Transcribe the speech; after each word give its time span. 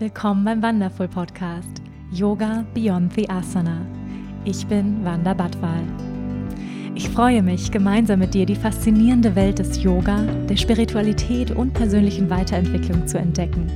Willkommen 0.00 0.44
beim 0.44 0.62
Wonderful 0.62 1.08
Podcast 1.08 1.82
Yoga 2.12 2.64
Beyond 2.72 3.14
the 3.14 3.28
Asana. 3.28 3.84
Ich 4.44 4.64
bin 4.64 5.04
Wanda 5.04 5.34
Badwal. 5.34 5.82
Ich 6.94 7.08
freue 7.08 7.42
mich, 7.42 7.72
gemeinsam 7.72 8.20
mit 8.20 8.32
dir 8.32 8.46
die 8.46 8.54
faszinierende 8.54 9.34
Welt 9.34 9.58
des 9.58 9.82
Yoga, 9.82 10.22
der 10.48 10.56
Spiritualität 10.56 11.50
und 11.50 11.74
persönlichen 11.74 12.30
Weiterentwicklung 12.30 13.08
zu 13.08 13.18
entdecken, 13.18 13.66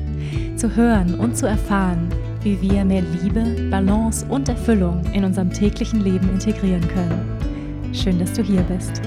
zu 0.55 0.77
hören 0.77 1.19
und 1.19 1.37
zu 1.37 1.49
erfahren, 1.49 2.09
wie 2.43 2.61
wir 2.63 2.85
mehr 2.85 3.03
Liebe, 3.03 3.69
Balance 3.69 4.25
und 4.29 4.49
Erfüllung 4.49 5.03
in 5.13 5.25
unserem 5.25 5.53
täglichen 5.53 6.03
Leben 6.05 6.29
integrieren 6.31 6.87
können. 6.87 7.93
Schön, 7.93 8.21
dass 8.21 8.33
du 8.33 8.45
hier 8.45 8.63
bist. 8.63 9.03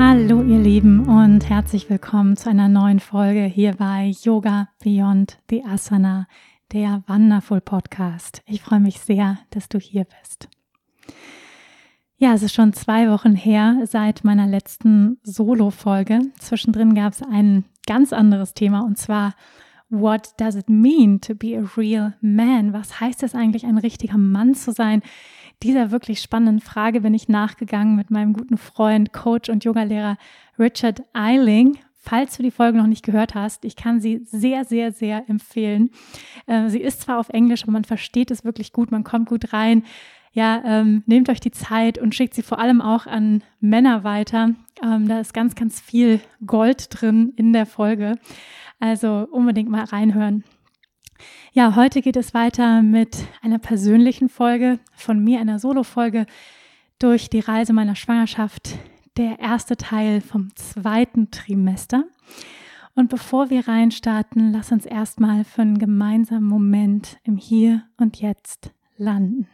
Hallo 0.00 0.44
ihr 0.44 0.60
Lieben 0.60 1.08
und 1.08 1.48
herzlich 1.50 1.90
willkommen 1.90 2.36
zu 2.36 2.48
einer 2.48 2.68
neuen 2.68 3.00
Folge 3.00 3.42
hier 3.42 3.72
bei 3.72 4.12
Yoga 4.22 4.68
Beyond 4.80 5.40
the 5.50 5.64
Asana, 5.64 6.28
der 6.72 7.02
Wonderful 7.08 7.60
Podcast. 7.60 8.42
Ich 8.46 8.62
freue 8.62 8.78
mich 8.78 9.00
sehr, 9.00 9.38
dass 9.50 9.68
du 9.68 9.80
hier 9.80 10.04
bist. 10.04 10.48
Ja, 12.16 12.32
es 12.32 12.44
ist 12.44 12.54
schon 12.54 12.74
zwei 12.74 13.10
Wochen 13.10 13.34
her 13.34 13.80
seit 13.86 14.22
meiner 14.22 14.46
letzten 14.46 15.18
Solo-Folge. 15.24 16.20
Zwischendrin 16.38 16.94
gab 16.94 17.14
es 17.14 17.22
ein 17.22 17.64
ganz 17.84 18.12
anderes 18.12 18.54
Thema 18.54 18.82
und 18.82 18.98
zwar 18.98 19.34
What 19.90 20.34
does 20.36 20.54
it 20.54 20.68
mean 20.68 21.20
to 21.22 21.34
be 21.34 21.58
a 21.58 21.64
real 21.76 22.14
man? 22.20 22.72
Was 22.72 23.00
heißt 23.00 23.24
es 23.24 23.34
eigentlich, 23.34 23.66
ein 23.66 23.78
richtiger 23.78 24.18
Mann 24.18 24.54
zu 24.54 24.70
sein? 24.70 25.02
Dieser 25.64 25.90
wirklich 25.90 26.20
spannenden 26.20 26.60
Frage 26.60 27.00
bin 27.00 27.14
ich 27.14 27.28
nachgegangen 27.28 27.96
mit 27.96 28.12
meinem 28.12 28.32
guten 28.32 28.58
Freund, 28.58 29.12
Coach 29.12 29.48
und 29.48 29.64
Yogalehrer 29.64 30.16
Richard 30.56 31.02
Eiling. 31.14 31.78
Falls 31.96 32.36
du 32.36 32.44
die 32.44 32.52
Folge 32.52 32.78
noch 32.78 32.86
nicht 32.86 33.04
gehört 33.04 33.34
hast, 33.34 33.64
ich 33.64 33.74
kann 33.74 34.00
sie 34.00 34.20
sehr, 34.24 34.64
sehr, 34.64 34.92
sehr 34.92 35.28
empfehlen. 35.28 35.90
Äh, 36.46 36.68
sie 36.68 36.80
ist 36.80 37.00
zwar 37.02 37.18
auf 37.18 37.30
Englisch, 37.30 37.64
aber 37.64 37.72
man 37.72 37.84
versteht 37.84 38.30
es 38.30 38.44
wirklich 38.44 38.72
gut, 38.72 38.92
man 38.92 39.02
kommt 39.02 39.28
gut 39.28 39.52
rein. 39.52 39.82
Ja, 40.32 40.62
ähm, 40.64 41.02
nehmt 41.06 41.28
euch 41.28 41.40
die 41.40 41.50
Zeit 41.50 41.98
und 41.98 42.14
schickt 42.14 42.34
sie 42.34 42.42
vor 42.42 42.60
allem 42.60 42.80
auch 42.80 43.06
an 43.06 43.42
Männer 43.60 44.04
weiter. 44.04 44.50
Ähm, 44.80 45.08
da 45.08 45.18
ist 45.18 45.34
ganz, 45.34 45.56
ganz 45.56 45.80
viel 45.80 46.20
Gold 46.46 46.86
drin 46.90 47.32
in 47.34 47.52
der 47.52 47.66
Folge. 47.66 48.14
Also 48.78 49.26
unbedingt 49.32 49.70
mal 49.70 49.84
reinhören. 49.84 50.44
Ja, 51.52 51.76
heute 51.76 52.02
geht 52.02 52.16
es 52.16 52.34
weiter 52.34 52.82
mit 52.82 53.16
einer 53.42 53.58
persönlichen 53.58 54.28
Folge 54.28 54.78
von 54.94 55.22
mir, 55.22 55.40
einer 55.40 55.58
Solo-Folge 55.58 56.26
durch 56.98 57.30
die 57.30 57.40
Reise 57.40 57.72
meiner 57.72 57.96
Schwangerschaft, 57.96 58.78
der 59.16 59.38
erste 59.38 59.76
Teil 59.76 60.20
vom 60.20 60.54
zweiten 60.56 61.30
Trimester. 61.30 62.04
Und 62.94 63.10
bevor 63.10 63.50
wir 63.50 63.68
reinstarten, 63.68 64.52
lass 64.52 64.72
uns 64.72 64.84
erstmal 64.84 65.44
für 65.44 65.62
einen 65.62 65.78
gemeinsamen 65.78 66.48
Moment 66.48 67.18
im 67.22 67.36
Hier 67.36 67.84
und 67.96 68.20
Jetzt 68.20 68.72
landen. 68.96 69.48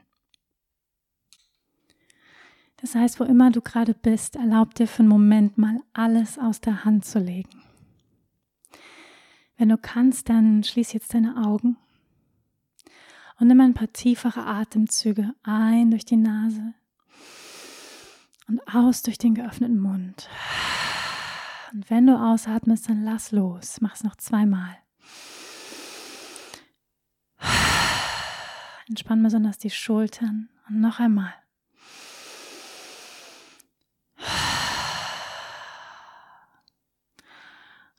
Das 2.85 2.95
heißt, 2.95 3.21
wo 3.21 3.25
immer 3.25 3.51
du 3.51 3.63
gerade 3.63 3.95
bist, 3.95 4.37
erlaub 4.37 4.75
dir 4.75 4.87
für 4.87 5.01
einen 5.01 5.09
Moment 5.09 5.57
mal 5.57 5.81
alles 5.95 6.39
aus 6.39 6.61
der 6.61 6.85
Hand 6.85 7.05
zu 7.05 7.19
legen. 7.19 7.63
Wenn 9.57 9.69
du 9.69 9.79
kannst, 9.79 10.29
dann 10.29 10.65
schließ 10.65 10.93
jetzt 10.93 11.15
deine 11.15 11.37
Augen 11.47 11.77
und 13.39 13.49
nimm 13.49 13.61
ein 13.61 13.75
paar 13.75 13.93
tiefere 13.93 14.45
Atemzüge 14.47 15.35
ein 15.43 15.91
durch 15.91 16.05
die 16.05 16.17
Nase 16.17 16.75
und 18.49 18.61
aus 18.73 19.03
durch 19.03 19.19
den 19.19 19.35
geöffneten 19.35 19.79
Mund. 19.79 20.29
Und 21.73 21.89
wenn 21.91 22.07
du 22.07 22.17
ausatmest, 22.17 22.89
dann 22.89 23.05
lass 23.05 23.33
los. 23.33 23.81
Mach 23.81 23.95
es 23.95 24.05
noch 24.05 24.17
zweimal. 24.17 24.77
Entspann 28.89 29.23
besonders 29.23 29.59
die 29.59 29.71
Schultern 29.71 30.51
und 30.69 30.81
noch 30.81 31.01
einmal. 31.01 31.33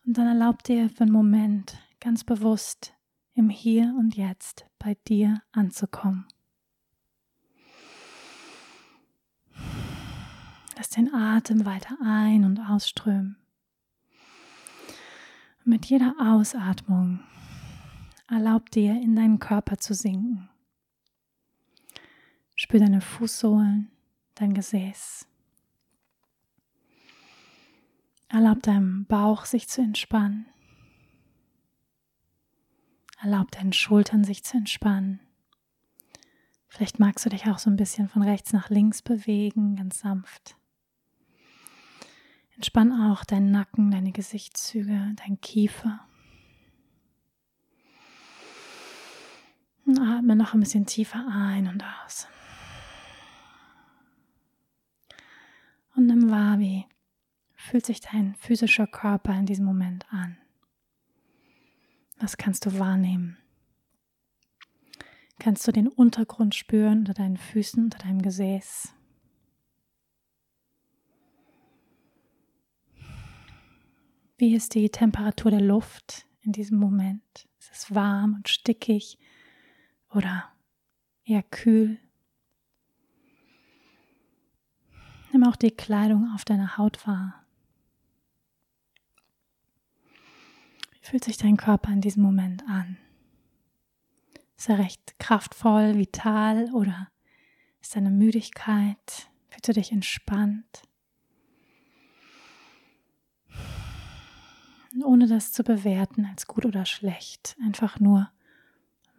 Und 0.05 0.17
dann 0.17 0.27
erlaub 0.27 0.63
dir 0.63 0.89
für 0.89 1.03
einen 1.03 1.11
Moment 1.11 1.77
ganz 1.99 2.23
bewusst 2.23 2.93
im 3.33 3.49
Hier 3.49 3.95
und 3.97 4.15
Jetzt 4.15 4.65
bei 4.77 4.95
dir 5.07 5.41
anzukommen. 5.51 6.27
Lass 10.77 10.89
den 10.89 11.13
Atem 11.13 11.65
weiter 11.65 11.97
ein- 12.03 12.45
und 12.45 12.59
ausströmen. 12.59 13.37
Und 15.59 15.67
mit 15.67 15.85
jeder 15.85 16.13
Ausatmung 16.19 17.21
erlaub 18.29 18.69
dir, 18.69 18.91
in 19.01 19.15
deinen 19.15 19.39
Körper 19.39 19.77
zu 19.77 19.93
sinken. 19.93 20.49
Spür 22.55 22.79
deine 22.79 23.01
Fußsohlen, 23.01 23.89
dein 24.35 24.53
Gesäß, 24.53 25.27
Erlaub 28.35 28.61
deinem 28.63 29.05
Bauch 29.05 29.45
sich 29.45 29.69
zu 29.69 29.79
entspannen. 29.81 30.45
Erlaub 33.21 33.49
deinen 33.51 33.71
Schultern 33.71 34.25
sich 34.25 34.43
zu 34.43 34.57
entspannen. 34.57 35.21
Vielleicht 36.67 36.99
magst 36.99 37.25
du 37.25 37.29
dich 37.29 37.47
auch 37.47 37.59
so 37.59 37.69
ein 37.69 37.77
bisschen 37.77 38.09
von 38.09 38.23
rechts 38.23 38.51
nach 38.51 38.69
links 38.69 39.01
bewegen, 39.01 39.77
ganz 39.77 39.99
sanft. 39.99 40.57
Entspann 42.55 42.91
auch 42.91 43.23
deinen 43.23 43.51
Nacken, 43.51 43.89
deine 43.89 44.11
Gesichtszüge, 44.11 45.15
dein 45.15 45.39
Kiefer. 45.39 46.05
Und 49.85 49.97
atme 49.97 50.35
noch 50.35 50.53
ein 50.53 50.59
bisschen 50.59 50.85
tiefer 50.85 51.25
ein 51.31 51.69
und 51.69 51.85
aus. 52.03 52.27
Und 55.95 56.07
nimm 56.07 56.29
wahr, 56.29 56.59
wie 56.59 56.85
fühlt 57.65 57.85
sich 57.85 57.99
dein 57.99 58.35
physischer 58.35 58.87
Körper 58.87 59.33
in 59.33 59.45
diesem 59.45 59.65
Moment 59.65 60.05
an? 60.11 60.37
Was 62.19 62.37
kannst 62.37 62.65
du 62.65 62.79
wahrnehmen? 62.79 63.37
Kannst 65.39 65.67
du 65.67 65.71
den 65.71 65.87
Untergrund 65.87 66.55
spüren 66.55 66.99
unter 66.99 67.13
deinen 67.13 67.37
Füßen, 67.37 67.83
unter 67.83 67.97
deinem 67.97 68.21
Gesäß? 68.21 68.93
Wie 74.37 74.53
ist 74.53 74.75
die 74.75 74.89
Temperatur 74.89 75.51
der 75.51 75.61
Luft 75.61 76.25
in 76.41 76.51
diesem 76.51 76.77
Moment? 76.77 77.47
Ist 77.59 77.71
es 77.71 77.95
warm 77.95 78.35
und 78.35 78.49
stickig 78.49 79.17
oder 80.09 80.51
eher 81.23 81.43
kühl? 81.43 81.99
Nimm 85.31 85.43
auch 85.43 85.55
die 85.55 85.71
Kleidung 85.71 86.31
auf 86.33 86.45
deiner 86.45 86.77
Haut 86.77 87.05
wahr. 87.07 87.44
Fühlt 91.05 91.23
sich 91.23 91.37
dein 91.37 91.57
Körper 91.57 91.91
in 91.91 92.01
diesem 92.01 92.23
Moment 92.23 92.63
an? 92.67 92.97
Ist 94.57 94.69
er 94.69 94.79
recht 94.79 95.19
kraftvoll, 95.19 95.97
vital 95.97 96.71
oder 96.73 97.09
ist 97.81 97.95
deine 97.95 98.11
Müdigkeit? 98.11 99.29
Fühlst 99.49 99.67
du 99.67 99.73
dich 99.73 99.91
entspannt? 99.91 100.83
ohne 105.03 105.27
das 105.27 105.51
zu 105.51 105.63
bewerten 105.63 106.25
als 106.25 106.47
gut 106.47 106.65
oder 106.65 106.85
schlecht, 106.85 107.57
einfach 107.63 107.99
nur 107.99 108.29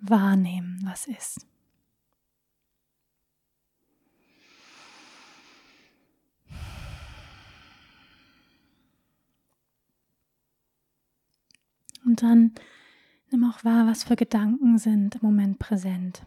wahrnehmen, 0.00 0.80
was 0.84 1.06
ist. 1.06 1.46
Und 12.06 12.22
dann 12.22 12.52
nimm 13.30 13.44
auch 13.44 13.64
wahr, 13.64 13.86
was 13.86 14.04
für 14.04 14.16
Gedanken 14.16 14.78
sind 14.78 15.16
im 15.16 15.20
Moment 15.22 15.58
präsent. 15.58 16.24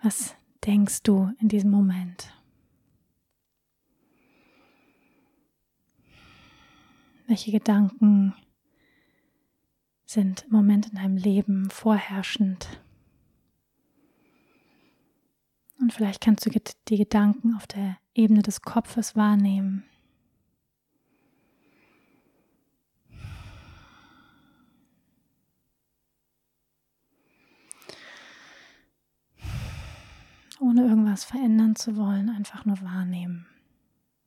Was 0.00 0.36
denkst 0.64 1.02
du 1.02 1.32
in 1.40 1.48
diesem 1.48 1.70
Moment? 1.70 2.32
Welche 7.26 7.50
Gedanken 7.50 8.34
sind 10.04 10.44
im 10.44 10.52
Moment 10.52 10.86
in 10.90 10.94
deinem 10.96 11.16
Leben 11.16 11.68
vorherrschend? 11.70 12.80
Und 15.80 15.92
vielleicht 15.92 16.20
kannst 16.20 16.46
du 16.46 16.50
die 16.88 16.96
Gedanken 16.96 17.56
auf 17.56 17.66
der 17.66 17.96
Ebene 18.14 18.42
des 18.42 18.62
Kopfes 18.62 19.16
wahrnehmen. 19.16 19.84
Ohne 30.74 30.88
irgendwas 30.88 31.24
verändern 31.24 31.76
zu 31.76 31.96
wollen, 31.96 32.28
einfach 32.28 32.64
nur 32.64 32.80
wahrnehmen, 32.82 33.46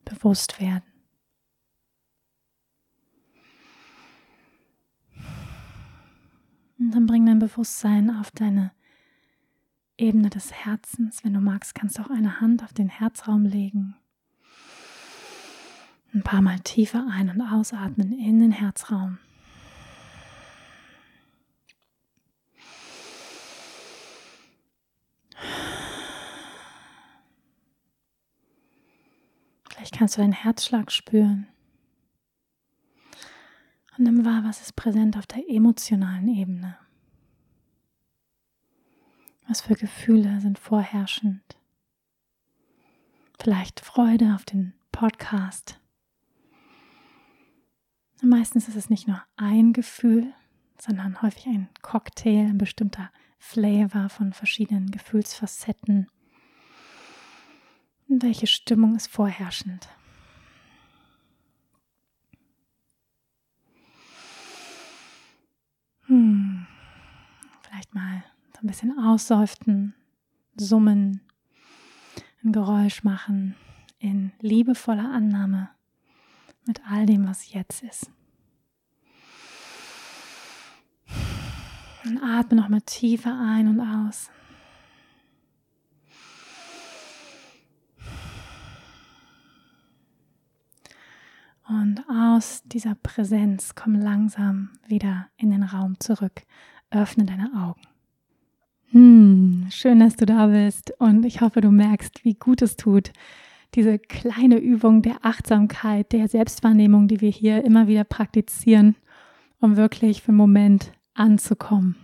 bewusst 0.06 0.62
werden. 0.62 0.86
Und 6.80 6.92
dann 6.92 7.06
bring 7.06 7.26
dein 7.26 7.40
Bewusstsein 7.40 8.10
auf 8.10 8.32
deine 8.32 8.72
Ebene 9.98 10.30
des 10.30 10.54
Herzens. 10.54 11.24
Wenn 11.24 11.34
du 11.34 11.42
magst, 11.42 11.76
kannst 11.76 11.98
du 11.98 12.04
auch 12.04 12.12
eine 12.12 12.40
Hand 12.40 12.64
auf 12.64 12.72
den 12.72 12.88
Herzraum 12.88 13.44
legen. 13.44 13.96
Ein 16.14 16.24
paar 16.24 16.42
Mal 16.42 16.60
tiefer 16.60 17.06
ein- 17.12 17.30
und 17.30 17.42
ausatmen 17.42 18.14
in 18.14 18.40
den 18.40 18.52
Herzraum. 18.52 19.18
Vielleicht 29.78 29.87
kannst 29.98 30.16
du 30.18 30.22
deinen 30.22 30.34
Herzschlag 30.34 30.92
spüren. 30.92 31.48
Und 33.98 34.04
nimm 34.04 34.26
wahr, 34.26 34.44
was 34.44 34.62
ist 34.62 34.76
präsent 34.76 35.18
auf 35.18 35.26
der 35.26 35.50
emotionalen 35.50 36.28
Ebene. 36.28 36.78
Was 39.48 39.62
für 39.62 39.74
Gefühle 39.74 40.40
sind 40.40 40.60
vorherrschend? 40.60 41.42
Vielleicht 43.40 43.80
Freude 43.80 44.36
auf 44.36 44.46
den 44.46 44.74
Podcast. 44.92 45.80
Meistens 48.22 48.68
ist 48.68 48.76
es 48.76 48.90
nicht 48.90 49.08
nur 49.08 49.24
ein 49.36 49.74
Gefühl, 49.74 50.34
sondern 50.80 51.22
häufig 51.22 51.48
ein 51.48 51.70
Cocktail, 51.82 52.48
ein 52.48 52.58
bestimmter 52.58 53.12
Flavor 53.40 54.10
von 54.10 54.34
verschiedenen 54.34 54.92
Gefühlsfacetten. 54.92 56.08
Und 58.10 58.24
welche 58.24 58.48
Stimmung 58.48 58.96
ist 58.96 59.08
vorherrschend? 59.08 59.90
Hm. 66.06 66.66
Vielleicht 67.62 67.94
mal 67.94 68.24
so 68.54 68.62
ein 68.62 68.68
bisschen 68.68 68.98
ausseuften, 68.98 69.94
summen, 70.56 71.22
ein 72.44 72.54
Geräusch 72.54 73.04
machen 73.04 73.56
in 74.00 74.32
liebevoller 74.40 75.12
Annahme 75.12 75.70
mit 76.66 76.82
all 76.90 77.06
dem, 77.06 77.28
was 77.28 77.52
jetzt 77.52 77.84
ist. 77.84 78.10
Und 82.06 82.24
atme 82.24 82.56
nochmal 82.56 82.82
tiefer 82.82 83.38
ein 83.38 83.68
und 83.68 83.82
aus. 83.82 84.30
Und 91.70 92.04
aus 92.10 92.64
dieser 92.66 92.96
Präsenz 92.96 93.76
komm 93.76 93.96
langsam 93.96 94.70
wieder 94.88 95.28
in 95.36 95.52
den 95.52 95.64
Raum 95.64 96.00
zurück. 96.00 96.44
Öffne 96.92 97.26
deine 97.26 97.52
Augen. 97.54 97.82
Hm, 98.92 99.68
schön, 99.70 100.00
dass 100.00 100.16
du 100.16 100.26
da 100.26 100.48
bist 100.48 100.94
und 101.00 101.26
ich 101.26 101.42
hoffe, 101.42 101.60
du 101.60 101.72
merkst, 101.72 102.24
wie 102.24 102.36
gut 102.36 102.62
es 102.62 102.78
tut, 102.78 103.12
diese 103.76 104.00
kleine 104.00 104.60
Übung 104.60 105.02
der 105.02 105.18
Achtsamkeit, 105.24 106.14
der 106.14 106.30
Selbstwahrnehmung, 106.30 107.10
die 107.10 107.20
wir 107.20 107.30
hier 107.30 107.66
immer 107.66 107.88
wieder 107.88 108.06
praktizieren, 108.06 108.96
um 109.60 109.76
wirklich 109.76 110.22
für 110.22 110.30
einen 110.30 110.38
Moment 110.38 110.94
anzukommen. 111.16 111.98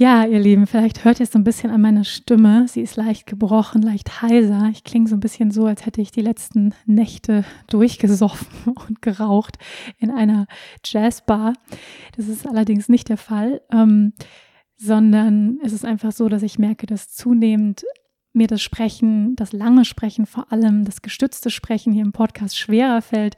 Ja, 0.00 0.24
ihr 0.24 0.40
Lieben, 0.40 0.66
vielleicht 0.66 1.04
hört 1.04 1.20
ihr 1.20 1.24
es 1.24 1.32
so 1.32 1.38
ein 1.38 1.44
bisschen 1.44 1.70
an 1.70 1.82
meiner 1.82 2.04
Stimme. 2.04 2.66
Sie 2.66 2.80
ist 2.80 2.96
leicht 2.96 3.26
gebrochen, 3.26 3.82
leicht 3.82 4.22
heiser. 4.22 4.70
Ich 4.72 4.82
klinge 4.82 5.06
so 5.06 5.14
ein 5.14 5.20
bisschen 5.20 5.50
so, 5.50 5.66
als 5.66 5.84
hätte 5.84 6.00
ich 6.00 6.10
die 6.10 6.22
letzten 6.22 6.72
Nächte 6.86 7.44
durchgesoffen 7.66 8.72
und 8.88 9.02
geraucht 9.02 9.58
in 9.98 10.10
einer 10.10 10.46
Jazzbar. 10.82 11.52
Das 12.16 12.28
ist 12.28 12.48
allerdings 12.48 12.88
nicht 12.88 13.10
der 13.10 13.18
Fall, 13.18 13.60
ähm, 13.70 14.14
sondern 14.78 15.58
es 15.62 15.74
ist 15.74 15.84
einfach 15.84 16.12
so, 16.12 16.30
dass 16.30 16.42
ich 16.42 16.58
merke, 16.58 16.86
dass 16.86 17.14
zunehmend 17.14 17.84
mir 18.32 18.46
das 18.46 18.62
Sprechen, 18.62 19.36
das 19.36 19.52
lange 19.52 19.84
Sprechen 19.84 20.24
vor 20.24 20.50
allem, 20.50 20.86
das 20.86 21.02
gestützte 21.02 21.50
Sprechen 21.50 21.92
hier 21.92 22.04
im 22.06 22.12
Podcast 22.12 22.56
schwerer 22.56 23.02
fällt 23.02 23.36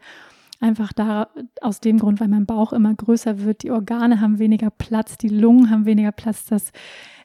Einfach 0.62 0.92
da 0.92 1.28
aus 1.60 1.80
dem 1.80 1.98
Grund, 1.98 2.20
weil 2.20 2.28
mein 2.28 2.46
Bauch 2.46 2.72
immer 2.72 2.94
größer 2.94 3.40
wird, 3.40 3.64
die 3.64 3.72
Organe 3.72 4.20
haben 4.20 4.38
weniger 4.38 4.70
Platz, 4.70 5.18
die 5.18 5.28
Lungen 5.28 5.70
haben 5.70 5.86
weniger 5.86 6.12
Platz, 6.12 6.46
das 6.46 6.70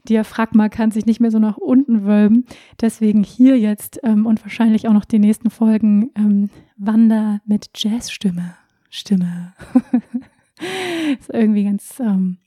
Diaphragma 0.09 0.69
kann 0.69 0.89
sich 0.89 1.05
nicht 1.05 1.19
mehr 1.19 1.29
so 1.29 1.37
nach 1.37 1.57
unten 1.57 2.03
wölben. 2.03 2.45
Deswegen 2.81 3.23
hier 3.23 3.59
jetzt 3.59 3.99
ähm, 4.03 4.25
und 4.25 4.43
wahrscheinlich 4.43 4.87
auch 4.87 4.93
noch 4.93 5.05
die 5.05 5.19
nächsten 5.19 5.51
Folgen 5.51 6.09
ähm, 6.15 6.49
Wander 6.77 7.41
mit 7.45 7.69
Jazzstimme. 7.75 8.55
Stimme. 8.89 9.53
ist 11.19 11.29
irgendwie 11.31 11.65
ganz 11.65 11.99
ähm, 11.99 12.37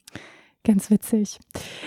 Ganz 0.62 0.90
witzig. 0.90 1.38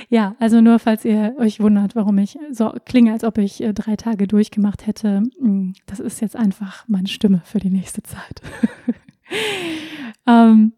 Ja, 0.09 0.35
also 0.39 0.59
nur 0.59 0.79
falls 0.79 1.05
ihr 1.05 1.35
euch 1.37 1.59
wundert, 1.59 1.95
warum 1.95 2.17
ich 2.17 2.39
so 2.51 2.73
klinge, 2.85 3.13
als 3.13 3.23
ob 3.23 3.37
ich 3.37 3.61
äh, 3.61 3.71
drei 3.71 3.95
Tage 3.95 4.27
durchgemacht 4.27 4.87
hätte. 4.87 5.21
Mm, 5.39 5.73
das 5.85 5.99
ist 5.99 6.21
jetzt 6.21 6.35
einfach 6.35 6.83
meine 6.87 7.07
Stimme 7.07 7.41
für 7.45 7.59
die 7.59 7.69
nächste 7.69 8.01
Zeit. 8.01 8.41
ähm, 10.27 10.73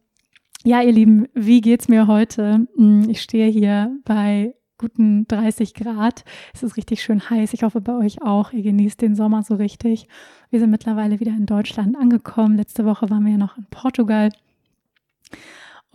ja, 0.65 0.81
ihr 0.81 0.91
Lieben, 0.91 1.27
wie 1.33 1.61
geht's 1.61 1.87
mir 1.87 2.07
heute? 2.07 2.67
Mm, 2.75 3.09
ich 3.09 3.21
stehe 3.21 3.47
hier 3.49 3.95
bei 4.03 4.55
guten 4.77 5.25
30 5.27 5.73
Grad. 5.73 6.25
Es 6.53 6.63
ist 6.63 6.75
richtig 6.75 7.01
schön 7.01 7.29
heiß. 7.29 7.53
Ich 7.53 7.63
hoffe 7.63 7.79
bei 7.79 7.93
euch 7.93 8.21
auch. 8.21 8.51
Ihr 8.51 8.63
genießt 8.63 9.01
den 9.01 9.15
Sommer 9.15 9.43
so 9.43 9.55
richtig. 9.55 10.09
Wir 10.49 10.59
sind 10.59 10.69
mittlerweile 10.69 11.21
wieder 11.21 11.31
in 11.31 11.45
Deutschland 11.45 11.95
angekommen. 11.95 12.57
Letzte 12.57 12.83
Woche 12.83 13.09
waren 13.09 13.23
wir 13.23 13.31
ja 13.31 13.37
noch 13.37 13.57
in 13.57 13.65
Portugal. 13.71 14.31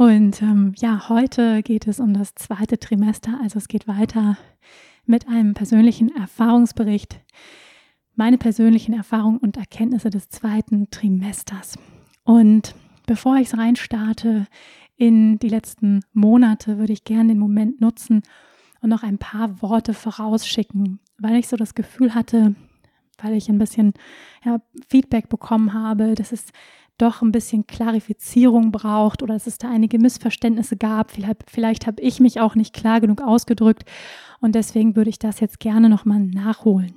Und 0.00 0.40
ähm, 0.40 0.72
ja, 0.78 1.10
heute 1.10 1.62
geht 1.62 1.86
es 1.86 2.00
um 2.00 2.14
das 2.14 2.34
zweite 2.34 2.78
Trimester, 2.78 3.38
also 3.42 3.58
es 3.58 3.68
geht 3.68 3.86
weiter 3.86 4.38
mit 5.04 5.28
einem 5.28 5.52
persönlichen 5.52 6.08
Erfahrungsbericht, 6.16 7.20
meine 8.14 8.38
persönlichen 8.38 8.94
Erfahrungen 8.94 9.36
und 9.36 9.58
Erkenntnisse 9.58 10.08
des 10.08 10.30
zweiten 10.30 10.88
Trimesters. 10.90 11.76
Und 12.24 12.74
bevor 13.04 13.36
ich 13.36 13.48
es 13.48 13.58
reinstarte 13.58 14.46
in 14.96 15.38
die 15.38 15.50
letzten 15.50 16.00
Monate, 16.14 16.78
würde 16.78 16.94
ich 16.94 17.04
gerne 17.04 17.34
den 17.34 17.38
Moment 17.38 17.82
nutzen 17.82 18.22
und 18.80 18.88
noch 18.88 19.02
ein 19.02 19.18
paar 19.18 19.60
Worte 19.60 19.92
vorausschicken, 19.92 20.98
weil 21.18 21.36
ich 21.36 21.46
so 21.46 21.58
das 21.58 21.74
Gefühl 21.74 22.14
hatte, 22.14 22.54
weil 23.22 23.34
ich 23.34 23.48
ein 23.48 23.58
bisschen 23.58 23.94
ja, 24.44 24.60
Feedback 24.88 25.28
bekommen 25.28 25.72
habe, 25.72 26.14
dass 26.14 26.32
es 26.32 26.46
doch 26.98 27.22
ein 27.22 27.32
bisschen 27.32 27.66
Klarifizierung 27.66 28.72
braucht 28.72 29.22
oder 29.22 29.34
dass 29.34 29.46
es 29.46 29.58
da 29.58 29.70
einige 29.70 29.98
Missverständnisse 29.98 30.76
gab. 30.76 31.10
Vielleicht, 31.10 31.50
vielleicht 31.50 31.86
habe 31.86 32.02
ich 32.02 32.20
mich 32.20 32.40
auch 32.40 32.54
nicht 32.54 32.74
klar 32.74 33.00
genug 33.00 33.22
ausgedrückt 33.22 33.84
und 34.40 34.54
deswegen 34.54 34.96
würde 34.96 35.10
ich 35.10 35.18
das 35.18 35.40
jetzt 35.40 35.60
gerne 35.60 35.88
nochmal 35.88 36.20
nachholen. 36.20 36.94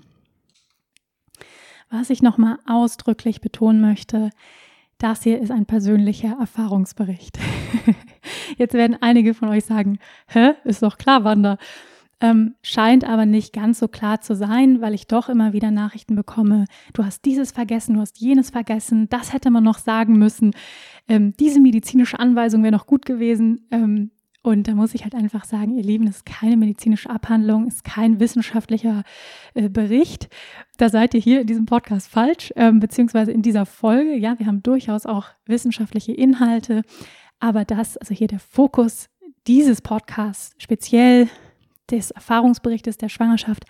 Was 1.89 2.09
ich 2.09 2.21
nochmal 2.21 2.57
ausdrücklich 2.65 3.39
betonen 3.39 3.79
möchte, 3.79 4.31
das 4.97 5.23
hier 5.23 5.39
ist 5.39 5.51
ein 5.51 5.65
persönlicher 5.65 6.37
Erfahrungsbericht. 6.39 7.37
Jetzt 8.57 8.73
werden 8.73 8.97
einige 9.01 9.33
von 9.33 9.49
euch 9.49 9.65
sagen, 9.65 9.99
hä, 10.27 10.53
ist 10.63 10.81
doch 10.81 10.97
klar, 10.97 11.23
Wanda. 11.23 11.57
Ähm, 12.23 12.55
scheint 12.61 13.03
aber 13.03 13.25
nicht 13.25 13.51
ganz 13.51 13.79
so 13.79 13.89
klar 13.89 14.21
zu 14.21 14.33
sein, 14.33 14.79
weil 14.79 14.93
ich 14.93 15.07
doch 15.07 15.27
immer 15.27 15.51
wieder 15.51 15.71
Nachrichten 15.71 16.15
bekomme, 16.15 16.67
du 16.93 17.03
hast 17.03 17.25
dieses 17.25 17.51
vergessen, 17.51 17.95
du 17.95 17.99
hast 17.99 18.17
jenes 18.17 18.49
vergessen, 18.49 19.09
das 19.09 19.33
hätte 19.33 19.51
man 19.51 19.65
noch 19.65 19.77
sagen 19.77 20.17
müssen, 20.17 20.51
ähm, 21.09 21.33
diese 21.37 21.59
medizinische 21.59 22.17
Anweisung 22.17 22.63
wäre 22.63 22.71
noch 22.71 22.87
gut 22.87 23.05
gewesen. 23.05 23.67
Ähm, 23.71 24.11
und 24.41 24.69
da 24.69 24.73
muss 24.73 24.95
ich 24.95 25.03
halt 25.03 25.15
einfach 25.15 25.43
sagen, 25.43 25.75
ihr 25.75 25.83
Lieben, 25.83 26.05
das 26.05 26.17
ist 26.17 26.25
keine 26.25 26.55
medizinische 26.55 27.09
Abhandlung, 27.09 27.67
ist 27.67 27.83
kein 27.83 28.21
wissenschaftlicher 28.21 29.03
äh, 29.53 29.67
Bericht. 29.67 30.29
Da 30.77 30.87
seid 30.87 31.13
ihr 31.13 31.19
hier 31.19 31.41
in 31.41 31.47
diesem 31.47 31.65
Podcast 31.65 32.07
falsch, 32.07 32.53
ähm, 32.55 32.79
beziehungsweise 32.79 33.33
in 33.33 33.41
dieser 33.41 33.65
Folge. 33.65 34.15
Ja, 34.15 34.39
wir 34.39 34.47
haben 34.47 34.63
durchaus 34.63 35.05
auch 35.05 35.27
wissenschaftliche 35.45 36.13
Inhalte, 36.13 36.83
aber 37.41 37.65
das, 37.65 37.97
also 37.97 38.13
hier 38.13 38.27
der 38.27 38.39
Fokus 38.39 39.09
dieses 39.45 39.81
Podcasts 39.81 40.55
speziell 40.57 41.27
des 41.89 42.11
Erfahrungsberichtes 42.11 42.97
der 42.97 43.09
Schwangerschaft 43.09 43.65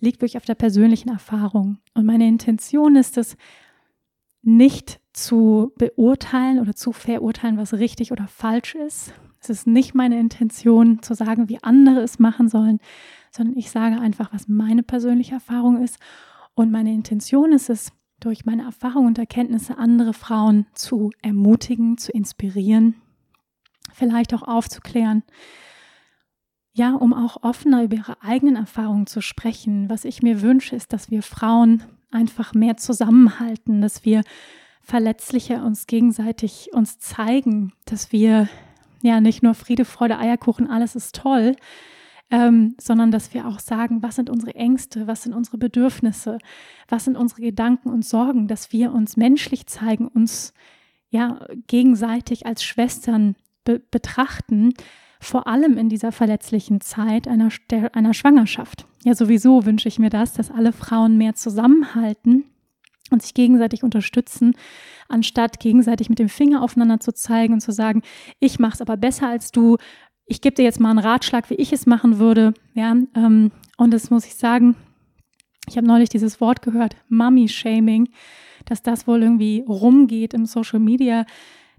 liegt 0.00 0.20
wirklich 0.20 0.36
auf 0.36 0.44
der 0.44 0.54
persönlichen 0.54 1.08
Erfahrung. 1.08 1.78
Und 1.94 2.06
meine 2.06 2.26
Intention 2.26 2.96
ist 2.96 3.16
es, 3.16 3.36
nicht 4.46 5.00
zu 5.14 5.72
beurteilen 5.78 6.60
oder 6.60 6.74
zu 6.74 6.92
verurteilen, 6.92 7.56
was 7.56 7.72
richtig 7.74 8.12
oder 8.12 8.28
falsch 8.28 8.74
ist. 8.74 9.14
Es 9.40 9.48
ist 9.48 9.66
nicht 9.66 9.94
meine 9.94 10.18
Intention 10.18 11.02
zu 11.02 11.14
sagen, 11.14 11.48
wie 11.48 11.62
andere 11.62 12.00
es 12.00 12.18
machen 12.18 12.48
sollen, 12.48 12.78
sondern 13.30 13.56
ich 13.56 13.70
sage 13.70 13.98
einfach, 13.98 14.32
was 14.32 14.48
meine 14.48 14.82
persönliche 14.82 15.34
Erfahrung 15.34 15.82
ist. 15.82 15.98
Und 16.54 16.70
meine 16.70 16.92
Intention 16.92 17.52
ist 17.52 17.70
es, 17.70 17.92
durch 18.20 18.46
meine 18.46 18.62
Erfahrung 18.62 19.06
und 19.06 19.18
Erkenntnisse 19.18 19.76
andere 19.76 20.14
Frauen 20.14 20.66
zu 20.72 21.10
ermutigen, 21.20 21.98
zu 21.98 22.10
inspirieren, 22.12 22.94
vielleicht 23.92 24.32
auch 24.32 24.42
aufzuklären, 24.42 25.24
ja, 26.74 26.92
um 26.92 27.14
auch 27.14 27.42
offener 27.42 27.84
über 27.84 27.96
ihre 27.96 28.22
eigenen 28.22 28.56
Erfahrungen 28.56 29.06
zu 29.06 29.22
sprechen. 29.22 29.88
Was 29.88 30.04
ich 30.04 30.22
mir 30.22 30.42
wünsche, 30.42 30.74
ist, 30.74 30.92
dass 30.92 31.10
wir 31.10 31.22
Frauen 31.22 31.84
einfach 32.10 32.52
mehr 32.52 32.76
zusammenhalten, 32.76 33.80
dass 33.80 34.04
wir 34.04 34.22
verletzlicher 34.82 35.64
uns 35.64 35.86
gegenseitig 35.86 36.70
uns 36.72 36.98
zeigen, 36.98 37.72
dass 37.86 38.12
wir 38.12 38.48
ja 39.02 39.20
nicht 39.20 39.42
nur 39.42 39.54
Friede, 39.54 39.84
Freude, 39.84 40.18
Eierkuchen, 40.18 40.68
alles 40.68 40.96
ist 40.96 41.14
toll, 41.14 41.54
ähm, 42.30 42.74
sondern 42.80 43.12
dass 43.12 43.32
wir 43.34 43.46
auch 43.46 43.60
sagen, 43.60 44.02
was 44.02 44.16
sind 44.16 44.28
unsere 44.28 44.54
Ängste, 44.56 45.06
was 45.06 45.22
sind 45.22 45.32
unsere 45.32 45.58
Bedürfnisse, 45.58 46.38
was 46.88 47.04
sind 47.04 47.16
unsere 47.16 47.42
Gedanken 47.42 47.88
und 47.88 48.04
Sorgen, 48.04 48.48
dass 48.48 48.72
wir 48.72 48.92
uns 48.92 49.16
menschlich 49.16 49.66
zeigen, 49.66 50.08
uns 50.08 50.52
ja 51.08 51.46
gegenseitig 51.68 52.46
als 52.46 52.64
Schwestern 52.64 53.36
be 53.62 53.80
betrachten, 53.90 54.74
vor 55.24 55.46
allem 55.46 55.78
in 55.78 55.88
dieser 55.88 56.12
verletzlichen 56.12 56.80
Zeit 56.80 57.28
einer, 57.28 57.48
einer 57.92 58.14
Schwangerschaft. 58.14 58.86
Ja, 59.04 59.14
sowieso 59.14 59.66
wünsche 59.66 59.88
ich 59.88 59.98
mir 59.98 60.10
das, 60.10 60.32
dass 60.32 60.50
alle 60.50 60.72
Frauen 60.72 61.18
mehr 61.18 61.34
zusammenhalten 61.34 62.44
und 63.10 63.22
sich 63.22 63.34
gegenseitig 63.34 63.82
unterstützen, 63.82 64.56
anstatt 65.08 65.60
gegenseitig 65.60 66.08
mit 66.08 66.18
dem 66.18 66.28
Finger 66.28 66.62
aufeinander 66.62 67.00
zu 67.00 67.12
zeigen 67.12 67.54
und 67.54 67.60
zu 67.60 67.72
sagen, 67.72 68.02
ich 68.40 68.58
mache 68.58 68.74
es 68.74 68.80
aber 68.80 68.96
besser 68.96 69.28
als 69.28 69.52
du, 69.52 69.76
ich 70.26 70.40
gebe 70.40 70.54
dir 70.54 70.62
jetzt 70.62 70.80
mal 70.80 70.90
einen 70.90 71.00
Ratschlag, 71.00 71.50
wie 71.50 71.54
ich 71.54 71.72
es 71.72 71.86
machen 71.86 72.18
würde. 72.18 72.54
Ja, 72.74 72.96
ähm, 73.14 73.50
und 73.76 73.92
das 73.92 74.10
muss 74.10 74.24
ich 74.24 74.36
sagen, 74.36 74.74
ich 75.68 75.76
habe 75.76 75.86
neulich 75.86 76.08
dieses 76.08 76.40
Wort 76.40 76.62
gehört, 76.62 76.96
Mummy-Shaming, 77.08 78.08
dass 78.64 78.82
das 78.82 79.06
wohl 79.06 79.22
irgendwie 79.22 79.64
rumgeht 79.66 80.34
im 80.34 80.46
Social 80.46 80.80
Media, 80.80 81.26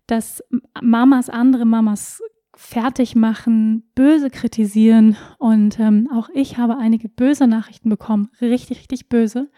dass 0.08 0.44
Mamas 0.82 1.30
andere 1.30 1.66
Mamas 1.66 2.22
fertig 2.56 3.16
machen, 3.16 3.84
böse 3.96 4.30
kritisieren. 4.30 5.18
Und 5.38 5.80
ähm, 5.80 6.10
auch 6.12 6.30
ich 6.34 6.58
habe 6.58 6.78
einige 6.78 7.10
böse 7.10 7.48
Nachrichten 7.48 7.90
bekommen, 7.90 8.30
richtig, 8.42 8.80
richtig 8.80 9.10
böse, 9.10 9.50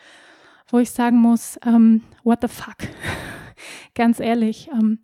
wo 0.70 0.80
ich 0.80 0.92
sagen 0.92 1.18
muss, 1.18 1.60
ähm, 1.66 2.02
what 2.24 2.40
the 2.42 2.48
fuck? 2.48 2.78
Ganz 3.96 4.20
ehrlich, 4.20 4.70
ähm, 4.72 5.00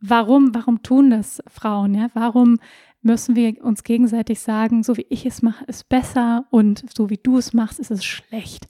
warum, 0.00 0.54
warum 0.54 0.82
tun 0.82 1.10
das 1.10 1.42
Frauen? 1.48 1.94
Ja? 1.94 2.08
Warum 2.14 2.58
müssen 3.02 3.36
wir 3.36 3.62
uns 3.62 3.84
gegenseitig 3.84 4.40
sagen, 4.40 4.82
so 4.82 4.96
wie 4.96 5.06
ich 5.10 5.26
es 5.26 5.42
mache, 5.42 5.64
ist 5.66 5.88
besser 5.88 6.46
und 6.50 6.84
so 6.96 7.10
wie 7.10 7.18
du 7.22 7.36
es 7.36 7.52
machst, 7.52 7.78
ist 7.78 7.90
es 7.90 8.04
schlecht. 8.04 8.66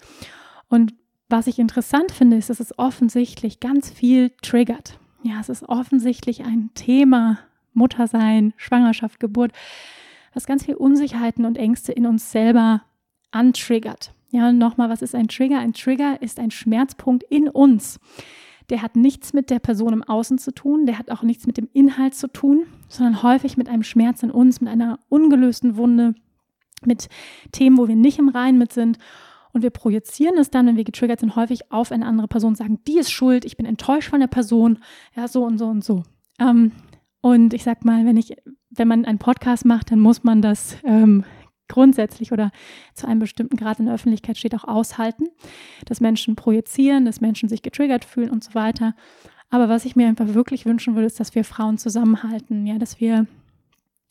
Und 0.68 0.92
was 1.28 1.46
ich 1.46 1.58
interessant 1.58 2.12
finde, 2.12 2.36
ist, 2.36 2.50
dass 2.50 2.60
es 2.60 2.78
offensichtlich 2.78 3.60
ganz 3.60 3.90
viel 3.90 4.30
triggert. 4.42 4.98
Ja, 5.22 5.40
es 5.40 5.48
ist 5.48 5.62
offensichtlich 5.68 6.44
ein 6.44 6.70
Thema, 6.74 7.38
Muttersein, 7.74 8.54
Schwangerschaft, 8.56 9.20
Geburt, 9.20 9.52
was 10.32 10.46
ganz 10.46 10.64
viel 10.64 10.74
Unsicherheiten 10.74 11.44
und 11.44 11.58
Ängste 11.58 11.92
in 11.92 12.06
uns 12.06 12.32
selber 12.32 12.82
antriggert. 13.30 14.12
Ja, 14.30 14.52
nochmal, 14.52 14.88
was 14.88 15.02
ist 15.02 15.14
ein 15.14 15.28
Trigger? 15.28 15.58
Ein 15.58 15.74
Trigger 15.74 16.20
ist 16.20 16.40
ein 16.40 16.50
Schmerzpunkt 16.50 17.22
in 17.24 17.48
uns. 17.48 18.00
Der 18.70 18.82
hat 18.82 18.96
nichts 18.96 19.32
mit 19.32 19.50
der 19.50 19.58
Person 19.58 19.92
im 19.92 20.02
Außen 20.02 20.38
zu 20.38 20.52
tun, 20.52 20.86
der 20.86 20.98
hat 20.98 21.10
auch 21.10 21.22
nichts 21.22 21.46
mit 21.46 21.56
dem 21.56 21.68
Inhalt 21.72 22.14
zu 22.14 22.28
tun, 22.28 22.64
sondern 22.88 23.22
häufig 23.22 23.56
mit 23.56 23.68
einem 23.68 23.82
Schmerz 23.82 24.22
in 24.22 24.30
uns, 24.30 24.60
mit 24.60 24.72
einer 24.72 24.98
ungelösten 25.08 25.76
Wunde, 25.76 26.14
mit 26.84 27.08
Themen, 27.52 27.76
wo 27.76 27.88
wir 27.88 27.96
nicht 27.96 28.18
im 28.18 28.28
Reinen 28.28 28.58
mit 28.58 28.72
sind. 28.72 28.98
Und 29.52 29.62
wir 29.62 29.70
projizieren 29.70 30.36
es 30.36 30.50
dann, 30.50 30.66
wenn 30.66 30.76
wir 30.76 30.84
getriggert 30.84 31.20
sind, 31.20 31.36
häufig 31.36 31.70
auf 31.70 31.92
eine 31.92 32.06
andere 32.06 32.26
Person, 32.26 32.56
sagen, 32.56 32.80
die 32.88 32.98
ist 32.98 33.12
schuld, 33.12 33.44
ich 33.44 33.56
bin 33.56 33.66
enttäuscht 33.66 34.10
von 34.10 34.20
der 34.20 34.26
Person, 34.26 34.78
ja, 35.14 35.28
so 35.28 35.44
und 35.44 35.58
so 35.58 35.66
und 35.66 35.84
so. 35.84 36.02
Ähm, 36.40 36.72
und 37.24 37.54
ich 37.54 37.64
sag 37.64 37.86
mal, 37.86 38.04
wenn 38.04 38.18
ich, 38.18 38.36
wenn 38.68 38.86
man 38.86 39.06
einen 39.06 39.18
Podcast 39.18 39.64
macht, 39.64 39.90
dann 39.90 39.98
muss 39.98 40.24
man 40.24 40.42
das 40.42 40.76
ähm, 40.84 41.24
grundsätzlich 41.68 42.32
oder 42.32 42.50
zu 42.92 43.08
einem 43.08 43.18
bestimmten 43.18 43.56
Grad 43.56 43.78
in 43.78 43.86
der 43.86 43.94
Öffentlichkeit 43.94 44.36
steht 44.36 44.54
auch 44.54 44.64
aushalten, 44.64 45.28
dass 45.86 46.02
Menschen 46.02 46.36
projizieren, 46.36 47.06
dass 47.06 47.22
Menschen 47.22 47.48
sich 47.48 47.62
getriggert 47.62 48.04
fühlen 48.04 48.28
und 48.28 48.44
so 48.44 48.54
weiter. 48.54 48.94
Aber 49.48 49.70
was 49.70 49.86
ich 49.86 49.96
mir 49.96 50.06
einfach 50.06 50.34
wirklich 50.34 50.66
wünschen 50.66 50.96
würde, 50.96 51.06
ist, 51.06 51.18
dass 51.18 51.34
wir 51.34 51.44
Frauen 51.44 51.78
zusammenhalten, 51.78 52.66
ja, 52.66 52.76
dass 52.76 53.00
wir 53.00 53.26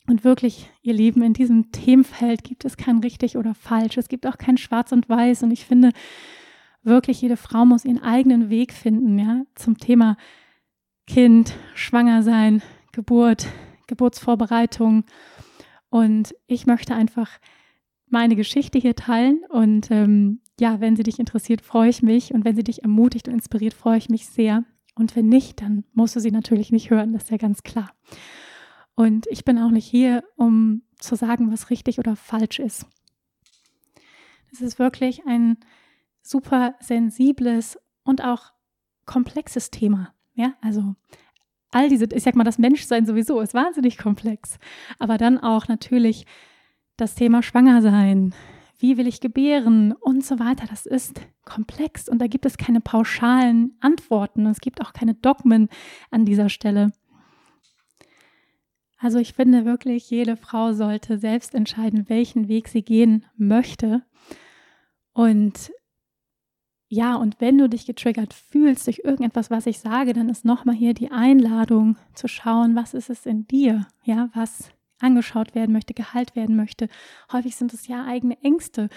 und 0.08 0.24
wirklich, 0.24 0.68
ihr 0.82 0.94
Lieben, 0.94 1.22
in 1.22 1.34
diesem 1.34 1.70
Themenfeld 1.70 2.42
gibt 2.42 2.64
es 2.64 2.76
kein 2.76 2.98
richtig 2.98 3.36
oder 3.36 3.54
falsch. 3.54 3.96
Es 3.96 4.08
gibt 4.08 4.26
auch 4.26 4.38
kein 4.38 4.58
Schwarz 4.58 4.90
und 4.90 5.08
Weiß. 5.08 5.44
Und 5.44 5.52
ich 5.52 5.66
finde 5.66 5.92
wirklich, 6.82 7.22
jede 7.22 7.36
Frau 7.36 7.64
muss 7.64 7.84
ihren 7.84 8.02
eigenen 8.02 8.50
Weg 8.50 8.72
finden, 8.72 9.16
ja, 9.20 9.44
zum 9.54 9.78
Thema 9.78 10.16
Kind, 11.06 11.54
Schwanger 11.74 12.24
sein, 12.24 12.60
Geburt, 12.94 13.46
Geburtsvorbereitung. 13.86 15.04
Und 15.90 16.34
ich 16.46 16.66
möchte 16.66 16.94
einfach 16.94 17.38
meine 18.08 18.36
Geschichte 18.36 18.78
hier 18.78 18.96
teilen. 18.96 19.42
Und 19.48 19.90
ähm, 19.90 20.40
ja, 20.58 20.80
wenn 20.80 20.96
sie 20.96 21.02
dich 21.02 21.18
interessiert, 21.18 21.60
freue 21.60 21.90
ich 21.90 22.02
mich. 22.02 22.32
Und 22.32 22.44
wenn 22.44 22.56
sie 22.56 22.64
dich 22.64 22.82
ermutigt 22.82 23.28
und 23.28 23.34
inspiriert, 23.34 23.74
freue 23.74 23.98
ich 23.98 24.08
mich 24.08 24.26
sehr. 24.26 24.64
Und 24.94 25.16
wenn 25.16 25.28
nicht, 25.28 25.60
dann 25.60 25.84
musst 25.92 26.16
du 26.16 26.20
sie 26.20 26.30
natürlich 26.30 26.70
nicht 26.70 26.90
hören, 26.90 27.12
das 27.12 27.24
ist 27.24 27.30
ja 27.30 27.36
ganz 27.36 27.62
klar. 27.62 27.90
Und 28.94 29.26
ich 29.28 29.44
bin 29.44 29.58
auch 29.58 29.70
nicht 29.70 29.86
hier, 29.86 30.22
um 30.36 30.82
zu 31.00 31.16
sagen, 31.16 31.50
was 31.50 31.70
richtig 31.70 31.98
oder 31.98 32.14
falsch 32.14 32.60
ist. 32.60 32.86
Es 34.52 34.60
ist 34.60 34.78
wirklich 34.78 35.26
ein 35.26 35.56
super 36.22 36.76
sensibles 36.78 37.76
und 38.04 38.22
auch 38.22 38.52
komplexes 39.04 39.70
Thema. 39.72 40.14
Ja, 40.34 40.54
also 40.60 40.94
all 41.74 41.88
diese, 41.88 42.06
ich 42.12 42.22
sag 42.22 42.36
mal, 42.36 42.44
das 42.44 42.58
Menschsein 42.58 43.04
sowieso 43.04 43.40
ist 43.40 43.52
wahnsinnig 43.52 43.98
komplex. 43.98 44.58
Aber 44.98 45.18
dann 45.18 45.38
auch 45.38 45.66
natürlich 45.66 46.24
das 46.96 47.16
Thema 47.16 47.42
Schwangersein. 47.42 48.32
Wie 48.78 48.96
will 48.96 49.08
ich 49.08 49.20
gebären 49.20 49.92
und 49.92 50.24
so 50.24 50.38
weiter. 50.38 50.66
Das 50.68 50.86
ist 50.86 51.20
komplex 51.44 52.08
und 52.08 52.20
da 52.20 52.28
gibt 52.28 52.46
es 52.46 52.58
keine 52.58 52.80
pauschalen 52.80 53.76
Antworten. 53.80 54.46
Es 54.46 54.60
gibt 54.60 54.80
auch 54.80 54.92
keine 54.92 55.14
Dogmen 55.14 55.68
an 56.10 56.24
dieser 56.24 56.48
Stelle. 56.48 56.92
Also 58.98 59.18
ich 59.18 59.32
finde 59.32 59.64
wirklich, 59.64 60.08
jede 60.10 60.36
Frau 60.36 60.72
sollte 60.72 61.18
selbst 61.18 61.54
entscheiden, 61.54 62.08
welchen 62.08 62.46
Weg 62.48 62.68
sie 62.68 62.82
gehen 62.82 63.24
möchte. 63.36 64.02
Und 65.12 65.72
ja, 66.88 67.16
und 67.16 67.40
wenn 67.40 67.58
du 67.58 67.68
dich 67.68 67.86
getriggert 67.86 68.34
fühlst 68.34 68.86
durch 68.86 69.00
irgendetwas, 69.04 69.50
was 69.50 69.66
ich 69.66 69.78
sage, 69.78 70.12
dann 70.12 70.28
ist 70.28 70.44
nochmal 70.44 70.74
hier 70.74 70.94
die 70.94 71.10
Einladung 71.10 71.96
zu 72.14 72.28
schauen, 72.28 72.76
was 72.76 72.94
ist 72.94 73.10
es 73.10 73.26
in 73.26 73.46
dir, 73.46 73.86
ja, 74.04 74.28
was 74.34 74.70
angeschaut 75.00 75.54
werden 75.54 75.72
möchte, 75.72 75.94
geheilt 75.94 76.36
werden 76.36 76.56
möchte. 76.56 76.88
Häufig 77.32 77.56
sind 77.56 77.74
es 77.74 77.88
ja 77.88 78.04
eigene 78.04 78.40
Ängste 78.42 78.88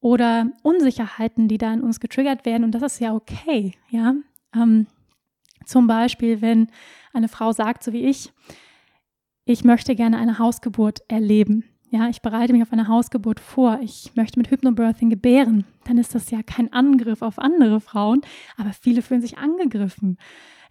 oder 0.00 0.50
Unsicherheiten, 0.62 1.48
die 1.48 1.58
da 1.58 1.72
in 1.72 1.82
uns 1.82 2.00
getriggert 2.00 2.44
werden 2.46 2.64
und 2.64 2.72
das 2.72 2.82
ist 2.82 3.00
ja 3.00 3.14
okay, 3.14 3.72
ja. 3.90 4.14
Ähm, 4.54 4.86
zum 5.64 5.86
Beispiel, 5.86 6.40
wenn 6.40 6.68
eine 7.12 7.28
Frau 7.28 7.52
sagt, 7.52 7.82
so 7.82 7.92
wie 7.92 8.04
ich, 8.04 8.32
ich 9.44 9.64
möchte 9.64 9.94
gerne 9.94 10.18
eine 10.18 10.38
Hausgeburt 10.38 11.02
erleben 11.08 11.64
ja, 11.96 12.08
ich 12.08 12.20
bereite 12.20 12.52
mich 12.52 12.62
auf 12.62 12.72
eine 12.72 12.88
Hausgeburt 12.88 13.40
vor, 13.40 13.80
ich 13.82 14.12
möchte 14.14 14.38
mit 14.38 14.50
Hypnobirthing 14.50 15.08
gebären, 15.08 15.64
dann 15.84 15.98
ist 15.98 16.14
das 16.14 16.30
ja 16.30 16.42
kein 16.42 16.72
Angriff 16.72 17.22
auf 17.22 17.38
andere 17.38 17.80
Frauen, 17.80 18.20
aber 18.56 18.72
viele 18.72 19.02
fühlen 19.02 19.22
sich 19.22 19.38
angegriffen. 19.38 20.18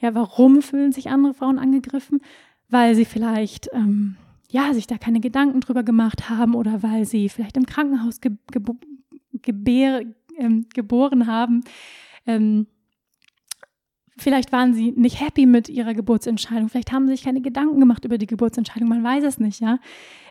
Ja, 0.01 0.13
warum 0.13 0.61
fühlen 0.61 0.91
sich 0.91 1.09
andere 1.09 1.33
Frauen 1.33 1.57
angegriffen? 1.57 2.21
Weil 2.69 2.95
sie 2.95 3.05
vielleicht 3.05 3.69
ähm, 3.73 4.17
ja, 4.49 4.73
sich 4.73 4.87
da 4.87 4.97
keine 4.97 5.19
Gedanken 5.19 5.61
drüber 5.61 5.83
gemacht 5.83 6.29
haben 6.29 6.53
oder 6.53 6.83
weil 6.83 7.05
sie 7.05 7.29
vielleicht 7.29 7.57
im 7.57 7.65
Krankenhaus 7.65 8.21
ge 8.21 8.33
ge 8.51 8.61
gebär, 9.41 10.01
ähm, 10.37 10.67
geboren 10.73 11.27
haben. 11.27 11.63
Ähm, 12.27 12.67
Vielleicht 14.17 14.53
waren 14.53 14.73
sie 14.73 14.91
nicht 14.91 15.19
happy 15.19 15.45
mit 15.45 15.67
ihrer 15.67 15.93
Geburtsentscheidung. 15.93 16.69
Vielleicht 16.69 16.93
haben 16.93 17.07
sie 17.07 17.13
sich 17.13 17.23
keine 17.23 17.41
Gedanken 17.41 17.81
gemacht 17.81 18.05
über 18.05 18.17
die 18.17 18.27
Geburtsentscheidung. 18.27 18.87
Man 18.87 19.03
weiß 19.03 19.25
es 19.25 19.39
nicht, 19.39 19.59
ja. 19.59 19.79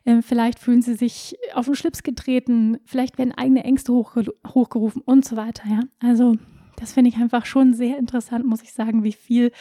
Ähm, 0.06 0.22
vielleicht 0.22 0.58
fühlen 0.58 0.80
sie 0.80 0.94
sich 0.94 1.36
auf 1.54 1.66
den 1.66 1.74
Schlips 1.74 2.02
getreten. 2.02 2.78
Vielleicht 2.86 3.18
werden 3.18 3.32
eigene 3.32 3.62
Ängste 3.64 3.92
hochge 3.92 4.32
hochgerufen 4.46 5.02
und 5.04 5.24
so 5.26 5.36
weiter, 5.36 5.64
ja. 5.68 5.80
Also, 6.00 6.36
das 6.76 6.94
finde 6.94 7.10
ich 7.10 7.16
einfach 7.16 7.44
schon 7.44 7.74
sehr 7.74 7.98
interessant, 7.98 8.46
muss 8.46 8.62
ich 8.62 8.72
sagen, 8.72 9.04
wie 9.04 9.12
viel 9.12 9.52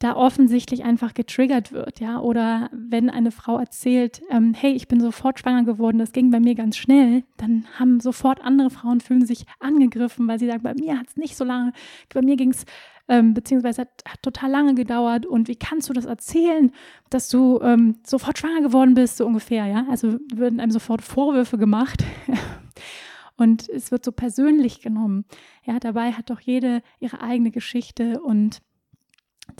da 0.00 0.16
offensichtlich 0.16 0.84
einfach 0.84 1.14
getriggert 1.14 1.72
wird, 1.72 2.00
ja, 2.00 2.20
oder 2.20 2.68
wenn 2.72 3.08
eine 3.08 3.30
Frau 3.30 3.58
erzählt, 3.58 4.20
ähm, 4.28 4.52
hey, 4.52 4.72
ich 4.72 4.88
bin 4.88 5.00
sofort 5.00 5.38
schwanger 5.38 5.64
geworden, 5.64 5.98
das 5.98 6.12
ging 6.12 6.30
bei 6.30 6.40
mir 6.40 6.54
ganz 6.54 6.76
schnell, 6.76 7.22
dann 7.36 7.64
haben 7.78 8.00
sofort 8.00 8.42
andere 8.42 8.70
Frauen 8.70 9.00
fühlen 9.00 9.24
sich 9.24 9.46
angegriffen, 9.60 10.26
weil 10.28 10.38
sie 10.38 10.46
sagen, 10.46 10.62
bei 10.62 10.74
mir 10.74 10.98
hat 10.98 11.08
es 11.08 11.16
nicht 11.16 11.36
so 11.36 11.44
lange, 11.44 11.72
bei 12.12 12.20
mir 12.20 12.36
ging 12.36 12.50
es 12.50 12.66
ähm, 13.08 13.34
beziehungsweise 13.34 13.82
hat, 13.82 14.02
hat, 14.06 14.22
total 14.22 14.50
lange 14.50 14.74
gedauert 14.74 15.26
und 15.26 15.48
wie 15.48 15.56
kannst 15.56 15.88
du 15.88 15.92
das 15.92 16.04
erzählen, 16.04 16.72
dass 17.10 17.28
du 17.28 17.60
ähm, 17.62 17.96
sofort 18.04 18.38
schwanger 18.38 18.62
geworden 18.62 18.94
bist, 18.94 19.18
so 19.18 19.26
ungefähr, 19.26 19.66
ja, 19.66 19.86
also 19.90 20.18
würden 20.32 20.60
einem 20.60 20.72
sofort 20.72 21.02
Vorwürfe 21.02 21.58
gemacht. 21.58 22.04
und 23.36 23.68
es 23.68 23.90
wird 23.90 24.04
so 24.04 24.12
persönlich 24.12 24.80
genommen. 24.80 25.24
Ja, 25.64 25.78
dabei 25.78 26.12
hat 26.12 26.30
doch 26.30 26.40
jede 26.40 26.82
ihre 27.00 27.20
eigene 27.20 27.50
Geschichte 27.50 28.20
und 28.20 28.60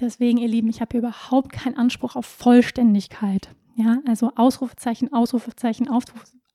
Deswegen, 0.00 0.38
ihr 0.38 0.48
Lieben, 0.48 0.68
ich 0.68 0.80
habe 0.80 0.92
hier 0.92 1.00
überhaupt 1.00 1.52
keinen 1.52 1.76
Anspruch 1.76 2.16
auf 2.16 2.26
Vollständigkeit. 2.26 3.50
Ja, 3.76 3.98
also 4.06 4.32
Ausrufezeichen, 4.34 5.12
Ausrufezeichen, 5.12 5.88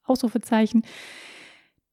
Ausrufezeichen. 0.03 0.83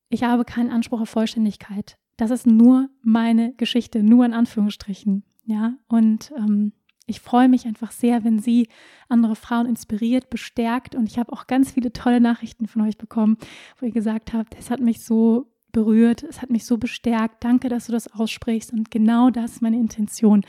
Ich 0.08 0.22
habe 0.22 0.44
keinen 0.44 0.70
Anspruch 0.70 1.00
auf 1.00 1.10
Vollständigkeit. 1.10 1.98
Das 2.16 2.30
ist 2.30 2.46
nur 2.46 2.88
meine 3.02 3.52
Geschichte, 3.54 4.02
nur 4.02 4.24
in 4.24 4.32
Anführungsstrichen. 4.32 5.24
Ja, 5.44 5.74
und 5.88 6.32
ähm, 6.36 6.72
ich 7.06 7.20
freue 7.20 7.48
mich 7.48 7.66
einfach 7.66 7.92
sehr, 7.92 8.24
wenn 8.24 8.40
sie 8.40 8.68
andere 9.08 9.36
Frauen 9.36 9.66
inspiriert, 9.66 10.28
bestärkt. 10.28 10.94
Und 10.94 11.08
ich 11.08 11.18
habe 11.18 11.32
auch 11.32 11.46
ganz 11.46 11.72
viele 11.72 11.92
tolle 11.92 12.20
Nachrichten 12.20 12.66
von 12.66 12.82
euch 12.82 12.98
bekommen, 12.98 13.36
wo 13.78 13.86
ihr 13.86 13.92
gesagt 13.92 14.32
habt, 14.32 14.56
es 14.58 14.70
hat 14.70 14.80
mich 14.80 15.04
so 15.04 15.46
berührt, 15.70 16.24
es 16.24 16.42
hat 16.42 16.50
mich 16.50 16.64
so 16.64 16.78
bestärkt. 16.78 17.44
Danke, 17.44 17.68
dass 17.68 17.86
du 17.86 17.92
das 17.92 18.12
aussprichst. 18.12 18.72
Und 18.72 18.90
genau 18.90 19.30
das 19.30 19.52
ist 19.52 19.62
meine 19.62 19.78
Intention, 19.78 20.44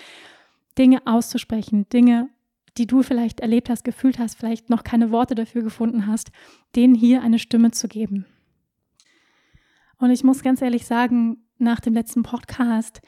Dinge 0.77 1.05
auszusprechen, 1.05 1.87
Dinge, 1.89 2.29
die 2.77 2.87
du 2.87 3.03
vielleicht 3.03 3.39
erlebt 3.39 3.69
hast, 3.69 3.83
gefühlt 3.83 4.17
hast, 4.17 4.35
vielleicht 4.35 4.69
noch 4.69 4.83
keine 4.83 5.11
Worte 5.11 5.35
dafür 5.35 5.63
gefunden 5.63 6.07
hast, 6.07 6.31
denen 6.75 6.95
hier 6.95 7.21
eine 7.21 7.39
Stimme 7.39 7.71
zu 7.71 7.87
geben. 7.87 8.25
Und 9.99 10.11
ich 10.11 10.23
muss 10.23 10.43
ganz 10.43 10.61
ehrlich 10.61 10.85
sagen, 10.85 11.43
nach 11.59 11.79
dem 11.79 11.93
letzten 11.93 12.23
Podcast 12.23 13.01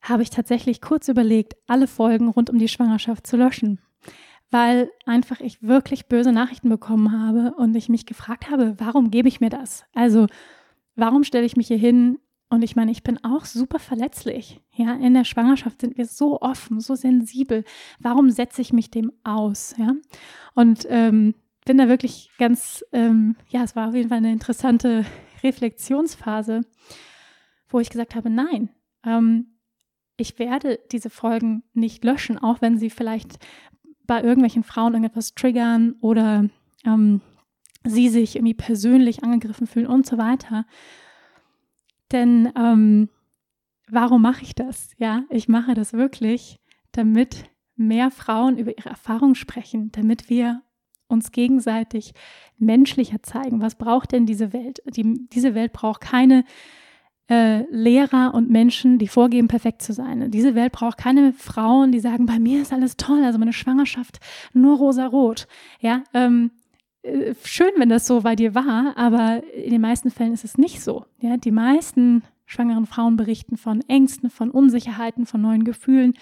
habe 0.00 0.22
ich 0.22 0.30
tatsächlich 0.30 0.80
kurz 0.80 1.08
überlegt, 1.08 1.56
alle 1.66 1.86
Folgen 1.86 2.28
rund 2.28 2.50
um 2.50 2.58
die 2.58 2.68
Schwangerschaft 2.68 3.26
zu 3.26 3.36
löschen, 3.36 3.80
weil 4.50 4.90
einfach 5.06 5.40
ich 5.40 5.62
wirklich 5.62 6.06
böse 6.06 6.32
Nachrichten 6.32 6.68
bekommen 6.68 7.12
habe 7.12 7.54
und 7.56 7.74
ich 7.74 7.88
mich 7.88 8.06
gefragt 8.06 8.50
habe, 8.50 8.74
warum 8.78 9.10
gebe 9.10 9.28
ich 9.28 9.40
mir 9.40 9.50
das? 9.50 9.84
Also, 9.94 10.26
warum 10.94 11.24
stelle 11.24 11.46
ich 11.46 11.56
mich 11.56 11.68
hier 11.68 11.78
hin? 11.78 12.18
Und 12.50 12.62
ich 12.62 12.76
meine, 12.76 12.90
ich 12.90 13.02
bin 13.02 13.22
auch 13.24 13.44
super 13.44 13.78
verletzlich. 13.78 14.62
Ja, 14.72 14.94
in 14.94 15.12
der 15.12 15.24
Schwangerschaft 15.24 15.82
sind 15.82 15.98
wir 15.98 16.06
so 16.06 16.40
offen, 16.40 16.80
so 16.80 16.94
sensibel. 16.94 17.64
Warum 17.98 18.30
setze 18.30 18.62
ich 18.62 18.72
mich 18.72 18.90
dem 18.90 19.12
aus? 19.22 19.74
Ja, 19.76 19.92
und 20.54 20.86
ähm, 20.88 21.34
bin 21.66 21.76
da 21.76 21.88
wirklich 21.88 22.30
ganz, 22.38 22.82
ähm, 22.92 23.36
ja, 23.50 23.62
es 23.62 23.76
war 23.76 23.88
auf 23.88 23.94
jeden 23.94 24.08
Fall 24.08 24.18
eine 24.18 24.32
interessante 24.32 25.04
Reflexionsphase, 25.42 26.62
wo 27.68 27.80
ich 27.80 27.90
gesagt 27.90 28.14
habe, 28.14 28.30
nein, 28.30 28.70
ähm, 29.04 29.58
ich 30.16 30.38
werde 30.38 30.80
diese 30.90 31.10
Folgen 31.10 31.62
nicht 31.74 32.04
löschen, 32.04 32.38
auch 32.38 32.60
wenn 32.60 32.78
sie 32.78 32.90
vielleicht 32.90 33.38
bei 34.06 34.22
irgendwelchen 34.22 34.64
Frauen 34.64 34.94
irgendetwas 34.94 35.34
triggern 35.34 35.94
oder 36.00 36.48
ähm, 36.84 37.20
sie 37.84 38.08
sich 38.08 38.36
irgendwie 38.36 38.54
persönlich 38.54 39.22
angegriffen 39.22 39.66
fühlen 39.66 39.86
und 39.86 40.06
so 40.06 40.18
weiter. 40.18 40.66
Denn 42.10 42.52
ähm, 42.56 43.08
warum 43.88 44.22
mache 44.22 44.42
ich 44.42 44.54
das? 44.54 44.90
Ja, 44.98 45.24
ich 45.30 45.48
mache 45.48 45.74
das 45.74 45.92
wirklich, 45.92 46.58
damit 46.92 47.44
mehr 47.76 48.10
Frauen 48.10 48.58
über 48.58 48.76
ihre 48.76 48.88
Erfahrungen 48.88 49.34
sprechen, 49.34 49.92
damit 49.92 50.28
wir 50.28 50.62
uns 51.06 51.32
gegenseitig 51.32 52.12
menschlicher 52.58 53.22
zeigen. 53.22 53.60
Was 53.60 53.76
braucht 53.76 54.12
denn 54.12 54.26
diese 54.26 54.52
Welt? 54.52 54.82
Die, 54.86 55.28
diese 55.32 55.54
Welt 55.54 55.72
braucht 55.72 56.00
keine 56.00 56.44
äh, 57.28 57.62
Lehrer 57.70 58.32
und 58.34 58.50
Menschen, 58.50 58.98
die 58.98 59.08
vorgeben, 59.08 59.48
perfekt 59.48 59.82
zu 59.82 59.92
sein. 59.92 60.30
Diese 60.30 60.54
Welt 60.54 60.72
braucht 60.72 60.98
keine 60.98 61.32
Frauen, 61.32 61.92
die 61.92 62.00
sagen, 62.00 62.26
bei 62.26 62.38
mir 62.38 62.62
ist 62.62 62.72
alles 62.72 62.96
toll, 62.96 63.22
also 63.24 63.38
meine 63.38 63.52
Schwangerschaft 63.52 64.18
nur 64.52 64.78
rosa-rot. 64.78 65.46
Ja, 65.80 66.02
ähm, 66.14 66.50
äh, 67.02 67.34
schön, 67.44 67.72
wenn 67.76 67.88
das 67.90 68.06
so 68.06 68.22
bei 68.22 68.34
dir 68.34 68.54
war, 68.54 68.96
aber 68.96 69.42
in 69.54 69.70
den 69.70 69.80
meisten 69.80 70.10
Fällen 70.10 70.32
ist 70.32 70.44
es 70.44 70.58
nicht 70.58 70.82
so. 70.82 71.04
Ja, 71.20 71.36
die 71.36 71.50
meisten 71.50 72.22
schwangeren 72.46 72.86
Frauen 72.86 73.16
berichten 73.16 73.56
von 73.56 73.82
Ängsten, 73.88 74.30
von 74.30 74.50
Unsicherheiten, 74.50 75.26
von 75.26 75.42
neuen 75.42 75.64
Gefühlen, 75.64 76.14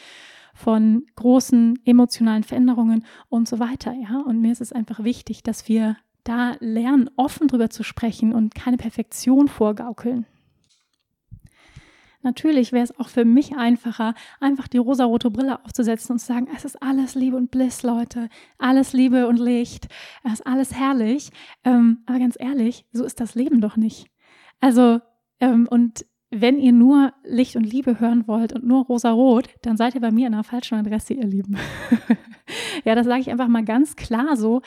von 0.55 1.07
großen 1.15 1.79
emotionalen 1.85 2.43
Veränderungen 2.43 3.05
und 3.29 3.47
so 3.47 3.59
weiter. 3.61 3.93
Ja, 3.93 4.21
und 4.21 4.41
mir 4.41 4.51
ist 4.51 4.61
es 4.61 4.73
einfach 4.73 5.05
wichtig, 5.05 5.43
dass 5.43 5.69
wir 5.69 5.97
da 6.25 6.57
lernen, 6.59 7.09
offen 7.17 7.47
drüber 7.47 7.71
zu 7.71 7.85
sprechen 7.85 8.33
und 8.33 8.55
keine 8.55 8.77
Perfektion 8.77 9.47
vorgaukeln. 9.47 10.27
Natürlich 12.27 12.73
wäre 12.73 12.83
es 12.83 12.99
auch 12.99 13.09
für 13.09 13.25
mich 13.25 13.57
einfacher, 13.57 14.15
einfach 14.41 14.67
die 14.67 14.79
rosarote 14.79 15.31
Brille 15.31 15.65
aufzusetzen 15.65 16.15
und 16.15 16.19
zu 16.19 16.27
sagen, 16.27 16.49
es 16.57 16.65
ist 16.65 16.83
alles 16.83 17.15
Liebe 17.15 17.37
und 17.37 17.53
Bliss, 17.53 17.85
Leute. 17.85 18.29
Alles 18.59 18.93
Liebe 18.93 19.29
und 19.29 19.39
Licht. 19.39 19.87
Es 20.25 20.33
ist 20.33 20.47
alles 20.47 20.75
herrlich. 20.75 21.31
Ähm, 21.63 21.99
aber 22.05 22.19
ganz 22.19 22.35
ehrlich, 22.37 22.85
so 22.91 23.05
ist 23.05 23.21
das 23.21 23.37
Leben 23.37 23.61
doch 23.61 23.77
nicht. 23.77 24.09
Also, 24.59 24.99
ähm, 25.39 25.69
und 25.71 26.05
wenn 26.33 26.59
ihr 26.59 26.73
nur 26.73 27.13
Licht 27.23 27.55
und 27.55 27.63
Liebe 27.63 28.01
hören 28.01 28.27
wollt 28.27 28.53
und 28.53 28.67
nur 28.67 28.87
rosa-rot, 28.87 29.49
dann 29.63 29.77
seid 29.77 29.95
ihr 29.95 30.01
bei 30.01 30.11
mir 30.11 30.27
an 30.27 30.33
der 30.33 30.43
falschen 30.43 30.79
Adresse, 30.79 31.15
ihr 31.15 31.29
Lieben. 31.29 31.57
ja, 32.85 32.97
das 32.97 33.07
sage 33.07 33.21
ich 33.21 33.31
einfach 33.31 33.47
mal 33.47 33.65
ganz 33.65 33.95
klar 33.95 34.37
so 34.37 34.63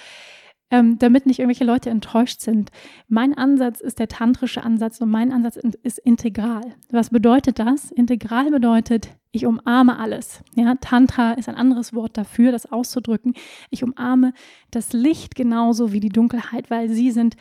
ähm, 0.71 0.99
damit 0.99 1.25
nicht 1.25 1.39
irgendwelche 1.39 1.63
Leute 1.63 1.89
enttäuscht 1.89 2.41
sind. 2.41 2.71
Mein 3.07 3.37
Ansatz 3.37 3.81
ist 3.81 3.99
der 3.99 4.07
tantrische 4.07 4.63
Ansatz 4.63 5.01
und 5.01 5.09
mein 5.09 5.31
Ansatz 5.31 5.57
ist 5.83 5.99
integral. 5.99 6.75
Was 6.91 7.09
bedeutet 7.09 7.59
das? 7.59 7.91
Integral 7.91 8.51
bedeutet, 8.51 9.09
ich 9.31 9.45
umarme 9.45 9.97
alles. 9.99 10.43
Ja, 10.55 10.75
Tantra 10.75 11.33
ist 11.33 11.49
ein 11.49 11.55
anderes 11.55 11.93
Wort 11.93 12.17
dafür, 12.17 12.51
das 12.51 12.71
auszudrücken. 12.71 13.33
Ich 13.69 13.83
umarme 13.83 14.33
das 14.71 14.93
Licht 14.93 15.35
genauso 15.35 15.91
wie 15.91 15.99
die 15.99 16.09
Dunkelheit, 16.09 16.69
weil 16.69 16.89
sie 16.89 17.11
sind 17.11 17.35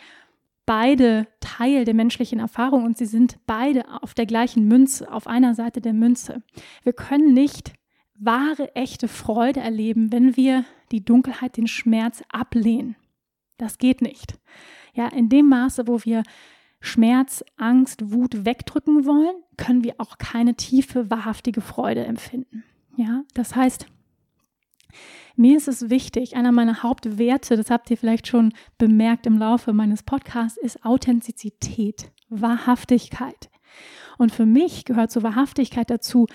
beide 0.66 1.26
Teil 1.40 1.86
der 1.86 1.94
menschlichen 1.94 2.40
Erfahrung 2.40 2.84
und 2.84 2.98
sie 2.98 3.06
sind 3.06 3.38
beide 3.46 3.84
auf 4.02 4.12
der 4.12 4.26
gleichen 4.26 4.68
Münze, 4.68 5.10
auf 5.10 5.26
einer 5.26 5.54
Seite 5.54 5.80
der 5.80 5.94
Münze. 5.94 6.42
Wir 6.82 6.92
können 6.92 7.32
nicht 7.32 7.72
wahre, 8.18 8.74
echte 8.74 9.08
Freude 9.08 9.60
erleben, 9.60 10.12
wenn 10.12 10.36
wir 10.36 10.64
die 10.92 11.04
Dunkelheit, 11.04 11.56
den 11.56 11.68
Schmerz 11.68 12.22
ablehnen. 12.30 12.96
Das 13.58 13.78
geht 13.78 14.00
nicht. 14.00 14.38
Ja, 14.94 15.08
in 15.08 15.28
dem 15.28 15.48
Maße, 15.48 15.86
wo 15.86 16.02
wir 16.04 16.22
Schmerz, 16.80 17.44
Angst, 17.56 18.12
Wut 18.12 18.44
wegdrücken 18.44 19.04
wollen, 19.04 19.34
können 19.56 19.84
wir 19.84 19.96
auch 19.98 20.18
keine 20.18 20.54
tiefe, 20.54 21.10
wahrhaftige 21.10 21.60
Freude 21.60 22.04
empfinden. 22.04 22.64
Ja, 22.96 23.24
das 23.34 23.54
heißt, 23.54 23.86
mir 25.36 25.56
ist 25.56 25.68
es 25.68 25.90
wichtig, 25.90 26.36
einer 26.36 26.52
meiner 26.52 26.82
Hauptwerte, 26.82 27.56
das 27.56 27.70
habt 27.70 27.90
ihr 27.90 27.96
vielleicht 27.96 28.26
schon 28.26 28.52
bemerkt 28.76 29.26
im 29.26 29.38
Laufe 29.38 29.72
meines 29.72 30.02
Podcasts, 30.02 30.58
ist 30.58 30.84
Authentizität, 30.84 32.10
Wahrhaftigkeit. 32.28 33.50
Und 34.18 34.32
für 34.32 34.46
mich 34.46 34.84
gehört 34.84 35.12
zur 35.12 35.22
Wahrhaftigkeit 35.22 35.90
dazu, 35.90 36.26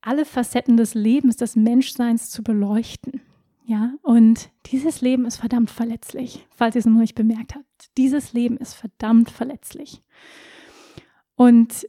alle 0.00 0.24
Facetten 0.24 0.76
des 0.76 0.94
Lebens, 0.94 1.36
des 1.36 1.56
Menschseins 1.56 2.30
zu 2.30 2.42
beleuchten. 2.42 3.22
Ja, 3.66 3.94
und 4.02 4.50
dieses 4.66 5.00
Leben 5.00 5.24
ist 5.24 5.38
verdammt 5.38 5.70
verletzlich, 5.70 6.46
falls 6.50 6.74
ihr 6.74 6.80
es 6.80 6.86
noch 6.86 7.00
nicht 7.00 7.14
bemerkt 7.14 7.54
habt. 7.54 7.96
Dieses 7.96 8.34
Leben 8.34 8.58
ist 8.58 8.74
verdammt 8.74 9.30
verletzlich. 9.30 10.02
Und 11.34 11.88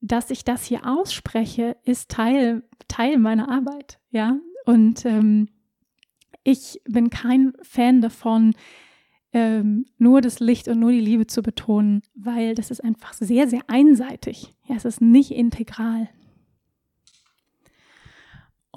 dass 0.00 0.30
ich 0.30 0.44
das 0.44 0.64
hier 0.64 0.86
ausspreche, 0.86 1.76
ist 1.82 2.10
Teil, 2.10 2.62
Teil 2.86 3.18
meiner 3.18 3.48
Arbeit. 3.48 3.98
Ja, 4.10 4.38
und 4.66 5.04
ähm, 5.04 5.48
ich 6.44 6.80
bin 6.84 7.10
kein 7.10 7.54
Fan 7.62 8.00
davon, 8.00 8.54
ähm, 9.32 9.84
nur 9.98 10.20
das 10.20 10.38
Licht 10.38 10.68
und 10.68 10.78
nur 10.78 10.92
die 10.92 11.00
Liebe 11.00 11.26
zu 11.26 11.42
betonen, 11.42 12.02
weil 12.14 12.54
das 12.54 12.70
ist 12.70 12.84
einfach 12.84 13.12
sehr, 13.14 13.48
sehr 13.48 13.62
einseitig. 13.66 14.54
Ja, 14.66 14.76
es 14.76 14.84
ist 14.84 15.00
nicht 15.00 15.32
integral. 15.32 16.08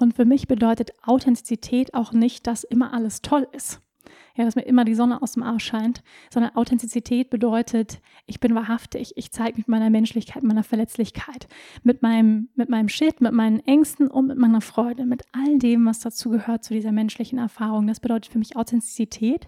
Und 0.02 0.14
für 0.14 0.24
mich 0.24 0.48
bedeutet 0.48 0.90
Authentizität 1.04 1.94
auch 1.94 2.12
nicht, 2.12 2.48
dass 2.48 2.64
immer 2.64 2.92
alles 2.92 3.22
toll 3.22 3.46
ist. 3.52 3.80
Ja, 4.34 4.44
dass 4.44 4.56
mir 4.56 4.62
immer 4.62 4.84
die 4.84 4.96
Sonne 4.96 5.22
aus 5.22 5.34
dem 5.34 5.44
Arsch 5.44 5.64
scheint, 5.64 6.02
sondern 6.28 6.56
Authentizität 6.56 7.30
bedeutet, 7.30 8.00
ich 8.26 8.40
bin 8.40 8.52
wahrhaftig, 8.56 9.12
ich 9.14 9.30
zeige 9.30 9.58
mit 9.58 9.68
meiner 9.68 9.90
Menschlichkeit, 9.90 10.42
meiner 10.42 10.64
Verletzlichkeit, 10.64 11.46
mit 11.84 12.02
meinem, 12.02 12.48
mit 12.56 12.68
meinem 12.68 12.88
Shit, 12.88 13.20
mit 13.20 13.32
meinen 13.32 13.60
Ängsten 13.60 14.08
und 14.08 14.26
mit 14.26 14.38
meiner 14.38 14.60
Freude, 14.60 15.06
mit 15.06 15.22
all 15.30 15.58
dem, 15.58 15.86
was 15.86 16.00
dazu 16.00 16.30
gehört 16.30 16.64
zu 16.64 16.74
dieser 16.74 16.90
menschlichen 16.90 17.38
Erfahrung. 17.38 17.86
Das 17.86 18.00
bedeutet 18.00 18.32
für 18.32 18.38
mich 18.38 18.56
Authentizität 18.56 19.46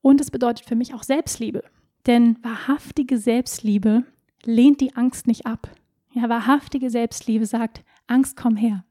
und 0.00 0.20
es 0.20 0.30
bedeutet 0.30 0.64
für 0.64 0.76
mich 0.76 0.94
auch 0.94 1.02
Selbstliebe. 1.02 1.64
Denn 2.06 2.36
wahrhaftige 2.44 3.18
Selbstliebe 3.18 4.04
lehnt 4.44 4.80
die 4.80 4.94
Angst 4.94 5.26
nicht 5.26 5.44
ab. 5.44 5.68
Ja, 6.12 6.28
wahrhaftige 6.28 6.88
Selbstliebe 6.88 7.46
sagt, 7.46 7.82
Angst, 8.06 8.36
komm 8.36 8.54
her. 8.54 8.84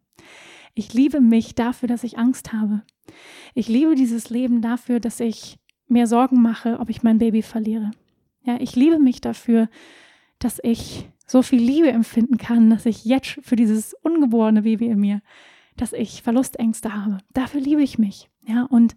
Ich 0.73 0.93
liebe 0.93 1.21
mich 1.21 1.55
dafür, 1.55 1.87
dass 1.87 2.03
ich 2.03 2.17
Angst 2.17 2.53
habe. 2.53 2.83
Ich 3.53 3.67
liebe 3.67 3.95
dieses 3.95 4.29
Leben 4.29 4.61
dafür, 4.61 4.99
dass 4.99 5.19
ich 5.19 5.57
mir 5.87 6.07
Sorgen 6.07 6.41
mache, 6.41 6.79
ob 6.79 6.89
ich 6.89 7.03
mein 7.03 7.17
Baby 7.17 7.41
verliere. 7.41 7.91
Ja, 8.43 8.57
ich 8.59 8.75
liebe 8.75 8.97
mich 8.97 9.21
dafür, 9.21 9.69
dass 10.39 10.59
ich 10.63 11.07
so 11.27 11.41
viel 11.41 11.61
Liebe 11.61 11.89
empfinden 11.91 12.37
kann, 12.37 12.69
dass 12.69 12.85
ich 12.85 13.05
jetzt 13.05 13.39
für 13.41 13.55
dieses 13.55 13.93
ungeborene 14.01 14.63
Baby 14.63 14.87
in 14.87 14.99
mir, 14.99 15.21
dass 15.77 15.93
ich 15.93 16.23
Verlustängste 16.23 16.93
habe. 16.93 17.19
Dafür 17.33 17.61
liebe 17.61 17.83
ich 17.83 17.97
mich. 17.97 18.29
Ja, 18.47 18.63
und 18.63 18.95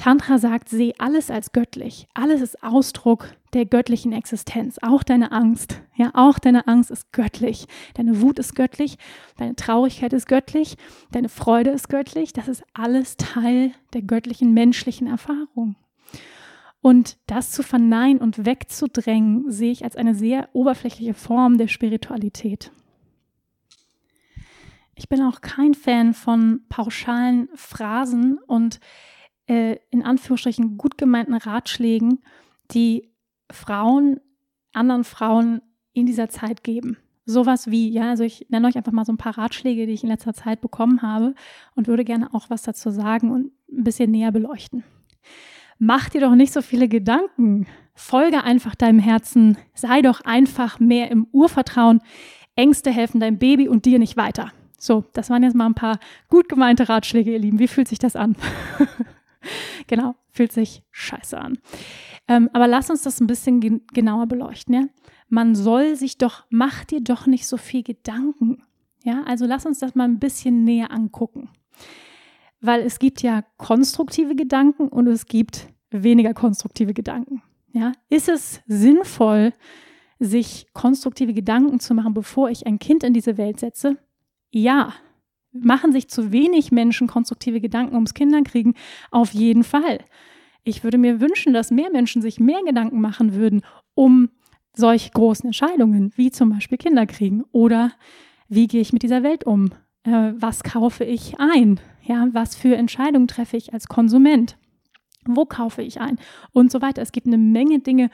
Tantra 0.00 0.38
sagt, 0.38 0.70
sehe 0.70 0.94
alles 0.96 1.30
als 1.30 1.52
göttlich. 1.52 2.08
Alles 2.14 2.40
ist 2.40 2.62
Ausdruck 2.62 3.34
der 3.52 3.66
göttlichen 3.66 4.14
Existenz. 4.14 4.78
Auch 4.80 5.02
deine 5.02 5.30
Angst. 5.30 5.82
Ja, 5.94 6.10
auch 6.14 6.38
deine 6.38 6.66
Angst 6.68 6.90
ist 6.90 7.12
göttlich. 7.12 7.66
Deine 7.92 8.22
Wut 8.22 8.38
ist 8.38 8.54
göttlich. 8.54 8.96
Deine 9.36 9.56
Traurigkeit 9.56 10.14
ist 10.14 10.26
göttlich. 10.26 10.78
Deine 11.12 11.28
Freude 11.28 11.68
ist 11.68 11.90
göttlich. 11.90 12.32
Das 12.32 12.48
ist 12.48 12.64
alles 12.72 13.18
Teil 13.18 13.72
der 13.92 14.00
göttlichen 14.00 14.54
menschlichen 14.54 15.06
Erfahrung. 15.06 15.76
Und 16.80 17.18
das 17.26 17.50
zu 17.50 17.62
verneinen 17.62 18.22
und 18.22 18.46
wegzudrängen, 18.46 19.50
sehe 19.50 19.70
ich 19.72 19.84
als 19.84 19.96
eine 19.96 20.14
sehr 20.14 20.48
oberflächliche 20.54 21.12
Form 21.12 21.58
der 21.58 21.68
Spiritualität. 21.68 22.72
Ich 24.94 25.10
bin 25.10 25.20
auch 25.20 25.42
kein 25.42 25.74
Fan 25.74 26.14
von 26.14 26.62
pauschalen 26.70 27.50
Phrasen 27.54 28.38
und 28.46 28.80
äh, 29.50 29.78
in 29.90 30.04
Anführungsstrichen 30.04 30.78
gut 30.78 30.96
gemeinten 30.96 31.34
Ratschlägen, 31.34 32.20
die 32.70 33.10
Frauen 33.50 34.20
anderen 34.72 35.02
Frauen 35.02 35.60
in 35.92 36.06
dieser 36.06 36.28
Zeit 36.28 36.62
geben. 36.62 36.96
Sowas 37.26 37.68
wie, 37.68 37.90
ja, 37.90 38.10
also 38.10 38.22
ich 38.22 38.46
nenne 38.48 38.68
euch 38.68 38.76
einfach 38.76 38.92
mal 38.92 39.04
so 39.04 39.12
ein 39.12 39.18
paar 39.18 39.36
Ratschläge, 39.36 39.86
die 39.86 39.92
ich 39.92 40.04
in 40.04 40.08
letzter 40.08 40.34
Zeit 40.34 40.60
bekommen 40.60 41.02
habe 41.02 41.34
und 41.74 41.88
würde 41.88 42.04
gerne 42.04 42.32
auch 42.32 42.48
was 42.48 42.62
dazu 42.62 42.90
sagen 42.90 43.32
und 43.32 43.50
ein 43.70 43.82
bisschen 43.82 44.12
näher 44.12 44.30
beleuchten. 44.30 44.84
Mach 45.78 46.08
dir 46.08 46.20
doch 46.20 46.36
nicht 46.36 46.52
so 46.52 46.62
viele 46.62 46.88
Gedanken. 46.88 47.66
Folge 47.94 48.44
einfach 48.44 48.76
deinem 48.76 49.00
Herzen. 49.00 49.58
Sei 49.74 50.00
doch 50.00 50.20
einfach 50.20 50.78
mehr 50.78 51.10
im 51.10 51.26
Urvertrauen. 51.32 52.00
Ängste 52.54 52.90
helfen 52.90 53.18
deinem 53.18 53.38
Baby 53.38 53.66
und 53.66 53.84
dir 53.84 53.98
nicht 53.98 54.16
weiter. 54.16 54.52
So, 54.78 55.04
das 55.12 55.28
waren 55.28 55.42
jetzt 55.42 55.56
mal 55.56 55.66
ein 55.66 55.74
paar 55.74 55.98
gut 56.28 56.48
gemeinte 56.48 56.88
Ratschläge, 56.88 57.32
ihr 57.32 57.38
Lieben. 57.40 57.58
Wie 57.58 57.68
fühlt 57.68 57.88
sich 57.88 57.98
das 57.98 58.14
an? 58.14 58.36
genau, 59.86 60.14
fühlt 60.28 60.52
sich 60.52 60.82
scheiße 60.90 61.38
an. 61.38 61.58
Ähm, 62.28 62.48
aber 62.52 62.68
lass 62.68 62.90
uns 62.90 63.02
das 63.02 63.20
ein 63.20 63.26
bisschen 63.26 63.60
gen 63.60 63.82
genauer 63.92 64.26
beleuchten. 64.26 64.74
Ja? 64.74 64.82
Man 65.28 65.54
soll 65.54 65.96
sich 65.96 66.18
doch, 66.18 66.44
mach 66.50 66.84
dir 66.84 67.00
doch 67.00 67.26
nicht 67.26 67.46
so 67.46 67.56
viel 67.56 67.82
Gedanken. 67.82 68.62
Ja, 69.02 69.22
also 69.24 69.46
lass 69.46 69.66
uns 69.66 69.78
das 69.78 69.94
mal 69.94 70.04
ein 70.04 70.18
bisschen 70.18 70.64
näher 70.64 70.90
angucken. 70.90 71.48
Weil 72.60 72.82
es 72.82 72.98
gibt 72.98 73.22
ja 73.22 73.42
konstruktive 73.56 74.34
Gedanken 74.34 74.88
und 74.88 75.06
es 75.06 75.26
gibt 75.26 75.68
weniger 75.90 76.34
konstruktive 76.34 76.92
Gedanken. 76.92 77.42
Ja, 77.72 77.92
ist 78.08 78.28
es 78.28 78.60
sinnvoll, 78.66 79.52
sich 80.18 80.66
konstruktive 80.74 81.32
Gedanken 81.32 81.80
zu 81.80 81.94
machen, 81.94 82.12
bevor 82.12 82.50
ich 82.50 82.66
ein 82.66 82.78
Kind 82.78 83.04
in 83.04 83.14
diese 83.14 83.38
Welt 83.38 83.58
setze? 83.58 83.96
Ja, 84.50 84.92
machen 85.52 85.92
sich 85.92 86.08
zu 86.08 86.32
wenig 86.32 86.72
Menschen 86.72 87.06
konstruktive 87.06 87.60
Gedanken 87.60 87.94
ums 87.94 88.14
Kinderkriegen? 88.14 88.74
Auf 89.10 89.32
jeden 89.32 89.64
Fall. 89.64 90.00
Ich 90.62 90.84
würde 90.84 90.98
mir 90.98 91.20
wünschen, 91.20 91.52
dass 91.52 91.70
mehr 91.70 91.90
Menschen 91.90 92.22
sich 92.22 92.38
mehr 92.38 92.62
Gedanken 92.64 93.00
machen 93.00 93.34
würden 93.34 93.62
um 93.94 94.30
solche 94.74 95.10
großen 95.10 95.46
Entscheidungen, 95.46 96.12
wie 96.16 96.30
zum 96.30 96.50
Beispiel 96.50 96.78
Kinderkriegen 96.78 97.44
oder 97.52 97.92
wie 98.48 98.66
gehe 98.66 98.80
ich 98.80 98.92
mit 98.92 99.02
dieser 99.02 99.22
Welt 99.22 99.44
um? 99.44 99.70
Äh, 100.04 100.32
was 100.36 100.62
kaufe 100.62 101.04
ich 101.04 101.38
ein? 101.38 101.80
Ja, 102.02 102.28
was 102.32 102.56
für 102.56 102.76
Entscheidungen 102.76 103.28
treffe 103.28 103.56
ich 103.56 103.72
als 103.72 103.88
Konsument? 103.88 104.56
Wo 105.26 105.44
kaufe 105.44 105.82
ich 105.82 106.00
ein? 106.00 106.18
Und 106.52 106.72
so 106.72 106.80
weiter. 106.80 107.02
Es 107.02 107.12
gibt 107.12 107.26
eine 107.26 107.38
Menge 107.38 107.80
Dinge. 107.80 108.10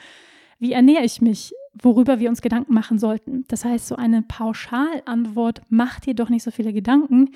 Wie 0.59 0.73
ernähre 0.73 1.05
ich 1.05 1.21
mich? 1.21 1.53
Worüber 1.83 2.21
wir 2.21 2.29
uns 2.29 2.43
Gedanken 2.43 2.75
machen 2.75 2.99
sollten. 2.99 3.45
Das 3.49 3.65
heißt, 3.65 3.87
so 3.87 3.97
eine 3.97 4.23
Pauschalantwort 4.23 5.63
macht 5.69 6.07
dir 6.07 6.15
doch 6.15 6.29
nicht 6.29 6.43
so 6.43 6.51
viele 6.51 6.73
Gedanken. 6.73 7.31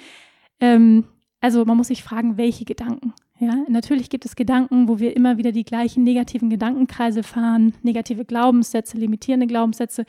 Ähm, 0.61 1.05
also 1.41 1.65
man 1.65 1.77
muss 1.77 1.89
sich 1.89 2.03
fragen, 2.03 2.37
welche 2.37 2.65
Gedanken. 2.65 3.15
Ja, 3.39 3.57
natürlich 3.69 4.11
gibt 4.11 4.27
es 4.27 4.37
Gedanken, 4.37 4.87
wo 4.87 4.99
wir 4.99 5.17
immer 5.17 5.39
wieder 5.39 5.51
die 5.51 5.65
gleichen 5.65 6.05
negativen 6.05 6.51
Gedankenkreise 6.51 7.23
fahren, 7.23 7.73
negative 7.83 8.27
Glaubenssätze, 8.27 8.99
limitierende 8.99 9.47
Glaubenssätze, 9.47 10.05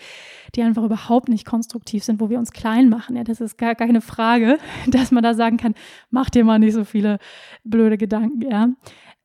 die 0.53 0.61
einfach 0.63 0.83
überhaupt 0.83 1.29
nicht 1.29 1.45
konstruktiv 1.45 2.03
sind, 2.03 2.19
wo 2.19 2.29
wir 2.29 2.39
uns 2.39 2.51
klein 2.51 2.89
machen. 2.89 3.15
Ja, 3.15 3.23
das 3.23 3.39
ist 3.39 3.57
gar 3.57 3.75
keine 3.75 4.01
Frage, 4.01 4.57
dass 4.87 5.11
man 5.11 5.23
da 5.23 5.33
sagen 5.33 5.55
kann, 5.55 5.75
mach 6.09 6.29
dir 6.29 6.43
mal 6.43 6.59
nicht 6.59 6.73
so 6.73 6.83
viele 6.83 7.19
blöde 7.63 7.97
Gedanken. 7.97 8.41
Ja, 8.41 8.67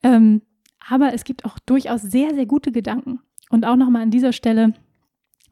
ähm, 0.04 0.42
aber 0.88 1.12
es 1.12 1.24
gibt 1.24 1.44
auch 1.44 1.58
durchaus 1.58 2.02
sehr, 2.02 2.32
sehr 2.32 2.46
gute 2.46 2.70
Gedanken. 2.70 3.18
Und 3.50 3.64
auch 3.64 3.76
nochmal 3.76 4.02
an 4.02 4.12
dieser 4.12 4.32
Stelle, 4.32 4.72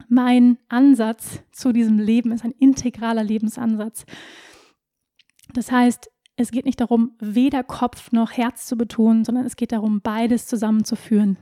mein 0.07 0.57
Ansatz 0.69 1.41
zu 1.51 1.71
diesem 1.71 1.99
Leben 1.99 2.31
ist 2.31 2.43
ein 2.43 2.51
integraler 2.51 3.23
Lebensansatz. 3.23 4.05
Das 5.53 5.71
heißt, 5.71 6.09
es 6.37 6.51
geht 6.51 6.65
nicht 6.65 6.81
darum, 6.81 7.11
weder 7.19 7.63
Kopf 7.63 8.11
noch 8.11 8.31
Herz 8.31 8.65
zu 8.65 8.75
betonen, 8.75 9.23
sondern 9.23 9.45
es 9.45 9.55
geht 9.55 9.71
darum, 9.71 10.01
beides 10.01 10.47
zusammenzuführen. 10.47 11.37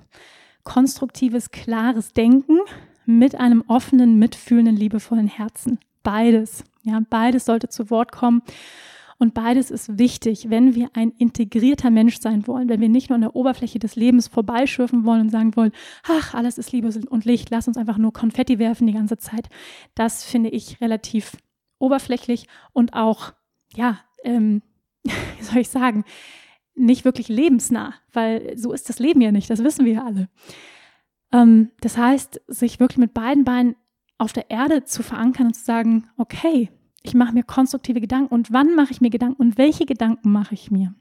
Konstruktives, 0.64 1.52
klares 1.52 2.14
Denken 2.14 2.60
mit 3.06 3.36
einem 3.36 3.64
offenen, 3.68 4.20
mitfühlenden, 4.20 4.76
liebevollen 4.76 5.28
Herzen. 5.28 5.80
Beides. 6.04 6.64
Ja, 6.84 7.02
beides 7.10 7.46
sollte 7.46 7.70
zu 7.70 7.90
Wort 7.90 8.12
kommen. 8.12 8.44
Und 9.20 9.34
beides 9.34 9.72
ist 9.72 9.98
wichtig, 9.98 10.50
wenn 10.50 10.76
wir 10.76 10.90
ein 10.94 11.12
integrierter 11.12 11.90
Mensch 11.90 12.20
sein 12.20 12.48
wollen, 12.48 12.70
wenn 12.70 12.82
wir 12.82 12.90
nicht 12.90 13.10
nur 13.10 13.16
an 13.16 13.22
der 13.22 13.36
Oberfläche 13.36 13.80
des 13.80 13.96
Lebens 13.96 14.28
vorbeischürfen 14.28 15.06
wollen 15.06 15.22
und 15.22 15.30
sagen 15.30 15.56
wollen, 15.56 15.72
ach, 16.08 16.34
alles 16.34 16.58
ist 16.58 16.72
Liebe 16.72 16.90
und 17.10 17.26
Licht, 17.26 17.50
lass 17.50 17.68
uns 17.68 17.78
einfach 17.78 17.98
nur 17.98 18.14
Konfetti 18.14 18.60
werfen 18.60 18.88
die 18.88 18.94
ganze 18.94 19.18
Zeit. 19.18 19.50
Das 19.96 20.24
finde 20.24 20.50
ich 20.50 20.82
relativ 20.82 21.38
oberflächlich 21.80 22.48
und 22.72 22.94
auch, 22.94 23.34
ja, 23.76 24.00
ähm, 24.24 24.62
wie 25.04 25.44
soll 25.44 25.60
ich 25.60 25.70
sagen, 25.70 26.06
nicht 26.76 27.06
wirklich 27.06 27.28
lebensnah, 27.28 27.94
weil 28.12 28.58
so 28.58 28.74
ist 28.74 28.90
das 28.90 29.00
Leben 29.00 29.22
ja 29.22 29.32
nicht, 29.32 29.50
das 29.50 29.64
wissen 29.64 29.86
wir 29.86 29.94
ja 29.94 30.06
alle. 30.06 30.30
Ähm, 31.32 31.72
das 31.82 31.98
heißt, 31.98 32.42
sich 32.48 32.80
wirklich 32.80 32.98
mit 32.98 33.14
beiden 33.14 33.44
Beinen 33.44 33.76
auf 34.18 34.34
der 34.34 34.50
Erde 34.50 34.84
zu 34.86 35.04
verankern 35.04 35.48
und 35.48 35.54
zu 35.54 35.64
sagen, 35.64 36.10
okay, 36.18 36.70
ich 37.04 37.14
mache 37.14 37.34
mir 37.34 37.44
konstruktive 37.44 38.02
Gedanken 38.02 38.34
und 38.34 38.52
wann 38.52 38.76
mache 38.76 38.92
ich 38.92 39.02
mir 39.02 39.10
Gedanken 39.10 39.42
und 39.42 39.58
welche 39.58 39.86
Gedanken 39.86 40.32
mache 40.32 40.54
ich 40.54 40.72
mir. 40.72 40.96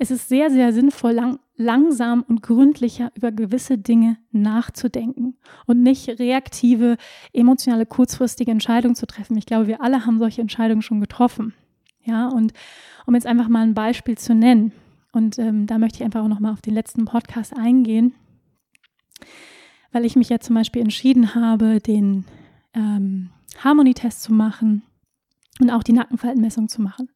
Es 0.00 0.12
ist 0.12 0.28
sehr, 0.28 0.50
sehr 0.50 0.72
sinnvoll, 0.72 1.12
lang, 1.12 1.40
langsam 1.56 2.22
und 2.22 2.42
gründlicher 2.42 3.10
über 3.16 3.32
gewisse 3.32 3.78
Dinge 3.78 4.16
nachzudenken 4.30 5.36
und 5.66 5.82
nicht 5.82 6.08
reaktive, 6.20 6.96
emotionale, 7.32 7.84
kurzfristige 7.84 8.52
Entscheidungen 8.52 8.94
zu 8.94 9.06
treffen. 9.06 9.36
Ich 9.36 9.46
glaube, 9.46 9.66
wir 9.66 9.82
alle 9.82 10.06
haben 10.06 10.20
solche 10.20 10.40
Entscheidungen 10.40 10.82
schon 10.82 11.00
getroffen. 11.00 11.52
Ja, 12.04 12.28
und 12.28 12.52
um 13.06 13.14
jetzt 13.14 13.26
einfach 13.26 13.48
mal 13.48 13.62
ein 13.62 13.74
Beispiel 13.74 14.16
zu 14.16 14.34
nennen, 14.34 14.72
und 15.12 15.38
ähm, 15.38 15.66
da 15.66 15.78
möchte 15.78 15.96
ich 15.96 16.04
einfach 16.04 16.22
auch 16.22 16.28
nochmal 16.28 16.52
auf 16.52 16.60
den 16.60 16.74
letzten 16.74 17.04
Podcast 17.04 17.56
eingehen, 17.56 18.14
weil 19.90 20.04
ich 20.04 20.16
mich 20.16 20.28
ja 20.28 20.38
zum 20.38 20.54
Beispiel 20.54 20.82
entschieden 20.82 21.34
habe, 21.34 21.80
den 21.80 22.24
ähm, 22.74 23.30
Harmonietest 23.62 24.22
zu 24.22 24.32
machen 24.32 24.82
und 25.60 25.70
auch 25.70 25.82
die 25.82 25.92
Nackenfaltenmessung 25.92 26.68
zu 26.68 26.82
machen. 26.82 27.10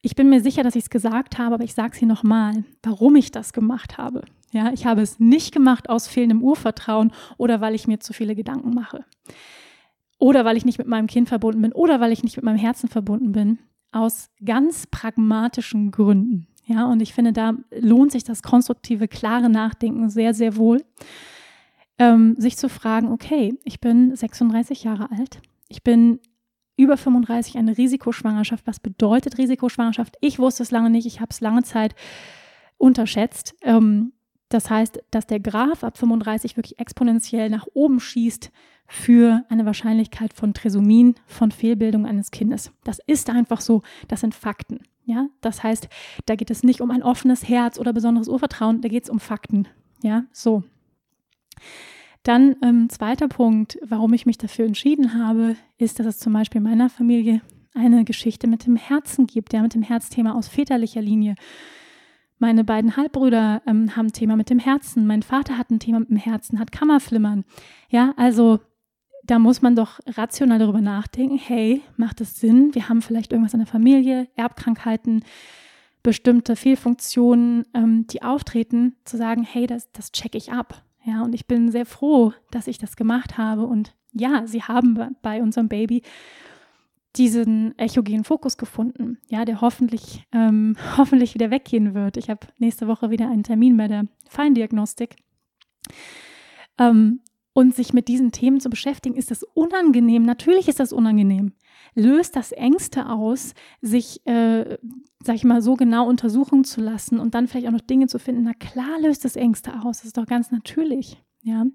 Ich 0.00 0.16
bin 0.16 0.28
mir 0.28 0.40
sicher, 0.40 0.62
dass 0.62 0.74
ich 0.74 0.84
es 0.84 0.90
gesagt 0.90 1.38
habe, 1.38 1.54
aber 1.54 1.64
ich 1.64 1.74
sage 1.74 1.90
es 1.92 1.98
hier 1.98 2.08
nochmal, 2.08 2.64
warum 2.82 3.14
ich 3.16 3.30
das 3.30 3.52
gemacht 3.52 3.98
habe. 3.98 4.22
Ja, 4.50 4.72
ich 4.72 4.84
habe 4.84 5.00
es 5.00 5.18
nicht 5.18 5.52
gemacht 5.54 5.88
aus 5.88 6.08
fehlendem 6.08 6.42
Urvertrauen 6.42 7.12
oder 7.38 7.60
weil 7.60 7.74
ich 7.74 7.86
mir 7.86 8.00
zu 8.00 8.12
viele 8.12 8.34
Gedanken 8.34 8.74
mache. 8.74 9.04
Oder 10.18 10.44
weil 10.44 10.56
ich 10.56 10.64
nicht 10.64 10.78
mit 10.78 10.88
meinem 10.88 11.06
Kind 11.06 11.28
verbunden 11.28 11.62
bin 11.62 11.72
oder 11.72 12.00
weil 12.00 12.12
ich 12.12 12.22
nicht 12.22 12.36
mit 12.36 12.44
meinem 12.44 12.58
Herzen 12.58 12.88
verbunden 12.88 13.32
bin. 13.32 13.58
Aus 13.92 14.30
ganz 14.44 14.86
pragmatischen 14.86 15.90
Gründen. 15.90 16.46
Ja, 16.64 16.86
und 16.86 17.00
ich 17.00 17.12
finde, 17.12 17.32
da 17.32 17.54
lohnt 17.70 18.12
sich 18.12 18.24
das 18.24 18.42
konstruktive, 18.42 19.08
klare 19.08 19.50
Nachdenken 19.50 20.10
sehr, 20.10 20.32
sehr 20.34 20.56
wohl 20.56 20.82
ähm, 21.98 22.34
sich 22.38 22.56
zu 22.56 22.68
fragen, 22.68 23.10
okay, 23.10 23.58
ich 23.64 23.80
bin 23.80 24.14
36 24.14 24.84
Jahre 24.84 25.10
alt, 25.10 25.40
ich 25.68 25.82
bin 25.82 26.20
über 26.76 26.96
35 26.96 27.56
eine 27.56 27.76
Risikoschwangerschaft. 27.76 28.66
Was 28.66 28.80
bedeutet 28.80 29.38
Risikoschwangerschaft? 29.38 30.16
Ich 30.20 30.38
wusste 30.38 30.62
es 30.62 30.70
lange 30.70 30.90
nicht, 30.90 31.06
ich 31.06 31.20
habe 31.20 31.30
es 31.30 31.40
lange 31.40 31.62
Zeit 31.62 31.94
unterschätzt. 32.78 33.54
Ähm, 33.62 34.12
das 34.48 34.68
heißt, 34.68 35.02
dass 35.10 35.26
der 35.26 35.40
Graph 35.40 35.84
ab 35.84 35.96
35 35.96 36.56
wirklich 36.56 36.78
exponentiell 36.78 37.48
nach 37.48 37.66
oben 37.72 38.00
schießt 38.00 38.50
für 38.86 39.44
eine 39.48 39.64
Wahrscheinlichkeit 39.64 40.34
von 40.34 40.52
Trisomien, 40.52 41.14
von 41.26 41.52
Fehlbildung 41.52 42.04
eines 42.04 42.30
Kindes. 42.30 42.72
Das 42.84 42.98
ist 43.06 43.30
einfach 43.30 43.60
so, 43.62 43.82
das 44.08 44.20
sind 44.20 44.34
Fakten. 44.34 44.80
Ja, 45.04 45.28
das 45.40 45.62
heißt, 45.62 45.88
da 46.26 46.36
geht 46.36 46.50
es 46.50 46.62
nicht 46.62 46.80
um 46.80 46.90
ein 46.90 47.02
offenes 47.02 47.48
Herz 47.48 47.78
oder 47.78 47.92
besonderes 47.92 48.28
Urvertrauen, 48.28 48.82
da 48.82 48.88
geht 48.88 49.04
es 49.04 49.10
um 49.10 49.20
Fakten. 49.20 49.68
Ja, 50.02 50.24
so. 50.32 50.62
Dann 52.22 52.56
ähm, 52.62 52.88
zweiter 52.88 53.28
Punkt, 53.28 53.78
warum 53.84 54.12
ich 54.12 54.26
mich 54.26 54.38
dafür 54.38 54.66
entschieden 54.66 55.14
habe, 55.14 55.56
ist, 55.78 55.98
dass 55.98 56.06
es 56.06 56.18
zum 56.18 56.32
Beispiel 56.32 56.58
in 56.60 56.64
meiner 56.64 56.88
Familie 56.88 57.40
eine 57.74 58.04
Geschichte 58.04 58.46
mit 58.46 58.66
dem 58.66 58.76
Herzen 58.76 59.26
gibt, 59.26 59.52
ja, 59.52 59.62
mit 59.62 59.74
dem 59.74 59.82
Herzthema 59.82 60.32
aus 60.34 60.48
väterlicher 60.48 61.02
Linie. 61.02 61.34
Meine 62.38 62.64
beiden 62.64 62.96
Halbbrüder 62.96 63.62
ähm, 63.66 63.96
haben 63.96 64.06
ein 64.06 64.12
Thema 64.12 64.36
mit 64.36 64.50
dem 64.50 64.58
Herzen. 64.58 65.06
Mein 65.06 65.22
Vater 65.22 65.58
hat 65.58 65.70
ein 65.70 65.80
Thema 65.80 66.00
mit 66.00 66.10
dem 66.10 66.16
Herzen, 66.16 66.58
hat 66.58 66.72
Kammerflimmern. 66.72 67.44
Ja, 67.88 68.14
also 68.16 68.60
da 69.24 69.38
muss 69.38 69.62
man 69.62 69.76
doch 69.76 70.00
rational 70.06 70.58
darüber 70.58 70.80
nachdenken, 70.80 71.38
hey, 71.38 71.82
macht 71.96 72.20
es 72.20 72.40
Sinn? 72.40 72.74
Wir 72.74 72.88
haben 72.88 73.02
vielleicht 73.02 73.32
irgendwas 73.32 73.54
in 73.54 73.60
der 73.60 73.68
Familie, 73.68 74.28
Erbkrankheiten, 74.34 75.24
bestimmte 76.02 76.56
Fehlfunktionen, 76.56 77.64
ähm, 77.74 78.06
die 78.08 78.22
auftreten, 78.22 78.96
zu 79.04 79.16
sagen, 79.16 79.44
hey, 79.44 79.66
das, 79.66 79.90
das 79.92 80.10
checke 80.10 80.38
ich 80.38 80.52
ab. 80.52 80.82
Ja, 81.04 81.22
und 81.22 81.34
ich 81.34 81.46
bin 81.46 81.70
sehr 81.70 81.86
froh, 81.86 82.32
dass 82.50 82.66
ich 82.66 82.78
das 82.78 82.96
gemacht 82.96 83.36
habe. 83.38 83.66
Und 83.66 83.94
ja, 84.12 84.46
sie 84.46 84.62
haben 84.62 85.16
bei 85.22 85.42
unserem 85.42 85.68
Baby 85.68 86.02
diesen 87.16 87.76
echogenen 87.78 88.24
Fokus 88.24 88.56
gefunden, 88.56 89.18
ja, 89.28 89.44
der 89.44 89.60
hoffentlich, 89.60 90.26
ähm, 90.32 90.76
hoffentlich 90.96 91.34
wieder 91.34 91.50
weggehen 91.50 91.94
wird. 91.94 92.16
Ich 92.16 92.30
habe 92.30 92.46
nächste 92.58 92.88
Woche 92.88 93.10
wieder 93.10 93.28
einen 93.28 93.42
Termin 93.42 93.76
bei 93.76 93.88
der 93.88 94.06
Feindiagnostik. 94.28 95.16
Ähm, 96.78 97.20
und 97.54 97.74
sich 97.74 97.92
mit 97.92 98.08
diesen 98.08 98.32
Themen 98.32 98.60
zu 98.60 98.70
beschäftigen, 98.70 99.14
ist 99.14 99.30
das 99.30 99.42
unangenehm. 99.42 100.22
Natürlich 100.22 100.68
ist 100.68 100.80
das 100.80 100.92
unangenehm. 100.92 101.52
Löst 101.94 102.36
das 102.36 102.52
Ängste 102.52 103.08
aus, 103.08 103.54
sich, 103.80 104.26
äh, 104.26 104.78
sag 105.22 105.34
ich 105.34 105.44
mal, 105.44 105.62
so 105.62 105.74
genau 105.74 106.08
untersuchen 106.08 106.64
zu 106.64 106.80
lassen 106.80 107.18
und 107.18 107.34
dann 107.34 107.48
vielleicht 107.48 107.68
auch 107.68 107.72
noch 107.72 107.80
Dinge 107.80 108.06
zu 108.06 108.18
finden. 108.18 108.42
Na 108.44 108.54
klar 108.54 109.00
löst 109.00 109.24
das 109.24 109.36
Ängste 109.36 109.72
aus. 109.82 109.98
Das 109.98 110.06
ist 110.06 110.16
doch 110.16 110.26
ganz 110.26 110.50
natürlich. 110.50 111.22
Ja. 111.42 111.66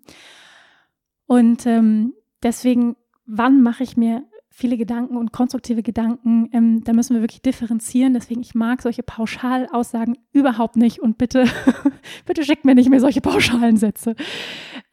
Und 1.26 1.66
ähm, 1.66 2.14
deswegen, 2.42 2.96
wann 3.26 3.62
mache 3.62 3.84
ich 3.84 3.98
mir 3.98 4.24
viele 4.58 4.76
Gedanken 4.76 5.18
und 5.18 5.32
konstruktive 5.32 5.84
Gedanken. 5.84 6.50
Ähm, 6.52 6.84
da 6.84 6.92
müssen 6.92 7.14
wir 7.14 7.22
wirklich 7.22 7.44
differenzieren. 7.44 8.16
Deswegen, 8.16 8.42
ich 8.42 8.56
mag 8.56 8.82
solche 8.82 9.04
Pauschalaussagen 9.04 10.18
überhaupt 10.32 10.78
nicht. 10.78 11.00
Und 11.00 11.20
bitte, 11.20 11.46
bitte 12.26 12.44
schickt 12.44 12.66
mir 12.66 12.74
nicht 12.74 12.90
mehr 12.90 13.00
solche 13.00 13.22
pauschalen 13.22 13.78
Sätze. 13.78 14.16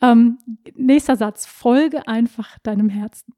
Ähm, 0.02 0.36
nächster 0.74 1.16
Satz. 1.16 1.46
Folge 1.46 2.06
einfach 2.06 2.58
deinem 2.58 2.90
Herzen. 2.90 3.32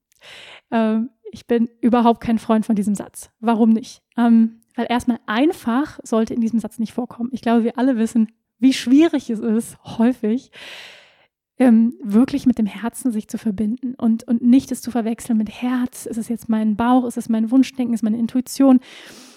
Ähm, 0.73 1.11
ich 1.37 1.47
bin 1.47 1.69
überhaupt 1.83 2.23
kein 2.23 2.39
Freund 2.39 2.65
von 2.65 2.77
diesem 2.77 2.95
Satz. 2.95 3.31
Warum 3.41 3.69
nicht? 3.69 4.03
Ähm, 4.17 4.63
weil 4.75 4.87
erstmal 4.89 5.21
einfach 5.27 6.01
sollte 6.03 6.33
in 6.33 6.41
diesem 6.41 6.61
Satz 6.61 6.79
nicht 6.79 6.95
vorkommen. 6.95 7.29
Ich 7.31 7.43
glaube, 7.43 7.63
wir 7.63 7.79
alle 7.79 7.99
wissen, 7.99 8.33
wie 8.59 8.73
schwierig 8.73 9.29
es 9.29 9.41
ist, 9.41 9.77
häufig, 9.85 10.51
ähm, 11.59 11.93
wirklich 12.03 12.47
mit 12.47 12.57
dem 12.57 12.65
Herzen 12.65 13.13
sich 13.13 13.29
zu 13.29 13.37
verbinden 13.37 13.95
und, 13.97 14.27
und 14.27 14.41
nicht 14.41 14.73
es 14.73 14.81
zu 14.81 14.91
verwechseln 14.91 15.37
mit 15.37 15.51
Herz. 15.51 16.07
Ist 16.07 16.17
es 16.17 16.29
jetzt 16.29 16.49
mein 16.49 16.75
Bauch? 16.75 17.05
Ist 17.05 17.19
es 17.19 17.29
mein 17.29 17.51
Wunschdenken? 17.51 17.93
Ist 17.93 17.99
es 17.99 18.03
meine 18.03 18.19
Intuition? 18.19 18.81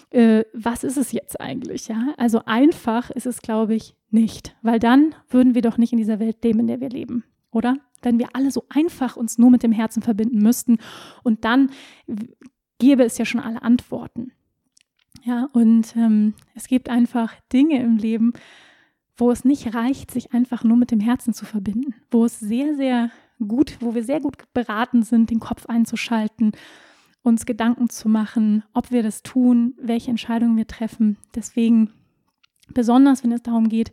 Äh, 0.09 0.45
was 0.53 0.85
ist 0.85 0.95
es 0.95 1.11
jetzt 1.11 1.41
eigentlich? 1.41 1.89
Ja, 1.89 2.13
also 2.15 2.43
einfach 2.45 3.09
ist 3.09 3.25
es, 3.25 3.41
glaube 3.41 3.75
ich, 3.75 3.93
nicht, 4.09 4.55
weil 4.61 4.79
dann 4.79 5.15
würden 5.29 5.53
wir 5.53 5.61
doch 5.61 5.77
nicht 5.77 5.91
in 5.91 5.97
dieser 5.97 6.19
Welt 6.19 6.41
leben, 6.45 6.61
in 6.61 6.67
der 6.67 6.79
wir 6.79 6.89
leben, 6.89 7.25
oder? 7.51 7.77
Wenn 8.01 8.19
wir 8.19 8.29
alle 8.33 8.51
so 8.51 8.65
einfach 8.69 9.17
uns 9.17 9.37
nur 9.37 9.49
mit 9.51 9.63
dem 9.63 9.71
Herzen 9.71 10.01
verbinden 10.01 10.39
müssten 10.39 10.77
und 11.23 11.43
dann 11.45 11.71
gäbe 12.79 13.03
es 13.03 13.17
ja 13.17 13.25
schon 13.25 13.41
alle 13.41 13.61
Antworten. 13.61 14.31
Ja, 15.23 15.49
und 15.51 15.95
ähm, 15.97 16.33
es 16.55 16.67
gibt 16.67 16.89
einfach 16.89 17.33
Dinge 17.51 17.81
im 17.81 17.97
Leben, 17.97 18.33
wo 19.17 19.31
es 19.31 19.43
nicht 19.43 19.75
reicht, 19.75 20.11
sich 20.11 20.33
einfach 20.33 20.63
nur 20.63 20.77
mit 20.77 20.91
dem 20.91 21.01
Herzen 21.01 21.33
zu 21.33 21.45
verbinden, 21.45 21.93
wo 22.09 22.23
es 22.23 22.39
sehr, 22.39 22.75
sehr 22.75 23.11
gut, 23.45 23.77
wo 23.81 23.93
wir 23.93 24.03
sehr 24.03 24.21
gut 24.21 24.37
beraten 24.53 25.03
sind, 25.03 25.29
den 25.29 25.39
Kopf 25.39 25.65
einzuschalten, 25.65 26.53
uns 27.21 27.45
Gedanken 27.45 27.89
zu 27.89 28.07
machen, 28.07 28.63
ob 28.73 28.91
wir 28.91 29.03
das 29.03 29.23
tun, 29.23 29.75
welche 29.81 30.09
Entscheidungen 30.09 30.55
wir 30.55 30.67
treffen. 30.67 31.17
Deswegen, 31.35 31.91
besonders 32.73 33.23
wenn 33.23 33.31
es 33.31 33.41
darum 33.41 33.69
geht, 33.69 33.91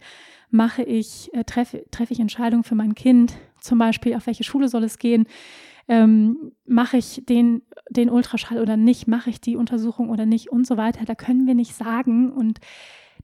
mache 0.51 0.83
ich, 0.83 1.33
äh, 1.35 1.45
treffe, 1.45 1.85
treffe 1.91 2.13
ich 2.13 2.21
Entscheidungen 2.21 2.65
für 2.65 2.75
mein 2.75 2.95
Kind, 2.95 3.35
zum 3.61 3.79
Beispiel, 3.79 4.15
auf 4.15 4.27
welche 4.27 4.45
Schule 4.45 4.69
soll 4.69 4.85
es 4.85 4.99
gehen, 4.99 5.27
ähm, 5.89 6.53
mache 6.67 6.97
ich 6.97 7.23
den, 7.29 7.63
den 7.91 8.11
Ultraschall 8.11 8.61
oder 8.61 8.77
nicht, 8.77 9.07
mache 9.07 9.31
ich 9.31 9.41
die 9.41 9.57
Untersuchung 9.57 10.11
oder 10.11 10.27
nicht 10.27 10.51
und 10.51 10.67
so 10.67 10.77
weiter. 10.77 11.05
Da 11.05 11.15
können 11.15 11.47
wir 11.47 11.55
nicht 11.55 11.75
sagen 11.75 12.33
und 12.33 12.59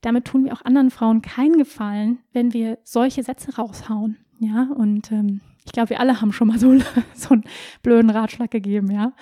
damit 0.00 0.26
tun 0.26 0.44
wir 0.44 0.52
auch 0.52 0.64
anderen 0.64 0.90
Frauen 0.90 1.22
keinen 1.22 1.58
Gefallen, 1.58 2.18
wenn 2.32 2.52
wir 2.52 2.78
solche 2.84 3.22
Sätze 3.22 3.56
raushauen. 3.56 4.16
Ja, 4.38 4.68
und 4.74 5.12
ähm, 5.12 5.40
ich 5.64 5.72
glaube, 5.72 5.90
wir 5.90 6.00
alle 6.00 6.20
haben 6.20 6.32
schon 6.32 6.48
mal 6.48 6.58
so, 6.58 6.76
so 7.14 7.30
einen 7.30 7.44
blöden 7.82 8.10
Ratschlag 8.10 8.50
gegeben, 8.50 8.90
ja. 8.90 9.12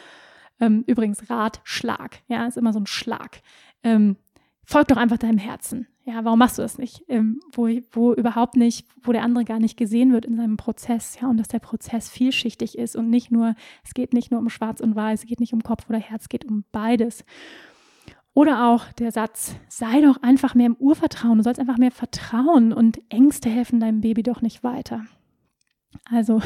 Ähm, 0.58 0.84
übrigens, 0.86 1.30
Ratschlag, 1.30 2.18
ja, 2.28 2.46
ist 2.46 2.58
immer 2.58 2.72
so 2.72 2.80
ein 2.80 2.86
Schlag. 2.86 3.40
Ähm, 3.82 4.16
folg 4.70 4.87
doch 4.87 4.96
einfach 4.96 5.18
deinem 5.18 5.38
Herzen. 5.38 5.88
Ja, 6.04 6.24
warum 6.24 6.38
machst 6.38 6.56
du 6.56 6.62
das 6.62 6.78
nicht? 6.78 7.02
Ähm, 7.09 7.40
wo, 7.52 7.68
wo 7.90 8.14
überhaupt 8.14 8.56
nicht, 8.56 8.87
wo 9.02 9.12
der 9.12 9.22
andere 9.24 9.44
gar 9.44 9.59
nicht 9.59 9.76
gesehen 9.76 10.12
wird 10.12 10.24
in 10.24 10.37
seinem 10.37 10.56
Prozess, 10.56 11.18
ja, 11.20 11.28
und 11.28 11.38
dass 11.38 11.48
der 11.48 11.59
Prozess 11.59 12.09
vielschichtig 12.09 12.78
ist 12.78 12.94
und 12.94 13.11
nicht 13.11 13.33
nur, 13.33 13.56
es 13.85 13.94
geht 13.94 14.12
nicht 14.12 14.30
nur 14.30 14.38
um 14.38 14.48
Schwarz 14.48 14.80
und 14.80 14.94
Weiß, 14.94 15.20
es 15.20 15.26
geht 15.26 15.40
nicht 15.40 15.52
um 15.52 15.62
Kopf 15.62 15.88
oder 15.88 15.98
Herz, 15.98 16.22
es 16.22 16.28
geht 16.28 16.44
um 16.44 16.64
beides. 16.70 17.24
Oder 18.33 18.68
auch 18.68 18.92
der 18.92 19.11
Satz, 19.11 19.56
sei 19.68 20.00
doch 20.02 20.22
einfach 20.22 20.54
mehr 20.54 20.66
im 20.66 20.76
Urvertrauen, 20.76 21.38
du 21.38 21.44
sollst 21.44 21.59
einfach 21.59 21.78
mehr 21.78 21.90
vertrauen 21.90 22.72
und 22.72 23.00
Ängste 23.09 23.50
helfen 23.50 23.80
deinem 23.80 24.00
Baby 24.00 24.22
doch 24.22 24.40
nicht 24.40 24.62
weiter. 24.62 25.04
Also, 26.09 26.40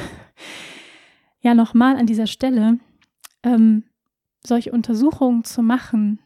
ja, 1.41 1.55
nochmal 1.55 1.97
an 1.97 2.07
dieser 2.07 2.27
Stelle, 2.27 2.79
ähm, 3.43 3.85
solche 4.47 4.73
Untersuchungen 4.73 5.45
zu 5.45 5.63
machen, 5.63 6.21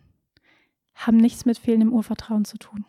haben 0.98 1.16
nichts 1.16 1.44
mit 1.44 1.58
fehlendem 1.58 1.92
Urvertrauen 1.92 2.44
zu 2.44 2.58
tun. 2.58 2.84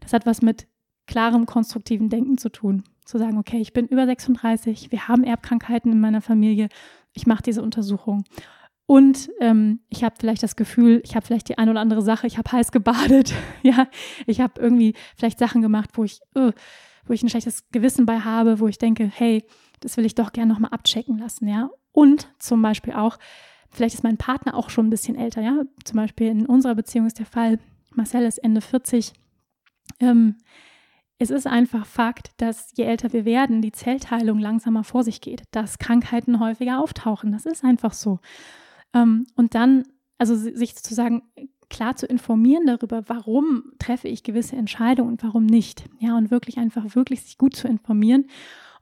Das 0.00 0.12
hat 0.12 0.26
was 0.26 0.42
mit 0.42 0.66
klarem, 1.06 1.46
konstruktiven 1.46 2.10
Denken 2.10 2.38
zu 2.38 2.50
tun. 2.50 2.84
Zu 3.04 3.18
sagen, 3.18 3.38
okay, 3.38 3.58
ich 3.58 3.72
bin 3.72 3.86
über 3.86 4.04
36, 4.04 4.92
wir 4.92 5.08
haben 5.08 5.24
Erbkrankheiten 5.24 5.92
in 5.92 6.00
meiner 6.00 6.20
Familie, 6.20 6.68
ich 7.14 7.26
mache 7.26 7.42
diese 7.42 7.62
Untersuchung. 7.62 8.24
Und 8.86 9.30
ähm, 9.40 9.80
ich 9.88 10.02
habe 10.02 10.16
vielleicht 10.18 10.42
das 10.42 10.56
Gefühl, 10.56 11.00
ich 11.04 11.14
habe 11.14 11.26
vielleicht 11.26 11.48
die 11.48 11.58
eine 11.58 11.70
oder 11.70 11.80
andere 11.80 12.02
Sache, 12.02 12.26
ich 12.26 12.38
habe 12.38 12.50
heiß 12.50 12.72
gebadet, 12.72 13.34
ja, 13.62 13.88
ich 14.26 14.40
habe 14.40 14.60
irgendwie 14.60 14.94
vielleicht 15.16 15.38
Sachen 15.38 15.62
gemacht, 15.62 15.90
wo 15.94 16.04
ich, 16.04 16.20
uh, 16.36 16.52
wo 17.04 17.12
ich 17.12 17.22
ein 17.22 17.28
schlechtes 17.28 17.68
Gewissen 17.70 18.06
bei 18.06 18.20
habe, 18.20 18.60
wo 18.60 18.68
ich 18.68 18.78
denke, 18.78 19.10
hey, 19.12 19.44
das 19.80 19.96
will 19.96 20.06
ich 20.06 20.14
doch 20.14 20.32
gerne 20.32 20.52
nochmal 20.52 20.72
abchecken 20.72 21.18
lassen, 21.18 21.48
ja. 21.48 21.70
Und 21.92 22.28
zum 22.38 22.62
Beispiel 22.62 22.94
auch, 22.94 23.18
vielleicht 23.70 23.94
ist 23.94 24.04
mein 24.04 24.16
Partner 24.16 24.54
auch 24.54 24.70
schon 24.70 24.86
ein 24.86 24.90
bisschen 24.90 25.16
älter, 25.16 25.42
ja. 25.42 25.62
Zum 25.84 25.96
Beispiel 25.96 26.28
in 26.28 26.46
unserer 26.46 26.74
Beziehung 26.74 27.06
ist 27.06 27.18
der 27.18 27.26
Fall, 27.26 27.58
Marcel 27.94 28.24
ist 28.24 28.38
Ende 28.38 28.60
40. 28.60 29.12
Ähm, 30.00 30.36
es 31.18 31.30
ist 31.30 31.46
einfach 31.46 31.84
Fakt, 31.84 32.30
dass 32.36 32.72
je 32.76 32.84
älter 32.84 33.12
wir 33.12 33.24
werden, 33.24 33.60
die 33.60 33.72
Zellteilung 33.72 34.38
langsamer 34.38 34.84
vor 34.84 35.02
sich 35.02 35.20
geht, 35.20 35.42
dass 35.50 35.78
Krankheiten 35.78 36.38
häufiger 36.38 36.80
auftauchen. 36.80 37.32
Das 37.32 37.44
ist 37.44 37.64
einfach 37.64 37.92
so. 37.92 38.20
Ähm, 38.94 39.26
und 39.34 39.54
dann, 39.54 39.84
also 40.18 40.36
sich 40.36 40.74
sozusagen 40.74 41.22
klar 41.68 41.96
zu 41.96 42.06
informieren 42.06 42.66
darüber, 42.66 43.02
warum 43.08 43.72
treffe 43.78 44.08
ich 44.08 44.22
gewisse 44.22 44.56
Entscheidungen 44.56 45.10
und 45.10 45.22
warum 45.22 45.44
nicht. 45.44 45.84
Ja, 45.98 46.16
und 46.16 46.30
wirklich 46.30 46.58
einfach, 46.58 46.94
wirklich 46.94 47.22
sich 47.22 47.36
gut 47.36 47.56
zu 47.56 47.68
informieren. 47.68 48.26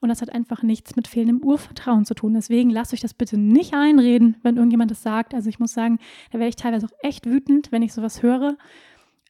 Und 0.06 0.10
das 0.10 0.22
hat 0.22 0.32
einfach 0.32 0.62
nichts 0.62 0.94
mit 0.94 1.08
fehlendem 1.08 1.42
Urvertrauen 1.44 2.04
zu 2.04 2.14
tun. 2.14 2.34
Deswegen 2.34 2.70
lasst 2.70 2.92
euch 2.92 3.00
das 3.00 3.12
bitte 3.12 3.36
nicht 3.36 3.74
einreden, 3.74 4.36
wenn 4.44 4.54
irgendjemand 4.54 4.92
das 4.92 5.02
sagt. 5.02 5.34
Also 5.34 5.48
ich 5.48 5.58
muss 5.58 5.72
sagen, 5.72 5.98
da 6.30 6.38
werde 6.38 6.50
ich 6.50 6.54
teilweise 6.54 6.86
auch 6.86 6.96
echt 7.02 7.26
wütend, 7.26 7.72
wenn 7.72 7.82
ich 7.82 7.92
sowas 7.92 8.22
höre. 8.22 8.56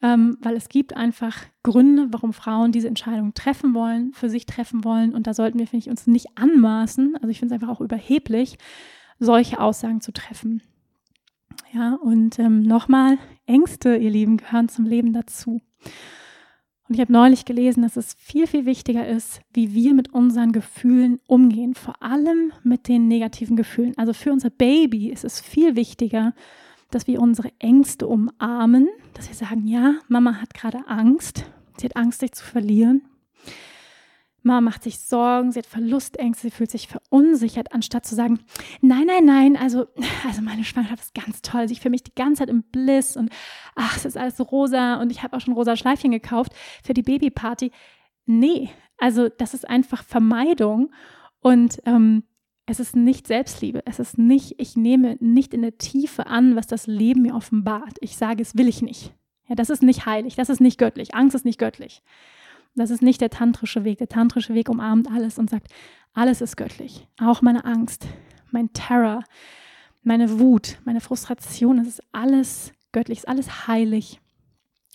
Ähm, 0.02 0.36
weil 0.42 0.54
es 0.54 0.68
gibt 0.68 0.94
einfach 0.94 1.38
Gründe, 1.62 2.08
warum 2.10 2.34
Frauen 2.34 2.72
diese 2.72 2.88
Entscheidung 2.88 3.32
treffen 3.32 3.72
wollen, 3.72 4.12
für 4.12 4.28
sich 4.28 4.44
treffen 4.44 4.84
wollen. 4.84 5.14
Und 5.14 5.26
da 5.26 5.32
sollten 5.32 5.58
wir, 5.58 5.66
finde 5.66 5.84
ich, 5.84 5.88
uns 5.88 6.06
nicht 6.06 6.36
anmaßen. 6.36 7.14
Also 7.14 7.28
ich 7.28 7.38
finde 7.38 7.54
es 7.54 7.62
einfach 7.62 7.74
auch 7.74 7.80
überheblich, 7.80 8.58
solche 9.18 9.58
Aussagen 9.58 10.02
zu 10.02 10.12
treffen. 10.12 10.60
Ja, 11.72 11.94
und 11.94 12.38
ähm, 12.38 12.60
nochmal, 12.60 13.16
Ängste, 13.46 13.96
ihr 13.96 14.10
Lieben, 14.10 14.36
gehören 14.36 14.68
zum 14.68 14.84
Leben 14.84 15.14
dazu. 15.14 15.62
Und 16.88 16.94
ich 16.94 17.00
habe 17.00 17.12
neulich 17.12 17.44
gelesen, 17.44 17.82
dass 17.82 17.96
es 17.96 18.14
viel, 18.18 18.46
viel 18.46 18.64
wichtiger 18.64 19.06
ist, 19.06 19.40
wie 19.52 19.74
wir 19.74 19.92
mit 19.92 20.12
unseren 20.14 20.52
Gefühlen 20.52 21.18
umgehen, 21.26 21.74
vor 21.74 22.00
allem 22.00 22.52
mit 22.62 22.86
den 22.88 23.08
negativen 23.08 23.56
Gefühlen. 23.56 23.94
Also 23.96 24.12
für 24.12 24.32
unser 24.32 24.50
Baby 24.50 25.10
ist 25.10 25.24
es 25.24 25.40
viel 25.40 25.74
wichtiger, 25.74 26.32
dass 26.90 27.06
wir 27.08 27.20
unsere 27.20 27.50
Ängste 27.58 28.06
umarmen, 28.06 28.88
dass 29.14 29.28
wir 29.28 29.34
sagen, 29.34 29.66
ja, 29.66 29.96
Mama 30.08 30.40
hat 30.40 30.54
gerade 30.54 30.86
Angst, 30.86 31.44
sie 31.76 31.86
hat 31.86 31.96
Angst, 31.96 32.20
sich 32.20 32.32
zu 32.32 32.44
verlieren. 32.44 33.02
Mama 34.46 34.60
macht 34.60 34.84
sich 34.84 34.98
Sorgen, 35.00 35.52
sie 35.52 35.58
hat 35.58 35.66
Verlustängste, 35.66 36.46
sie 36.46 36.50
fühlt 36.50 36.70
sich 36.70 36.88
verunsichert, 36.88 37.72
anstatt 37.72 38.06
zu 38.06 38.14
sagen, 38.14 38.40
nein, 38.80 39.06
nein, 39.06 39.24
nein, 39.24 39.56
also, 39.56 39.86
also 40.26 40.40
meine 40.40 40.64
Schwangerschaft 40.64 41.02
ist 41.02 41.14
ganz 41.14 41.42
toll, 41.42 41.66
ich 41.70 41.80
fühle 41.80 41.90
mich 41.90 42.04
die 42.04 42.14
ganze 42.14 42.40
Zeit 42.40 42.48
im 42.48 42.62
Bliss 42.62 43.16
und 43.16 43.30
ach, 43.74 43.96
es 43.96 44.04
ist 44.04 44.16
alles 44.16 44.36
so 44.36 44.44
rosa 44.44 45.00
und 45.00 45.10
ich 45.10 45.22
habe 45.22 45.36
auch 45.36 45.40
schon 45.40 45.54
rosa 45.54 45.76
Schleifchen 45.76 46.12
gekauft 46.12 46.52
für 46.82 46.94
die 46.94 47.02
Babyparty. 47.02 47.72
Nee, 48.24 48.70
also 48.98 49.28
das 49.28 49.52
ist 49.52 49.68
einfach 49.68 50.04
Vermeidung 50.04 50.92
und 51.40 51.82
ähm, 51.84 52.22
es 52.66 52.80
ist 52.80 52.96
nicht 52.96 53.26
Selbstliebe, 53.26 53.82
es 53.84 53.98
ist 53.98 54.16
nicht, 54.16 54.54
ich 54.58 54.76
nehme 54.76 55.16
nicht 55.20 55.54
in 55.54 55.62
der 55.62 55.78
Tiefe 55.78 56.26
an, 56.26 56.56
was 56.56 56.66
das 56.66 56.86
Leben 56.86 57.22
mir 57.22 57.34
offenbart. 57.34 57.98
Ich 58.00 58.16
sage, 58.16 58.42
es 58.42 58.56
will 58.56 58.68
ich 58.68 58.82
nicht. 58.82 59.12
Ja, 59.48 59.54
das 59.54 59.70
ist 59.70 59.82
nicht 59.82 60.06
heilig, 60.06 60.34
das 60.34 60.48
ist 60.48 60.60
nicht 60.60 60.78
göttlich. 60.78 61.14
Angst 61.14 61.34
ist 61.34 61.44
nicht 61.44 61.58
göttlich. 61.58 62.02
Das 62.76 62.90
ist 62.90 63.02
nicht 63.02 63.20
der 63.20 63.30
tantrische 63.30 63.84
Weg. 63.84 63.98
Der 63.98 64.08
tantrische 64.08 64.54
Weg 64.54 64.68
umarmt 64.68 65.10
alles 65.10 65.38
und 65.38 65.50
sagt, 65.50 65.68
alles 66.12 66.40
ist 66.40 66.56
göttlich. 66.56 67.08
Auch 67.20 67.42
meine 67.42 67.64
Angst, 67.64 68.06
mein 68.50 68.72
Terror, 68.72 69.24
meine 70.02 70.38
Wut, 70.38 70.78
meine 70.84 71.00
Frustration, 71.00 71.78
es 71.78 71.88
ist 71.88 72.02
alles 72.12 72.72
göttlich, 72.92 73.18
es 73.18 73.24
ist 73.24 73.28
alles 73.28 73.66
heilig. 73.66 74.20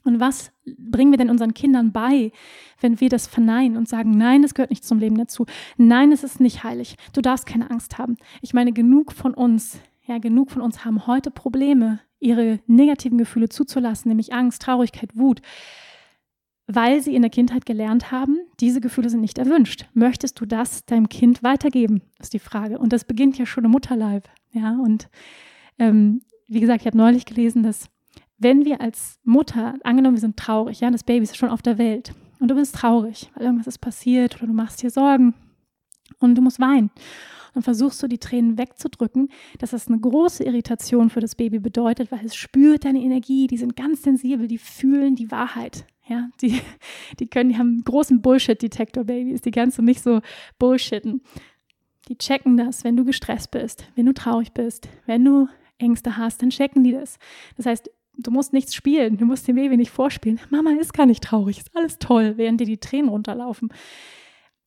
Und 0.03 0.19
was 0.19 0.51
bringen 0.65 1.11
wir 1.11 1.17
denn 1.17 1.29
unseren 1.29 1.53
Kindern 1.53 1.91
bei, 1.91 2.31
wenn 2.79 2.99
wir 2.99 3.09
das 3.09 3.27
verneinen 3.27 3.77
und 3.77 3.87
sagen, 3.87 4.11
nein, 4.11 4.41
das 4.41 4.53
gehört 4.53 4.71
nicht 4.71 4.85
zum 4.85 4.99
Leben 4.99 5.17
dazu. 5.17 5.45
Nein, 5.77 6.11
es 6.11 6.23
ist 6.23 6.39
nicht 6.39 6.63
heilig. 6.63 6.95
Du 7.13 7.21
darfst 7.21 7.45
keine 7.45 7.69
Angst 7.69 7.97
haben. 7.97 8.17
Ich 8.41 8.53
meine, 8.53 8.71
genug 8.71 9.11
von 9.11 9.33
uns, 9.33 9.79
ja, 10.05 10.17
genug 10.17 10.49
von 10.51 10.61
uns 10.61 10.85
haben 10.85 11.05
heute 11.05 11.29
Probleme, 11.29 11.99
ihre 12.19 12.59
negativen 12.67 13.17
Gefühle 13.17 13.49
zuzulassen, 13.49 14.09
nämlich 14.09 14.33
Angst, 14.33 14.61
Traurigkeit, 14.61 15.15
Wut, 15.15 15.41
weil 16.67 17.01
sie 17.01 17.15
in 17.15 17.21
der 17.21 17.31
Kindheit 17.31 17.65
gelernt 17.65 18.11
haben, 18.11 18.37
diese 18.59 18.81
Gefühle 18.81 19.09
sind 19.09 19.21
nicht 19.21 19.37
erwünscht. 19.37 19.85
Möchtest 19.93 20.39
du 20.39 20.45
das 20.45 20.85
deinem 20.85 21.09
Kind 21.09 21.43
weitergeben, 21.43 22.01
ist 22.19 22.33
die 22.33 22.39
Frage. 22.39 22.79
Und 22.79 22.93
das 22.93 23.05
beginnt 23.05 23.37
ja 23.37 23.45
schon 23.45 23.65
im 23.65 23.71
Mutterleib. 23.71 24.29
Ja, 24.51 24.77
und 24.77 25.09
ähm, 25.79 26.21
wie 26.47 26.59
gesagt, 26.59 26.81
ich 26.81 26.87
habe 26.87 26.97
neulich 26.97 27.25
gelesen, 27.25 27.63
dass 27.63 27.89
wenn 28.37 28.65
wir 28.65 28.81
als 28.81 29.19
Mutter, 29.23 29.75
angenommen, 29.83 30.15
wir 30.15 30.21
sind 30.21 30.37
traurig, 30.37 30.79
ja, 30.79 30.89
das 30.89 31.03
Baby 31.03 31.23
ist 31.23 31.37
schon 31.37 31.49
auf 31.49 31.61
der 31.61 31.77
Welt 31.77 32.13
und 32.39 32.49
du 32.49 32.55
bist 32.55 32.75
traurig, 32.75 33.29
weil 33.35 33.45
irgendwas 33.45 33.67
ist 33.67 33.79
passiert 33.79 34.35
oder 34.37 34.47
du 34.47 34.53
machst 34.53 34.81
dir 34.81 34.89
Sorgen 34.89 35.35
und 36.19 36.35
du 36.35 36.41
musst 36.41 36.59
weinen 36.59 36.89
und 37.53 37.63
versuchst 37.63 38.01
du 38.01 38.07
die 38.07 38.17
Tränen 38.17 38.57
wegzudrücken, 38.57 39.29
dass 39.59 39.71
das 39.71 39.87
eine 39.87 39.99
große 39.99 40.43
Irritation 40.43 41.09
für 41.09 41.19
das 41.19 41.35
Baby 41.35 41.59
bedeutet, 41.59 42.11
weil 42.11 42.25
es 42.25 42.35
spürt 42.35 42.85
deine 42.85 43.01
Energie, 43.01 43.47
die 43.47 43.57
sind 43.57 43.75
ganz 43.75 44.03
sensibel, 44.03 44.47
die 44.47 44.57
fühlen 44.57 45.15
die 45.15 45.31
Wahrheit. 45.31 45.85
Ja, 46.11 46.29
die, 46.41 46.61
die 47.19 47.27
können, 47.27 47.51
die 47.51 47.57
haben 47.57 47.69
einen 47.69 47.83
großen 47.85 48.21
Bullshit-Detektor, 48.21 49.05
Babys, 49.05 49.39
die 49.39 49.51
kannst 49.51 49.77
du 49.77 49.81
nicht 49.81 50.01
so 50.01 50.19
bullshitten. 50.59 51.21
Die 52.09 52.17
checken 52.17 52.57
das, 52.57 52.83
wenn 52.83 52.97
du 52.97 53.05
gestresst 53.05 53.51
bist, 53.51 53.85
wenn 53.95 54.07
du 54.07 54.13
traurig 54.13 54.51
bist, 54.51 54.89
wenn 55.05 55.23
du 55.23 55.47
Ängste 55.77 56.17
hast, 56.17 56.41
dann 56.41 56.49
checken 56.49 56.83
die 56.83 56.91
das. 56.91 57.17
Das 57.55 57.65
heißt, 57.65 57.89
du 58.17 58.29
musst 58.29 58.51
nichts 58.51 58.75
spielen, 58.75 59.17
du 59.17 59.25
musst 59.25 59.47
dem 59.47 59.55
Baby 59.55 59.77
nicht 59.77 59.91
vorspielen. 59.91 60.41
Mama 60.49 60.71
ist 60.71 60.93
gar 60.93 61.05
nicht 61.05 61.23
traurig, 61.23 61.59
ist 61.59 61.75
alles 61.77 61.97
toll, 61.97 62.33
während 62.35 62.59
dir 62.59 62.67
die 62.67 62.79
Tränen 62.79 63.07
runterlaufen. 63.07 63.69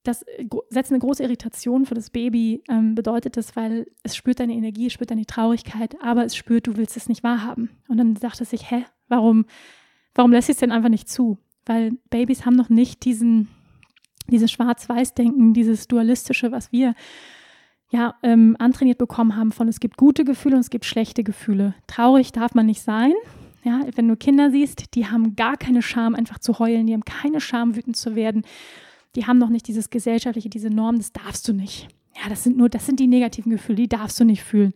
Das 0.03 0.23
äh, 0.23 0.47
setzt 0.71 0.93
eine 0.93 1.01
große 1.01 1.23
Irritation 1.23 1.85
für 1.85 1.95
das 1.95 2.09
Baby, 2.09 2.63
ähm, 2.71 2.95
bedeutet 2.95 3.37
das, 3.37 3.55
weil 3.55 3.87
es 4.03 4.17
spürt 4.17 4.41
deine 4.41 4.55
Energie, 4.55 4.87
es 4.87 4.95
spürt 4.95 5.11
deine 5.11 5.27
Traurigkeit, 5.27 5.95
aber 6.01 6.25
es 6.25 6.37
spürt, 6.37 6.69
du 6.69 6.79
willst 6.79 6.97
es 6.97 7.07
nicht 7.07 7.23
wahrhaben. 7.23 7.69
Und 7.89 7.99
dann 7.99 8.17
sagt 8.17 8.41
es 8.41 8.49
sich, 8.49 8.71
hä, 8.71 8.87
warum, 9.09 9.45
warum 10.15 10.33
lässt 10.33 10.51
es 10.51 10.59
denn 10.59 10.73
einfach 10.73 10.89
nicht 10.89 11.09
zu? 11.09 11.39
Weil 11.67 11.93
Babys 12.11 12.45
haben 12.45 12.57
noch 12.57 12.69
nicht 12.69 13.05
diesen, 13.05 13.49
dieses 14.29 14.51
Schwarz-Weiß-Denken, 14.51 15.55
dieses 15.55 15.89
Dualistische, 15.89 16.53
was 16.53 16.73
wir 16.73 16.95
ja, 17.91 18.15
ähm, 18.23 18.57
antrainiert 18.59 18.99
bekommen 18.99 19.37
haben 19.37 19.53
von 19.53 19.69
es 19.69 19.79
gibt 19.79 19.97
gute 19.97 20.25
Gefühle 20.25 20.57
und 20.57 20.61
es 20.61 20.71
gibt 20.71 20.85
schlechte 20.85 21.23
Gefühle. 21.23 21.75
Traurig 21.87 22.33
darf 22.33 22.55
man 22.55 22.67
nicht 22.67 22.83
sein. 22.83 23.13
Ja, 23.63 23.81
wenn 23.95 24.09
du 24.09 24.17
Kinder 24.17 24.51
siehst, 24.51 24.95
die 24.95 25.07
haben 25.07 25.37
gar 25.37 25.57
keine 25.57 25.81
Scham, 25.81 26.15
einfach 26.15 26.39
zu 26.39 26.59
heulen, 26.59 26.87
die 26.87 26.93
haben 26.93 27.05
keine 27.05 27.41
Scham, 27.41 27.77
wütend 27.77 27.97
zu 27.97 28.15
werden. 28.15 28.43
Die 29.17 29.27
haben 29.27 29.39
noch 29.39 29.49
nicht 29.49 29.69
dieses 29.69 29.91
gesellschaftliche, 29.91 30.51
diese 30.51 30.71
Norm, 30.71 30.97
das 30.97 31.13
darfst 31.13 31.49
du 31.49 31.53
nicht. 31.53 31.89
Ja, 32.17 32.29
das 32.29 32.43
sind 32.43 32.57
nur, 32.57 32.69
das 32.69 32.85
sind 32.85 33.01
die 33.01 33.07
negativen 33.07 33.51
Gefühle, 33.51 33.77
die 33.77 33.89
darfst 33.89 34.19
du 34.21 34.25
nicht 34.25 34.43
fühlen. 34.43 34.75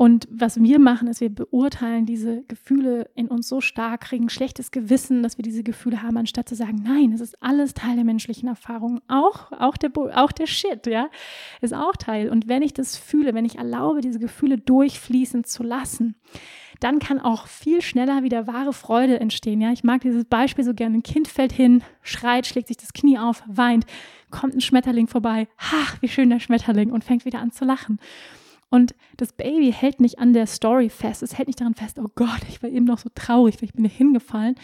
Und 0.00 0.26
was 0.30 0.62
wir 0.62 0.78
machen, 0.78 1.08
ist, 1.08 1.20
wir 1.20 1.28
beurteilen 1.28 2.06
diese 2.06 2.42
Gefühle 2.44 3.10
in 3.16 3.28
uns 3.28 3.50
so 3.50 3.60
stark, 3.60 4.00
kriegen 4.00 4.30
schlechtes 4.30 4.70
Gewissen, 4.70 5.22
dass 5.22 5.36
wir 5.36 5.42
diese 5.42 5.62
Gefühle 5.62 6.02
haben, 6.02 6.16
anstatt 6.16 6.48
zu 6.48 6.54
sagen, 6.54 6.82
nein, 6.82 7.12
es 7.12 7.20
ist 7.20 7.36
alles 7.42 7.74
Teil 7.74 7.96
der 7.96 8.06
menschlichen 8.06 8.48
Erfahrung. 8.48 9.02
Auch, 9.08 9.52
auch, 9.52 9.76
der, 9.76 9.90
auch 10.14 10.32
der 10.32 10.46
Shit, 10.46 10.86
ja, 10.86 11.10
ist 11.60 11.74
auch 11.74 11.96
Teil. 11.96 12.30
Und 12.30 12.48
wenn 12.48 12.62
ich 12.62 12.72
das 12.72 12.96
fühle, 12.96 13.34
wenn 13.34 13.44
ich 13.44 13.58
erlaube, 13.58 14.00
diese 14.00 14.18
Gefühle 14.18 14.56
durchfließen 14.56 15.44
zu 15.44 15.62
lassen, 15.62 16.14
dann 16.80 16.98
kann 16.98 17.20
auch 17.20 17.46
viel 17.46 17.82
schneller 17.82 18.22
wieder 18.22 18.46
wahre 18.46 18.72
Freude 18.72 19.20
entstehen. 19.20 19.60
Ja, 19.60 19.70
ich 19.70 19.84
mag 19.84 20.00
dieses 20.00 20.24
Beispiel 20.24 20.64
so 20.64 20.72
gerne. 20.72 20.96
Ein 20.96 21.02
Kind 21.02 21.28
fällt 21.28 21.52
hin, 21.52 21.82
schreit, 22.00 22.46
schlägt 22.46 22.68
sich 22.68 22.78
das 22.78 22.94
Knie 22.94 23.18
auf, 23.18 23.42
weint, 23.46 23.84
kommt 24.30 24.54
ein 24.54 24.62
Schmetterling 24.62 25.08
vorbei. 25.08 25.46
Ach, 25.58 26.00
wie 26.00 26.08
schön 26.08 26.30
der 26.30 26.40
Schmetterling 26.40 26.90
und 26.90 27.04
fängt 27.04 27.26
wieder 27.26 27.40
an 27.40 27.52
zu 27.52 27.66
lachen. 27.66 27.98
Und 28.70 28.94
das 29.16 29.32
Baby 29.32 29.72
hält 29.72 30.00
nicht 30.00 30.18
an 30.18 30.32
der 30.32 30.46
Story 30.46 30.88
fest. 30.88 31.22
Es 31.22 31.36
hält 31.36 31.48
nicht 31.48 31.60
daran 31.60 31.74
fest, 31.74 31.98
oh 31.98 32.08
Gott, 32.14 32.40
ich 32.48 32.62
war 32.62 32.70
eben 32.70 32.86
noch 32.86 32.98
so 32.98 33.10
traurig, 33.14 33.56
weil 33.56 33.68
ich 33.68 33.74
bin 33.74 33.84
hingefallen. 33.84 34.54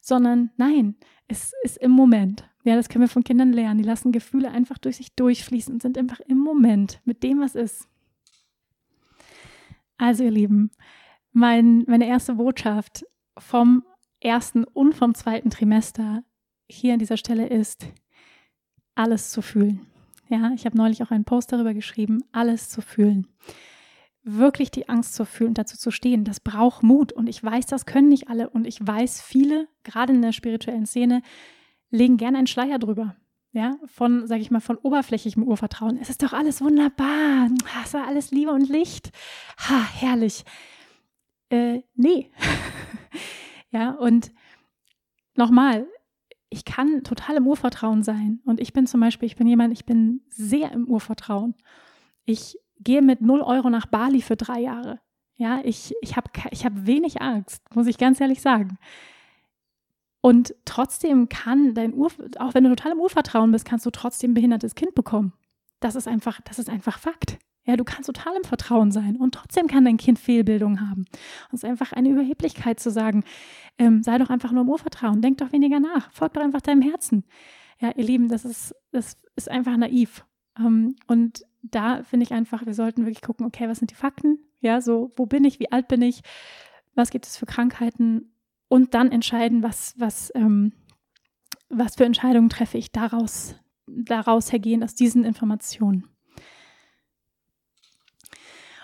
Sondern 0.00 0.50
nein, 0.56 0.96
es 1.26 1.52
ist 1.62 1.78
im 1.78 1.90
Moment. 1.90 2.48
Ja, 2.64 2.76
das 2.76 2.88
können 2.88 3.04
wir 3.04 3.08
von 3.08 3.24
Kindern 3.24 3.52
lernen. 3.52 3.78
Die 3.78 3.88
lassen 3.88 4.12
Gefühle 4.12 4.50
einfach 4.50 4.78
durch 4.78 4.98
sich 4.98 5.14
durchfließen 5.14 5.72
und 5.72 5.82
sind 5.82 5.96
einfach 5.96 6.20
im 6.20 6.38
Moment 6.38 7.00
mit 7.04 7.22
dem, 7.22 7.40
was 7.40 7.54
ist. 7.54 7.88
Also, 9.96 10.24
ihr 10.24 10.30
Lieben, 10.30 10.70
mein, 11.32 11.84
meine 11.86 12.06
erste 12.06 12.34
Botschaft 12.34 13.04
vom 13.38 13.84
ersten 14.20 14.64
und 14.64 14.94
vom 14.94 15.14
zweiten 15.14 15.50
Trimester 15.50 16.22
hier 16.68 16.92
an 16.92 16.98
dieser 16.98 17.16
Stelle 17.16 17.46
ist, 17.46 17.86
alles 18.94 19.30
zu 19.30 19.42
fühlen. 19.42 19.86
Ja, 20.28 20.52
ich 20.54 20.66
habe 20.66 20.76
neulich 20.76 21.02
auch 21.02 21.10
einen 21.10 21.24
Post 21.24 21.52
darüber 21.52 21.72
geschrieben, 21.72 22.22
alles 22.32 22.68
zu 22.68 22.82
fühlen. 22.82 23.26
Wirklich 24.22 24.70
die 24.70 24.88
Angst 24.88 25.14
zu 25.14 25.24
fühlen 25.24 25.50
und 25.50 25.58
dazu 25.58 25.78
zu 25.78 25.90
stehen, 25.90 26.24
das 26.24 26.40
braucht 26.40 26.82
Mut. 26.82 27.12
Und 27.12 27.28
ich 27.28 27.42
weiß, 27.42 27.66
das 27.66 27.86
können 27.86 28.08
nicht 28.08 28.28
alle. 28.28 28.50
Und 28.50 28.66
ich 28.66 28.86
weiß, 28.86 29.22
viele, 29.22 29.68
gerade 29.84 30.12
in 30.12 30.20
der 30.20 30.32
spirituellen 30.32 30.84
Szene, 30.84 31.22
legen 31.90 32.18
gerne 32.18 32.38
einen 32.38 32.46
Schleier 32.46 32.78
drüber. 32.78 33.16
Ja, 33.52 33.76
von, 33.86 34.26
sage 34.26 34.42
ich 34.42 34.50
mal, 34.50 34.60
von 34.60 34.76
oberflächlichem 34.76 35.42
Urvertrauen. 35.42 35.98
Es 35.98 36.10
ist 36.10 36.22
doch 36.22 36.34
alles 36.34 36.60
wunderbar. 36.60 37.48
Es 37.82 37.94
war 37.94 38.06
alles 38.06 38.30
Liebe 38.30 38.52
und 38.52 38.68
Licht. 38.68 39.10
Ha, 39.58 39.82
herrlich. 39.94 40.44
Äh, 41.48 41.80
nee. 41.94 42.30
ja, 43.70 43.92
und 43.92 44.30
nochmal, 45.34 45.86
ich 46.50 46.64
kann 46.64 47.04
total 47.04 47.36
im 47.36 47.46
Urvertrauen 47.46 48.02
sein. 48.02 48.40
Und 48.44 48.60
ich 48.60 48.72
bin 48.72 48.86
zum 48.86 49.00
Beispiel, 49.00 49.26
ich 49.26 49.36
bin 49.36 49.46
jemand, 49.46 49.72
ich 49.72 49.84
bin 49.84 50.22
sehr 50.28 50.72
im 50.72 50.88
Urvertrauen. 50.88 51.54
Ich 52.24 52.58
gehe 52.80 53.02
mit 53.02 53.20
0 53.20 53.40
Euro 53.40 53.70
nach 53.70 53.86
Bali 53.86 54.22
für 54.22 54.36
drei 54.36 54.60
Jahre. 54.60 55.00
Ja, 55.36 55.60
ich, 55.62 55.94
ich 56.00 56.16
habe 56.16 56.30
ich 56.50 56.64
hab 56.64 56.86
wenig 56.86 57.20
Angst, 57.20 57.62
muss 57.74 57.86
ich 57.86 57.98
ganz 57.98 58.20
ehrlich 58.20 58.40
sagen. 58.40 58.78
Und 60.20 60.54
trotzdem 60.64 61.28
kann 61.28 61.74
dein 61.74 61.94
Ur, 61.94 62.10
auch 62.38 62.54
wenn 62.54 62.64
du 62.64 62.70
total 62.70 62.92
im 62.92 63.00
Urvertrauen 63.00 63.52
bist, 63.52 63.64
kannst 63.64 63.86
du 63.86 63.90
trotzdem 63.90 64.32
ein 64.32 64.34
behindertes 64.34 64.74
Kind 64.74 64.94
bekommen. 64.94 65.32
Das 65.80 65.94
ist 65.94 66.08
einfach, 66.08 66.40
das 66.42 66.58
ist 66.58 66.68
einfach 66.68 66.98
Fakt. 66.98 67.38
Ja, 67.68 67.76
du 67.76 67.84
kannst 67.84 68.06
total 68.06 68.34
im 68.34 68.44
Vertrauen 68.44 68.90
sein 68.90 69.16
und 69.16 69.34
trotzdem 69.34 69.66
kann 69.66 69.84
dein 69.84 69.98
Kind 69.98 70.18
Fehlbildung 70.18 70.80
haben. 70.80 71.00
Und 71.02 71.52
es 71.52 71.62
ist 71.62 71.64
einfach 71.66 71.92
eine 71.92 72.08
Überheblichkeit 72.08 72.80
zu 72.80 72.90
sagen, 72.90 73.24
ähm, 73.76 74.02
sei 74.02 74.16
doch 74.16 74.30
einfach 74.30 74.52
nur 74.52 74.62
im 74.62 74.70
Urvertrauen, 74.70 75.20
denk 75.20 75.36
doch 75.36 75.52
weniger 75.52 75.78
nach, 75.78 76.10
folg 76.10 76.32
doch 76.32 76.40
einfach 76.40 76.62
deinem 76.62 76.80
Herzen. 76.80 77.24
Ja, 77.78 77.92
ihr 77.94 78.04
Lieben, 78.04 78.28
das 78.28 78.46
ist, 78.46 78.74
das 78.90 79.18
ist 79.36 79.50
einfach 79.50 79.76
naiv. 79.76 80.24
Ähm, 80.58 80.96
und 81.08 81.44
da 81.60 82.02
finde 82.04 82.24
ich 82.24 82.32
einfach, 82.32 82.64
wir 82.64 82.72
sollten 82.72 83.04
wirklich 83.04 83.20
gucken, 83.20 83.44
okay, 83.44 83.68
was 83.68 83.80
sind 83.80 83.90
die 83.90 83.96
Fakten? 83.96 84.38
Ja, 84.60 84.80
so, 84.80 85.12
wo 85.16 85.26
bin 85.26 85.44
ich, 85.44 85.60
wie 85.60 85.70
alt 85.70 85.88
bin 85.88 86.00
ich, 86.00 86.22
was 86.94 87.10
gibt 87.10 87.26
es 87.26 87.36
für 87.36 87.44
Krankheiten 87.44 88.32
und 88.68 88.94
dann 88.94 89.12
entscheiden, 89.12 89.62
was, 89.62 89.94
was, 89.98 90.32
ähm, 90.34 90.72
was 91.68 91.96
für 91.96 92.06
Entscheidungen 92.06 92.48
treffe 92.48 92.78
ich 92.78 92.92
daraus, 92.92 93.56
daraus 93.86 94.52
hergehen 94.52 94.82
aus 94.82 94.94
diesen 94.94 95.24
Informationen. 95.24 96.08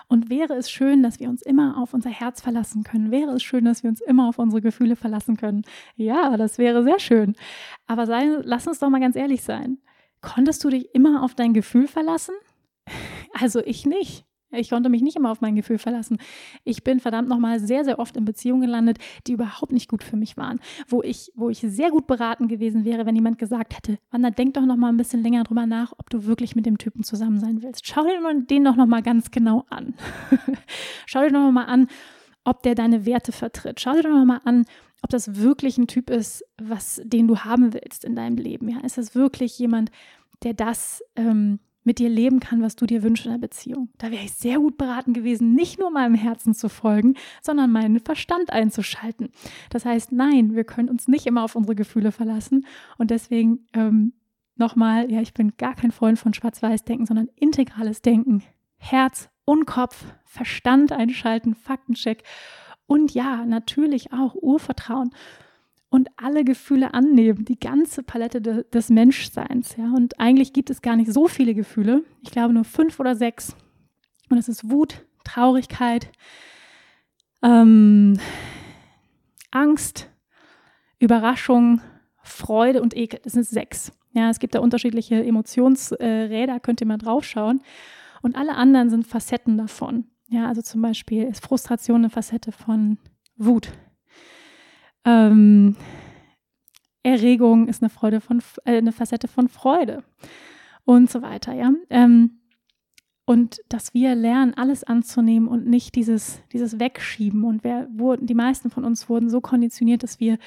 Und 0.07 0.29
wäre 0.29 0.53
es 0.53 0.69
schön, 0.69 1.03
dass 1.03 1.19
wir 1.19 1.29
uns 1.29 1.41
immer 1.41 1.77
auf 1.81 1.93
unser 1.93 2.09
Herz 2.09 2.41
verlassen 2.41 2.83
können? 2.83 3.11
Wäre 3.11 3.31
es 3.31 3.43
schön, 3.43 3.65
dass 3.65 3.83
wir 3.83 3.89
uns 3.89 4.01
immer 4.01 4.27
auf 4.29 4.39
unsere 4.39 4.61
Gefühle 4.61 4.95
verlassen 4.95 5.37
können? 5.37 5.63
Ja, 5.95 6.37
das 6.37 6.57
wäre 6.57 6.83
sehr 6.83 6.99
schön. 6.99 7.35
Aber 7.87 8.05
sei, 8.05 8.25
lass 8.43 8.67
uns 8.67 8.79
doch 8.79 8.89
mal 8.89 8.99
ganz 8.99 9.15
ehrlich 9.15 9.43
sein. 9.43 9.79
Konntest 10.21 10.63
du 10.63 10.69
dich 10.69 10.93
immer 10.93 11.23
auf 11.23 11.35
dein 11.35 11.53
Gefühl 11.53 11.87
verlassen? 11.87 12.35
Also 13.37 13.59
ich 13.59 13.85
nicht. 13.85 14.25
Ich 14.51 14.69
konnte 14.69 14.89
mich 14.89 15.01
nicht 15.01 15.17
immer 15.17 15.31
auf 15.31 15.41
mein 15.41 15.55
Gefühl 15.55 15.77
verlassen. 15.77 16.17
Ich 16.63 16.83
bin 16.83 16.99
verdammt 16.99 17.27
nochmal 17.27 17.59
sehr, 17.59 17.83
sehr 17.83 17.99
oft 17.99 18.15
in 18.15 18.25
Beziehungen 18.25 18.61
gelandet, 18.61 18.99
die 19.27 19.33
überhaupt 19.33 19.71
nicht 19.71 19.89
gut 19.89 20.03
für 20.03 20.15
mich 20.15 20.37
waren. 20.37 20.59
Wo 20.87 21.01
ich, 21.01 21.31
wo 21.35 21.49
ich 21.49 21.59
sehr 21.59 21.89
gut 21.89 22.07
beraten 22.07 22.47
gewesen 22.47 22.85
wäre, 22.85 23.05
wenn 23.05 23.15
jemand 23.15 23.37
gesagt 23.37 23.75
hätte, 23.75 23.97
Wanda, 24.11 24.29
denk 24.29 24.53
doch 24.53 24.65
nochmal 24.65 24.91
ein 24.91 24.97
bisschen 24.97 25.23
länger 25.23 25.43
drüber 25.43 25.65
nach, 25.65 25.93
ob 25.97 26.09
du 26.09 26.25
wirklich 26.25 26.55
mit 26.55 26.65
dem 26.65 26.77
Typen 26.77 27.03
zusammen 27.03 27.39
sein 27.39 27.61
willst. 27.61 27.87
Schau 27.87 28.03
dir 28.03 28.19
den 28.41 28.63
doch 28.63 28.75
nochmal 28.75 29.01
ganz 29.01 29.31
genau 29.31 29.65
an. 29.69 29.95
Schau 31.05 31.21
dir 31.21 31.31
doch 31.31 31.41
nochmal 31.41 31.67
an, 31.67 31.87
ob 32.43 32.63
der 32.63 32.75
deine 32.75 33.05
Werte 33.05 33.31
vertritt. 33.31 33.79
Schau 33.79 33.93
dir 33.93 34.03
doch 34.03 34.09
nochmal 34.09 34.41
an, 34.45 34.65
ob 35.01 35.09
das 35.09 35.35
wirklich 35.41 35.77
ein 35.77 35.87
Typ 35.87 36.09
ist, 36.09 36.45
was, 36.57 37.01
den 37.03 37.27
du 37.27 37.39
haben 37.39 37.73
willst 37.73 38.05
in 38.05 38.15
deinem 38.15 38.37
Leben. 38.37 38.69
Ja? 38.69 38.79
Ist 38.79 38.97
das 38.97 39.15
wirklich 39.15 39.57
jemand, 39.59 39.91
der 40.43 40.53
das 40.53 41.03
ähm, 41.15 41.59
mit 41.85 41.99
dir 41.99 42.09
leben 42.09 42.39
kann, 42.39 42.61
was 42.61 42.75
du 42.75 42.85
dir 42.85 43.03
wünschst 43.03 43.25
in 43.25 43.31
der 43.31 43.37
Beziehung. 43.37 43.89
Da 43.97 44.11
wäre 44.11 44.23
ich 44.23 44.33
sehr 44.33 44.57
gut 44.57 44.77
beraten 44.77 45.13
gewesen, 45.13 45.53
nicht 45.53 45.79
nur 45.79 45.91
meinem 45.91 46.15
Herzen 46.15 46.53
zu 46.53 46.67
folgen, 46.67 47.15
sondern 47.41 47.71
meinen 47.71 47.99
Verstand 47.99 48.51
einzuschalten. 48.51 49.29
Das 49.69 49.85
heißt, 49.85 50.11
nein, 50.11 50.55
wir 50.55 50.63
können 50.63 50.89
uns 50.89 51.07
nicht 51.07 51.27
immer 51.27 51.43
auf 51.43 51.55
unsere 51.55 51.75
Gefühle 51.75 52.11
verlassen. 52.11 52.65
Und 52.97 53.11
deswegen 53.11 53.67
ähm, 53.73 54.13
nochmal, 54.55 55.11
ja, 55.11 55.21
ich 55.21 55.33
bin 55.33 55.53
gar 55.57 55.75
kein 55.75 55.91
Freund 55.91 56.19
von 56.19 56.33
Schwarz-Weiß-Denken, 56.33 57.05
sondern 57.05 57.29
integrales 57.35 58.01
Denken. 58.01 58.43
Herz 58.77 59.29
und 59.45 59.65
Kopf, 59.65 60.03
Verstand 60.23 60.91
einschalten, 60.91 61.55
Faktencheck 61.55 62.23
Und 62.87 63.13
ja, 63.13 63.45
natürlich 63.45 64.11
auch 64.11 64.35
Urvertrauen 64.35 65.11
und 65.95 66.09
alle 66.17 66.43
Gefühle 66.43 66.93
annehmen, 66.93 67.45
die 67.45 67.57
ganze 67.57 68.03
Palette 68.03 68.41
de, 68.41 68.65
des 68.69 68.89
Menschseins. 68.89 69.77
Ja? 69.77 69.93
Und 69.93 70.19
eigentlich 70.19 70.51
gibt 70.51 70.69
es 70.69 70.81
gar 70.81 70.97
nicht 70.97 71.09
so 71.09 71.29
viele 71.29 71.55
Gefühle. 71.55 72.03
Ich 72.21 72.31
glaube 72.31 72.53
nur 72.53 72.65
fünf 72.65 72.99
oder 72.99 73.15
sechs. 73.15 73.55
Und 74.29 74.37
es 74.37 74.49
ist 74.49 74.69
Wut, 74.69 75.05
Traurigkeit, 75.23 76.11
ähm, 77.41 78.19
Angst, 79.51 80.09
Überraschung, 80.99 81.79
Freude 82.21 82.81
und 82.81 82.93
Ekel. 82.93 83.21
Das 83.23 83.31
sind 83.31 83.45
sechs. 83.45 83.93
Ja, 84.11 84.29
es 84.29 84.39
gibt 84.39 84.53
da 84.53 84.59
unterschiedliche 84.59 85.23
Emotionsräder, 85.23 86.59
könnt 86.59 86.81
ihr 86.81 86.87
mal 86.87 86.97
draufschauen. 86.97 87.61
Und 88.21 88.35
alle 88.35 88.55
anderen 88.55 88.89
sind 88.89 89.07
Facetten 89.07 89.57
davon. 89.57 90.07
Ja, 90.27 90.47
also 90.47 90.61
zum 90.61 90.81
Beispiel 90.81 91.23
ist 91.23 91.45
Frustration 91.45 92.01
eine 92.01 92.09
Facette 92.09 92.51
von 92.51 92.97
Wut. 93.37 93.71
Ähm, 95.05 95.75
Erregung 97.03 97.67
ist 97.67 97.83
eine 97.83 97.89
Freude 97.89 98.19
von 98.19 98.41
äh, 98.65 98.77
eine 98.77 98.91
Facette 98.91 99.27
von 99.27 99.47
Freude 99.47 100.03
und 100.85 101.09
so 101.09 101.21
weiter. 101.21 101.53
Ja. 101.53 101.71
Ähm, 101.89 102.39
und 103.25 103.61
dass 103.69 103.93
wir 103.93 104.13
lernen, 104.13 104.53
alles 104.53 104.83
anzunehmen 104.83 105.47
und 105.47 105.65
nicht 105.67 105.95
dieses, 105.95 106.41
dieses 106.53 106.79
Wegschieben. 106.79 107.43
Und 107.43 107.63
wir 107.63 107.87
wurden, 107.91 108.27
die 108.27 108.35
meisten 108.35 108.69
von 108.69 108.85
uns 108.85 109.09
wurden 109.09 109.29
so 109.29 109.41
konditioniert, 109.41 110.03
dass 110.03 110.19
wir, 110.19 110.37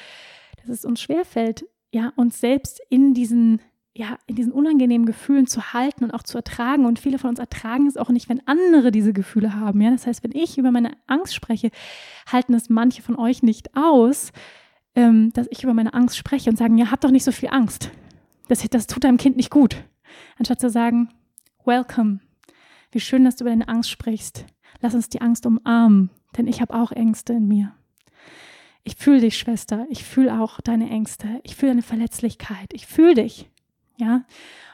dass 0.60 0.68
es 0.68 0.84
uns 0.84 1.00
schwerfällt, 1.00 1.66
ja, 1.92 2.12
uns 2.16 2.40
selbst 2.40 2.80
in 2.88 3.14
diesen, 3.14 3.60
ja, 3.98 4.16
in 4.28 4.36
diesen 4.36 4.52
unangenehmen 4.52 5.06
Gefühlen 5.08 5.48
zu 5.48 5.72
halten 5.72 6.04
und 6.04 6.12
auch 6.12 6.22
zu 6.22 6.38
ertragen. 6.38 6.86
Und 6.86 7.00
viele 7.00 7.18
von 7.18 7.30
uns 7.30 7.40
ertragen 7.40 7.88
es 7.88 7.96
auch 7.96 8.10
nicht, 8.10 8.28
wenn 8.28 8.46
andere 8.46 8.92
diese 8.92 9.12
Gefühle 9.12 9.56
haben. 9.56 9.80
Ja, 9.80 9.90
das 9.90 10.06
heißt, 10.06 10.22
wenn 10.22 10.30
ich 10.30 10.56
über 10.56 10.70
meine 10.70 10.92
Angst 11.08 11.34
spreche, 11.34 11.72
halten 12.30 12.54
es 12.54 12.68
manche 12.70 13.02
von 13.02 13.16
euch 13.16 13.42
nicht 13.42 13.76
aus, 13.76 14.30
ähm, 14.94 15.32
dass 15.32 15.48
ich 15.50 15.64
über 15.64 15.74
meine 15.74 15.94
Angst 15.94 16.16
spreche 16.16 16.48
und 16.48 16.56
sagen, 16.56 16.78
ja, 16.78 16.92
hab 16.92 17.00
doch 17.00 17.10
nicht 17.10 17.24
so 17.24 17.32
viel 17.32 17.48
Angst. 17.48 17.90
Das, 18.46 18.62
das 18.70 18.86
tut 18.86 19.02
deinem 19.02 19.16
Kind 19.16 19.36
nicht 19.36 19.50
gut. 19.50 19.82
Anstatt 20.38 20.60
zu 20.60 20.70
sagen, 20.70 21.08
welcome, 21.64 22.20
wie 22.92 23.00
schön, 23.00 23.24
dass 23.24 23.34
du 23.34 23.44
über 23.44 23.50
deine 23.50 23.66
Angst 23.66 23.90
sprichst. 23.90 24.46
Lass 24.80 24.94
uns 24.94 25.08
die 25.08 25.22
Angst 25.22 25.44
umarmen, 25.44 26.10
denn 26.36 26.46
ich 26.46 26.60
habe 26.60 26.72
auch 26.72 26.92
Ängste 26.92 27.32
in 27.32 27.48
mir. 27.48 27.74
Ich 28.84 28.94
fühle 28.94 29.22
dich, 29.22 29.36
Schwester. 29.36 29.86
Ich 29.90 30.04
fühle 30.04 30.40
auch 30.40 30.60
deine 30.60 30.88
Ängste. 30.88 31.40
Ich 31.42 31.56
fühle 31.56 31.72
deine 31.72 31.82
Verletzlichkeit. 31.82 32.72
Ich 32.72 32.86
fühle 32.86 33.14
dich. 33.14 33.50
Ja. 33.98 34.22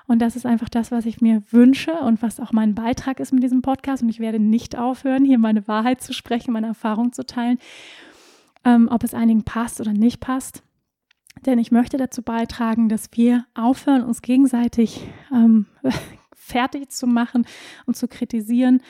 Und 0.06 0.20
das 0.20 0.36
ist 0.36 0.44
einfach 0.44 0.68
das, 0.68 0.90
was 0.90 1.06
ich 1.06 1.20
mir 1.20 1.42
wünsche 1.50 1.92
und 1.92 2.20
was 2.22 2.38
auch 2.38 2.52
mein 2.52 2.74
Beitrag 2.74 3.20
ist 3.20 3.32
mit 3.32 3.42
diesem 3.42 3.62
Podcast. 3.62 4.02
Und 4.02 4.10
ich 4.10 4.20
werde 4.20 4.38
nicht 4.38 4.76
aufhören, 4.76 5.24
hier 5.24 5.38
meine 5.38 5.66
Wahrheit 5.66 6.02
zu 6.02 6.12
sprechen, 6.12 6.52
meine 6.52 6.66
Erfahrung 6.66 7.12
zu 7.12 7.24
teilen, 7.24 7.58
ähm, 8.64 8.88
ob 8.90 9.02
es 9.02 9.14
einigen 9.14 9.44
passt 9.44 9.80
oder 9.80 9.92
nicht 9.92 10.20
passt. 10.20 10.62
Denn 11.46 11.58
ich 11.58 11.72
möchte 11.72 11.96
dazu 11.96 12.22
beitragen, 12.22 12.88
dass 12.88 13.08
wir 13.12 13.46
aufhören, 13.54 14.04
uns 14.04 14.22
gegenseitig 14.22 15.06
ähm, 15.32 15.66
fertig 16.34 16.90
zu 16.90 17.06
machen 17.06 17.46
und 17.86 17.96
zu 17.96 18.06
kritisieren, 18.06 18.82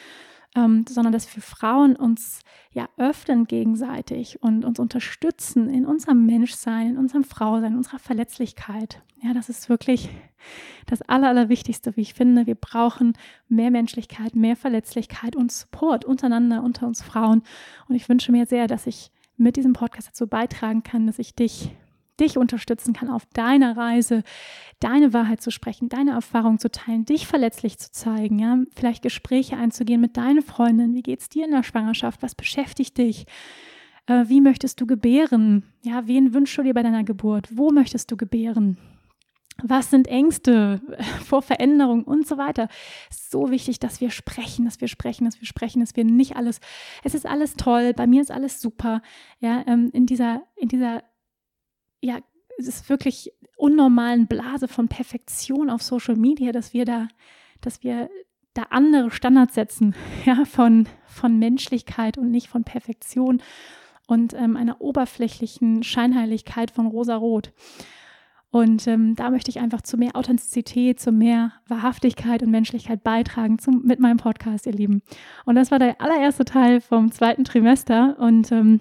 ähm, 0.55 0.85
sondern 0.89 1.13
dass 1.13 1.35
wir 1.35 1.43
Frauen 1.43 1.97
uns 1.97 2.41
ja 2.73 2.89
öffnen 2.97 3.47
gegenseitig 3.47 4.43
und 4.43 4.65
uns 4.65 4.79
unterstützen 4.79 5.69
in 5.69 5.87
unserem 5.87 6.27
Menschsein, 6.27 6.91
in 6.91 6.99
unserem 6.99 7.25
Frausein, 7.25 7.73
in 7.73 7.79
unserer 7.79 7.99
Verletzlichkeit. 7.99 9.03
Ja, 9.23 9.33
das 9.33 9.49
ist 9.49 9.69
wirklich 9.69 10.11
das 10.87 11.03
Aller, 11.03 11.29
Allerwichtigste, 11.29 11.97
wie 11.97 12.03
ich 12.03 12.15
finde. 12.15 12.47
Wir 12.47 12.57
brauchen 12.57 13.15
mehr 13.49 13.71
Menschlichkeit, 13.71 14.37
mehr 14.37 14.57
Verletzlichkeit 14.57 15.35
und 15.35 15.51
Support 15.51 16.05
untereinander, 16.05 16.63
unter 16.63 16.87
uns 16.87 17.03
Frauen. 17.03 17.43
Und 17.89 17.95
ich 17.95 18.09
wünsche 18.09 18.33
mir 18.33 18.47
sehr, 18.47 18.67
dass 18.67 18.87
ich 18.87 19.11
mit 19.37 19.57
diesem 19.57 19.73
Podcast 19.73 20.09
dazu 20.09 20.27
beitragen 20.27 20.83
kann, 20.83 21.07
dass 21.07 21.19
ich 21.19 21.35
dich 21.35 21.71
dich 22.21 22.39
unterstützen 22.39 22.93
kann 22.93 23.11
auf 23.11 23.27
deiner 23.35 23.77
Reise, 23.77 24.23
deine 24.81 25.13
Wahrheit 25.13 25.41
zu 25.41 25.51
sprechen, 25.51 25.89
deine 25.89 26.13
Erfahrung 26.13 26.59
zu 26.59 26.71
teilen, 26.71 27.05
dich 27.05 27.27
verletzlich 27.27 27.79
zu 27.79 27.91
zeigen, 27.93 28.39
ja, 28.39 28.59
vielleicht 28.75 29.03
Gespräche 29.03 29.57
einzugehen 29.57 30.01
mit 30.01 30.17
deinen 30.17 30.43
Freundinnen. 30.43 30.95
Wie 30.95 31.03
geht's 31.03 31.29
dir 31.29 31.45
in 31.45 31.53
der 31.53 31.63
Schwangerschaft? 31.63 32.23
Was 32.23 32.35
beschäftigt 32.35 32.99
dich? 32.99 33.27
Äh, 34.07 34.25
wie 34.29 34.41
möchtest 34.41 34.81
du 34.81 34.87
gebären? 34.87 35.65
Ja, 35.83 36.07
wen 36.07 36.35
wünschst 36.35 36.59
du 36.59 36.63
dir 36.63 36.75
bei 36.75 36.83
deiner 36.83 37.05
Geburt? 37.05 37.49
Wo 37.51 37.71
möchtest 37.71 38.11
du 38.11 38.17
gebären? 38.17 38.79
Was 39.63 39.91
sind 39.91 40.09
Ängste 40.09 40.81
vor 41.25 41.43
Veränderung 41.43 42.05
und 42.05 42.27
so 42.27 42.37
weiter? 42.37 42.69
So 43.11 43.51
wichtig, 43.51 43.79
dass 43.79 44.01
wir 44.01 44.11
sprechen, 44.11 44.65
dass 44.65 44.81
wir 44.81 44.89
sprechen, 44.89 45.25
dass 45.25 45.41
wir 45.41 45.47
sprechen, 45.47 45.81
dass 45.81 45.97
wir 45.97 46.05
nicht 46.05 46.37
alles, 46.37 46.61
es 47.03 47.15
ist 47.15 47.27
alles 47.27 47.55
toll, 47.55 47.93
bei 47.95 48.07
mir 48.07 48.21
ist 48.21 48.31
alles 48.31 48.61
super. 48.61 49.01
Ja, 49.39 49.65
ähm, 49.67 49.91
in 49.93 50.07
dieser, 50.07 50.43
in 50.57 50.69
dieser 50.69 51.03
ja, 52.05 52.19
es 52.59 52.69
ist 52.69 52.89
wirklich 52.89 53.33
unnormalen 53.57 54.27
Blase 54.27 54.69
von 54.69 54.89
Perfektion 54.89 55.71
auf 55.71 55.83
Social 55.83 56.17
Media, 56.17 56.53
dass 56.53 56.75
wir 56.75 56.85
da, 56.85 57.09
dass 57.61 57.83
wir 57.83 58.11
da 58.53 58.65
andere 58.71 59.11
Standards 59.11 59.55
setzen, 59.55 59.95
ja, 60.25 60.45
von, 60.45 60.87
von 61.07 61.39
Menschlichkeit 61.39 62.19
und 62.19 62.31
nicht 62.31 62.49
von 62.49 62.65
Perfektion 62.65 63.43
und 64.07 64.35
ähm, 64.35 64.57
einer 64.57 64.81
oberflächlichen 64.81 65.83
Scheinheiligkeit 65.83 66.71
von 66.71 66.87
rosa-rot. 66.87 67.53
Und 68.51 68.87
ähm, 68.87 69.17
da 69.17 69.31
möchte 69.31 69.51
ich 69.51 69.59
einfach 69.59 69.83
zu 69.83 69.97
mehr 69.97 70.15
Authentizität, 70.15 71.01
zu 71.01 71.11
mehr 71.11 71.55
Wahrhaftigkeit 71.67 72.41
und 72.43 72.53
Menschlichkeit 72.53 73.03
beitragen 73.03 73.59
zum, 73.59 73.83
mit 73.85 73.99
meinem 73.99 74.19
Podcast, 74.19 74.67
ihr 74.67 74.73
Lieben. 74.73 75.03
Und 75.45 75.57
das 75.57 75.73
war 75.73 75.81
der 75.81 76.01
allererste 76.01 76.45
Teil 76.45 76.81
vom 76.81 77.11
zweiten 77.11 77.43
Trimester. 77.43 78.17
Und 78.21 78.53
ähm, 78.53 78.81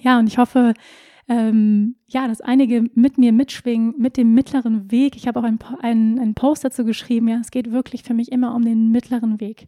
ja, 0.00 0.20
und 0.20 0.28
ich 0.28 0.38
hoffe, 0.38 0.74
ähm, 1.28 1.96
ja, 2.06 2.28
dass 2.28 2.40
einige 2.40 2.84
mit 2.94 3.18
mir 3.18 3.32
mitschwingen, 3.32 3.94
mit 3.98 4.16
dem 4.16 4.32
mittleren 4.34 4.90
Weg. 4.92 5.16
Ich 5.16 5.26
habe 5.26 5.40
auch 5.40 5.44
einen, 5.44 6.18
einen, 6.20 6.34
Post 6.34 6.64
dazu 6.64 6.84
geschrieben, 6.84 7.28
ja, 7.28 7.38
es 7.40 7.50
geht 7.50 7.72
wirklich 7.72 8.04
für 8.04 8.14
mich 8.14 8.30
immer 8.30 8.54
um 8.54 8.64
den 8.64 8.92
mittleren 8.92 9.40
Weg. 9.40 9.66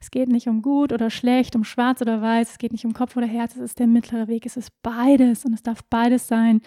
Es 0.00 0.10
geht 0.10 0.28
nicht 0.28 0.48
um 0.48 0.62
gut 0.62 0.92
oder 0.92 1.10
schlecht, 1.10 1.56
um 1.56 1.64
schwarz 1.64 2.00
oder 2.00 2.22
weiß, 2.22 2.52
es 2.52 2.58
geht 2.58 2.72
nicht 2.72 2.86
um 2.86 2.94
Kopf 2.94 3.16
oder 3.16 3.26
Herz, 3.26 3.54
es 3.54 3.60
ist 3.60 3.78
der 3.78 3.86
mittlere 3.86 4.28
Weg, 4.28 4.46
es 4.46 4.56
ist 4.56 4.70
beides 4.82 5.44
und 5.44 5.52
es 5.52 5.62
darf 5.62 5.84
beides 5.84 6.26
sein. 6.26 6.62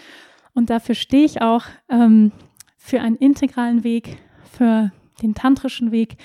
Und 0.54 0.70
dafür 0.70 0.96
stehe 0.96 1.26
ich 1.26 1.42
auch 1.42 1.66
ähm, 1.90 2.32
für 2.78 3.02
einen 3.02 3.16
integralen 3.16 3.84
Weg, 3.84 4.18
für 4.52 4.92
den 5.22 5.34
tantrischen 5.34 5.92
Weg. 5.92 6.18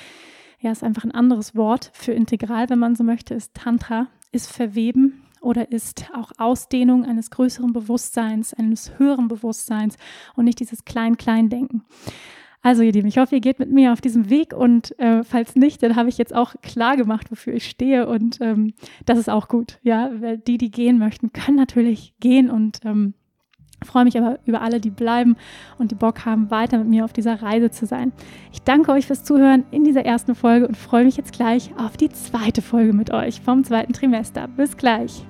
Ja, 0.61 0.71
ist 0.71 0.85
einfach 0.85 1.05
ein 1.05 1.13
anderes 1.13 1.57
Wort 1.57 1.91
für 1.95 2.13
integral, 2.13 2.69
wenn 2.69 2.79
man 2.79 2.95
so 2.95 3.05
möchte, 3.05 3.35
ist 3.35 3.55
Tantra, 3.55 4.09
ist 4.33 4.53
verweben, 4.53 5.23
oder 5.43 5.71
ist 5.71 6.07
auch 6.15 6.33
Ausdehnung 6.39 7.05
eines 7.05 7.31
größeren 7.31 7.73
Bewusstseins, 7.73 8.55
eines 8.55 8.99
höheren 8.99 9.29
Bewusstseins 9.29 9.97
und 10.37 10.45
nicht 10.45 10.61
dieses 10.61 10.85
Klein-Klein-Denken. 10.85 11.85
Also 12.65 12.83
ihr 12.83 12.93
Lieben, 12.93 13.09
ich 13.09 13.19
hoffe, 13.19 13.35
ihr 13.35 13.41
geht 13.41 13.59
mit 13.59 13.73
mir 13.73 13.93
auf 13.93 14.01
diesem 14.01 14.31
Weg 14.31 14.55
und 14.55 14.97
äh, 15.01 15.25
falls 15.25 15.57
nicht, 15.57 15.83
dann 15.83 15.97
habe 15.97 16.09
ich 16.09 16.17
jetzt 16.17 16.35
auch 16.35 16.55
klar 16.63 16.97
gemacht, 16.97 17.31
wofür 17.31 17.55
ich 17.55 17.69
stehe 17.69 18.07
und 18.07 18.41
ähm, 18.41 18.75
das 19.05 19.19
ist 19.19 19.29
auch 19.29 19.49
gut. 19.49 19.81
Ja, 19.83 20.11
die, 20.37 20.59
die 20.59 20.71
gehen 20.71 20.99
möchten, 20.99 21.33
können 21.33 21.57
natürlich 21.57 22.15
gehen 22.21 22.51
und 22.51 22.79
ähm, 22.85 23.15
freue 23.85 24.05
mich 24.05 24.17
aber 24.17 24.39
über 24.47 24.63
alle, 24.63 24.81
die 24.81 24.91
bleiben 24.91 25.37
und 25.79 25.91
die 25.91 25.97
Bock 25.97 26.25
haben, 26.25 26.53
weiter 26.53 26.79
mit 26.79 26.87
mir 26.87 27.05
auf 27.05 27.13
dieser 27.13 27.43
Reise 27.43 27.71
zu 27.71 27.85
sein. 27.85 28.13
Ich 28.53 28.63
danke 28.63 28.93
euch 28.93 29.07
fürs 29.07 29.25
Zuhören 29.25 29.65
in 29.73 29.83
dieser 29.83 30.05
ersten 30.05 30.37
Folge 30.37 30.69
und 30.69 30.77
freue 30.77 31.05
mich 31.05 31.17
jetzt 31.17 31.33
gleich 31.33 31.71
auf 31.77 31.97
die 31.97 32.11
zweite 32.11 32.63
Folge 32.63 32.93
mit 32.93 33.11
euch 33.11 33.41
vom 33.41 33.65
zweiten 33.65 33.93
Trimester. 33.93 34.47
Bis 34.47 34.77
gleich. 34.77 35.27